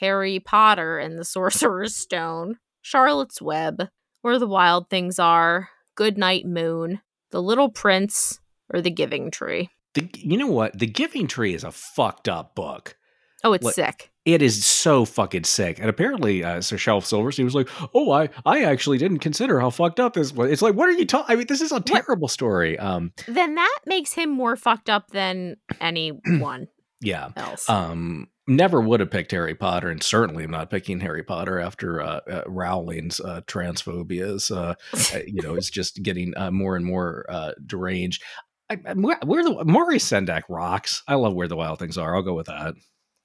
[0.00, 3.88] Harry Potter and the Sorcerer's Stone, Charlotte's Web,
[4.22, 7.00] Where the Wild Things Are, Good Night Moon,
[7.34, 8.38] The Little Prince,
[8.72, 9.68] or The Giving Tree.
[9.94, 10.78] The, you know what?
[10.78, 12.96] The Giving Tree is a fucked up book.
[13.42, 14.12] Oh, it's What- sick.
[14.24, 15.80] It is so fucking sick.
[15.80, 19.68] And apparently, uh, Sir Shel Silverstein was like, "Oh, I, I actually didn't consider how
[19.70, 21.30] fucked up this was." It's like, what are you talking?
[21.34, 22.78] I mean, this is a terrible story.
[22.78, 26.68] Um, Then that makes him more fucked up than anyone
[27.02, 27.30] yeah.
[27.36, 27.68] else.
[27.68, 32.00] Um, never would have picked Harry Potter, and certainly am not picking Harry Potter after
[32.00, 36.84] uh, uh, Rowling's uh, transphobia uh, uh, you know, is just getting uh, more and
[36.84, 38.22] more uh, deranged.
[38.70, 41.02] I, I, where, the Maurice Sendak rocks.
[41.06, 42.14] I love where the wild things are.
[42.16, 42.74] I'll go with that.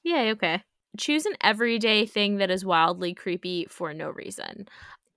[0.04, 0.62] Yeah, okay.
[0.98, 4.68] Choose an everyday thing that is wildly creepy for no reason.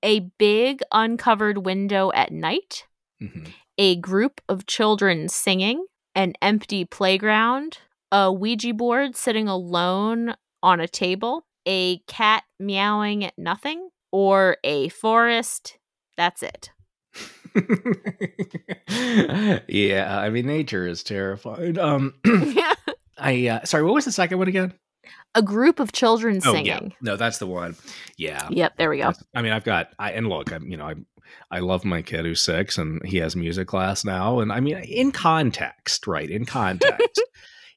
[0.02, 2.86] A big uncovered window at night,
[3.20, 3.44] hmm
[3.78, 7.78] a group of children singing, an empty playground,
[8.12, 14.89] a Ouija board sitting alone on a table, a cat meowing at nothing, or a
[14.90, 15.78] forest.
[16.16, 16.70] That's it.
[19.68, 21.78] yeah, I mean, nature is terrifying.
[21.78, 22.14] Um,
[23.18, 24.72] I uh, sorry, what was the second one again?
[25.34, 26.66] a group of children Oh, singing.
[26.66, 27.74] yeah, no, that's the one.
[28.18, 29.12] Yeah, Yep, there we go.
[29.34, 30.94] I mean, I've got, I and look, I'm, you know, I,
[31.51, 34.76] I love my kid who's six and he has music class now, and I mean,
[34.76, 36.28] in context, right?
[36.28, 37.20] In context,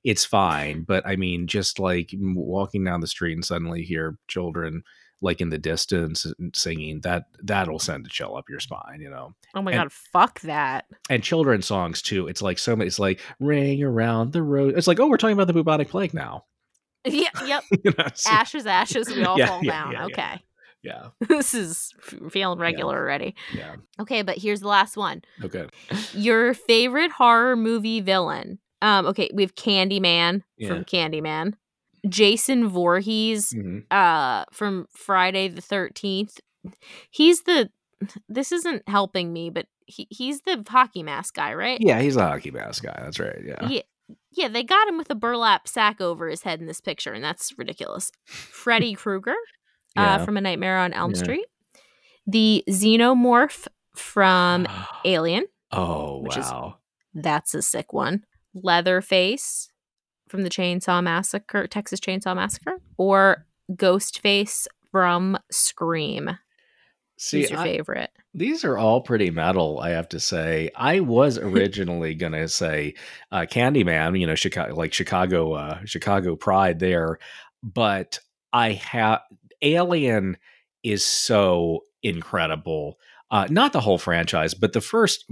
[0.05, 4.83] it's fine, but I mean, just like walking down the street and suddenly hear children
[5.21, 9.09] like in the distance uh, singing that that'll send a chill up your spine, you
[9.09, 9.33] know.
[9.55, 10.85] Oh my and- god, fuck that.
[11.09, 12.27] And children's songs too.
[12.27, 12.87] It's like so many.
[12.87, 14.77] It's like ring around the road.
[14.77, 16.45] It's like oh, we're talking about the bubonic plague now.
[17.05, 17.63] yep, yep.
[17.83, 19.91] you know, so- Ashes, ashes, we all Yeah, fall yeah, down.
[19.91, 20.05] yeah, yeah.
[20.05, 20.41] okay.
[20.83, 21.07] Yeah.
[21.29, 21.91] this is
[22.29, 23.33] feeling regular already.
[23.55, 23.77] Yeah.
[23.99, 25.23] Okay, but here's the last one.
[25.41, 25.65] Oh, okay.
[26.13, 28.59] Your favorite horror movie villain.
[28.81, 30.69] Um, okay, we have Candyman Yeah.
[30.69, 31.53] from Candyman.
[32.07, 33.85] Jason Voorhees Mhm.
[33.91, 36.39] uh from Friday the 13th.
[37.09, 37.69] He's the
[38.29, 41.79] this isn't helping me, but he, he's the hockey mask guy, right?
[41.81, 42.99] Yeah, he's a hockey mask guy.
[43.01, 43.39] That's right.
[43.43, 43.67] Yeah.
[43.67, 43.81] Yeah.
[44.31, 47.23] Yeah, they got him with a burlap sack over his head in this picture, and
[47.23, 48.11] that's ridiculous.
[48.25, 49.33] Freddy Krueger
[49.95, 50.15] Yeah.
[50.17, 51.23] uh, from A Nightmare on Elm Yeah.
[51.23, 51.45] Street.
[52.27, 54.67] The Xenomorph from
[55.05, 55.45] Alien.
[55.71, 56.77] oh which is- wow.
[57.15, 58.25] That's a sick one.
[58.55, 59.69] Leatherface
[60.27, 66.31] from the Chainsaw Massacre, Texas Chainsaw Massacre, or Ghostface from Scream.
[67.17, 68.09] See, Who's your I- favorite?
[68.33, 70.69] these are all pretty metal, I have to say.
[70.75, 72.95] I was originally gonna say
[73.31, 77.17] uh, Candyman, you know, Chicago, like Chicago, uh, Chicago Pride there,
[77.63, 78.19] but
[78.51, 79.21] I have
[79.61, 80.37] Alien
[80.83, 82.99] is so incredible.
[83.31, 85.25] Uh, not the whole franchise, but the first,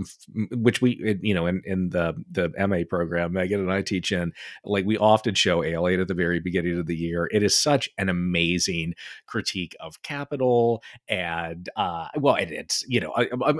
[0.52, 4.34] which we, you know, in, in the the MA program, Megan and I teach in,
[4.65, 7.30] like we often show Alien at the very beginning of the year.
[7.32, 8.95] It is such an amazing
[9.28, 13.14] critique of capital and uh well it, it's you know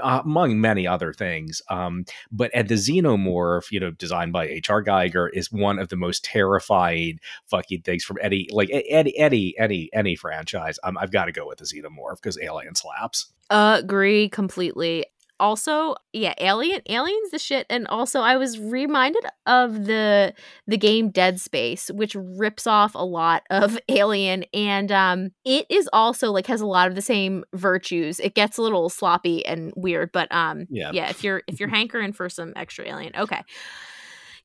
[0.04, 5.30] among many other things um but and the xenomorph you know designed by hr giger
[5.34, 10.16] is one of the most terrifying fucking things from any like any any any any
[10.16, 15.06] franchise um, i've got to go with the xenomorph because alien slaps Agree completely.
[15.40, 20.34] Also, yeah, Alien Aliens the shit and also I was reminded of the
[20.68, 25.90] the game Dead Space which rips off a lot of Alien and um it is
[25.92, 28.20] also like has a lot of the same virtues.
[28.20, 30.92] It gets a little sloppy and weird, but um Yeah.
[30.94, 33.14] yeah, if you're if you're hankering for some extra Alien.
[33.18, 33.42] Okay.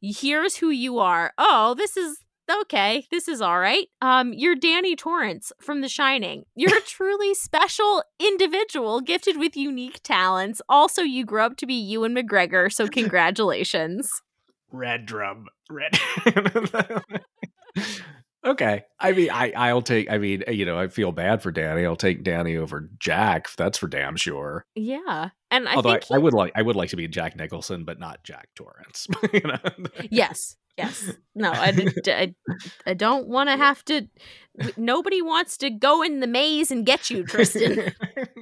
[0.00, 1.32] Here's who you are.
[1.38, 2.18] Oh, this is
[2.62, 3.86] okay, this is all right.
[4.02, 6.44] Um, you're Danny Torrance from The Shining.
[6.54, 10.60] You're a truly special individual gifted with unique talents.
[10.68, 14.10] Also, you grew up to be Ewan McGregor, so congratulations.
[14.70, 15.98] red drum red
[18.44, 21.84] okay i mean i i'll take i mean you know i feel bad for danny
[21.84, 25.30] i'll take danny over jack that's for damn sure Yeah.
[25.50, 27.34] And I although I, think I he- would like i would like to be jack
[27.34, 29.58] nicholson but not jack torrance you know
[30.10, 30.56] Yes.
[30.78, 31.12] Yes.
[31.38, 32.34] No, I.
[32.84, 34.08] I don't want to have to.
[34.76, 37.92] Nobody wants to go in the maze and get you, Tristan.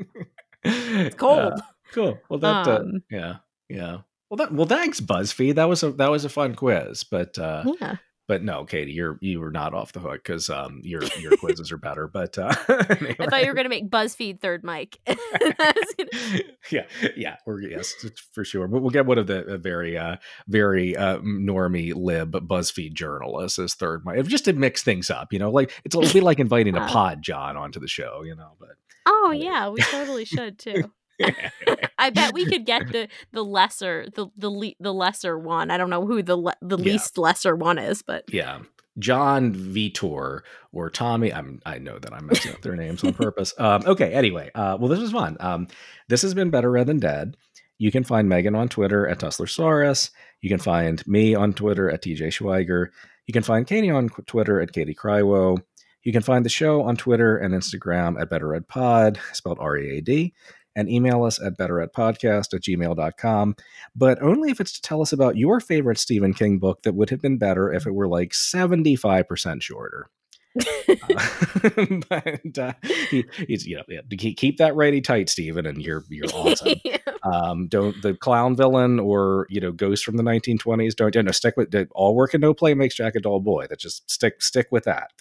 [0.64, 1.60] it's cold.
[1.92, 3.36] cool well that uh, Um, yeah
[3.68, 3.98] yeah
[4.30, 7.64] well that well thanks buzzfeed that was a that was a fun quiz but uh
[7.80, 7.96] yeah.
[8.28, 11.70] But no katie you're you were not off the hook because um your your quizzes
[11.72, 14.98] are better but uh I thought you were going to make BuzzFeed third mic.
[15.06, 16.86] I was gonna- yeah,
[17.16, 17.94] yeah, we're yes
[18.32, 18.66] for sure.
[18.68, 20.16] But we'll get one of the very, uh,
[20.48, 25.32] very uh, normie lib BuzzFeed journalists as third mic, just to mix things up.
[25.32, 28.22] You know, like it's it'll be like inviting a pod John onto the show.
[28.22, 28.70] You know, but
[29.06, 29.68] oh, yeah.
[29.68, 30.90] We totally should too.
[31.98, 35.70] I bet we could get the the lesser the the le- the lesser one.
[35.70, 36.92] I don't know who the le- the Yeah.
[36.92, 38.60] least lesser one is, but yeah,
[38.98, 40.40] John Vitor
[40.72, 41.32] or Tommy.
[41.32, 43.54] I'm I know that I'm messing up their names on purpose.
[43.58, 45.36] Um, okay, anyway, uh, well, this was fun.
[45.40, 45.68] Um,
[46.08, 47.36] this has been Better Red Than Dead.
[47.78, 50.10] You can find Megan on Twitter at Tusslersaurus.
[50.40, 52.86] You can find me on Twitter at TJ Schweiger.
[53.26, 55.58] You can find Katie on Twitter at Katie Crywo.
[56.02, 59.76] You can find the show on Twitter and Instagram at Better Red Pod, spelled R
[59.76, 60.32] E A D,
[60.76, 63.56] and email us at betterredpodcast at gmail.com,
[63.96, 67.10] but only if it's to tell us about your favorite Stephen King book that would
[67.10, 70.10] have been better if it were like 75% shorter.
[70.88, 71.68] Uh,
[72.08, 72.72] but uh,
[73.10, 73.82] he, he's, you know,
[74.16, 76.74] keep that ready tight, Stephen, and you're you're awesome.
[77.22, 80.96] um, don't the clown villain or you know ghost from the 1920s.
[80.96, 81.30] Don't you know?
[81.32, 83.66] Stick with all work and no play makes Jack a dull boy.
[83.68, 85.12] That just stick stick with that.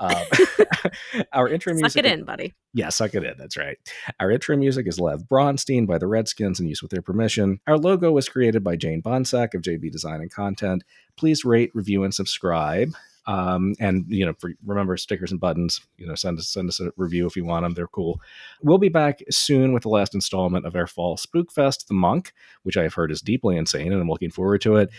[0.00, 0.24] Um,
[1.32, 2.54] our intro suck music it in, buddy.
[2.72, 3.34] yeah, suck it in.
[3.38, 3.78] That's right.
[4.18, 7.60] Our intro music is Lev Bronstein by the Redskins and used with their permission.
[7.66, 10.82] Our logo was created by Jane Bonsack of JB Design and Content.
[11.16, 12.94] Please rate, review, and subscribe.
[13.26, 15.80] Um, and you know, for, remember stickers and buttons.
[15.98, 17.74] You know, send us send us a review if you want them.
[17.74, 18.20] They're cool.
[18.62, 22.32] We'll be back soon with the last installment of our fall Spook Fest, The Monk,
[22.62, 24.90] which I have heard is deeply insane, and I'm looking forward to it.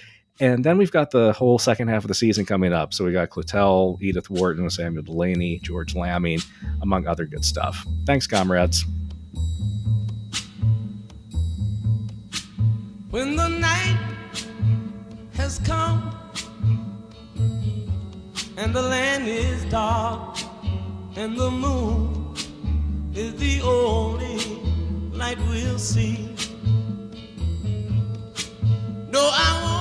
[0.41, 2.95] And then we've got the whole second half of the season coming up.
[2.95, 6.41] So we got Clotel, Edith Wharton, Samuel Delany, George Lamming,
[6.81, 7.85] among other good stuff.
[8.07, 8.83] Thanks, comrades.
[13.11, 13.99] When the night
[15.33, 16.17] has come
[18.57, 20.39] and the land is dark
[21.17, 22.33] and the moon
[23.13, 24.39] is the only
[25.11, 26.33] light we'll see.
[29.11, 29.80] No, I won't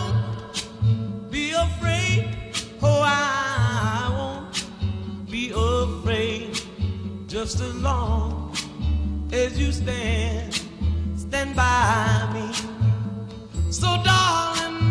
[1.66, 2.36] afraid.
[2.82, 6.60] Oh, I won't be afraid.
[7.26, 8.54] Just as long
[9.32, 10.60] as you stand,
[11.16, 12.46] stand by me.
[13.70, 14.89] So, darling.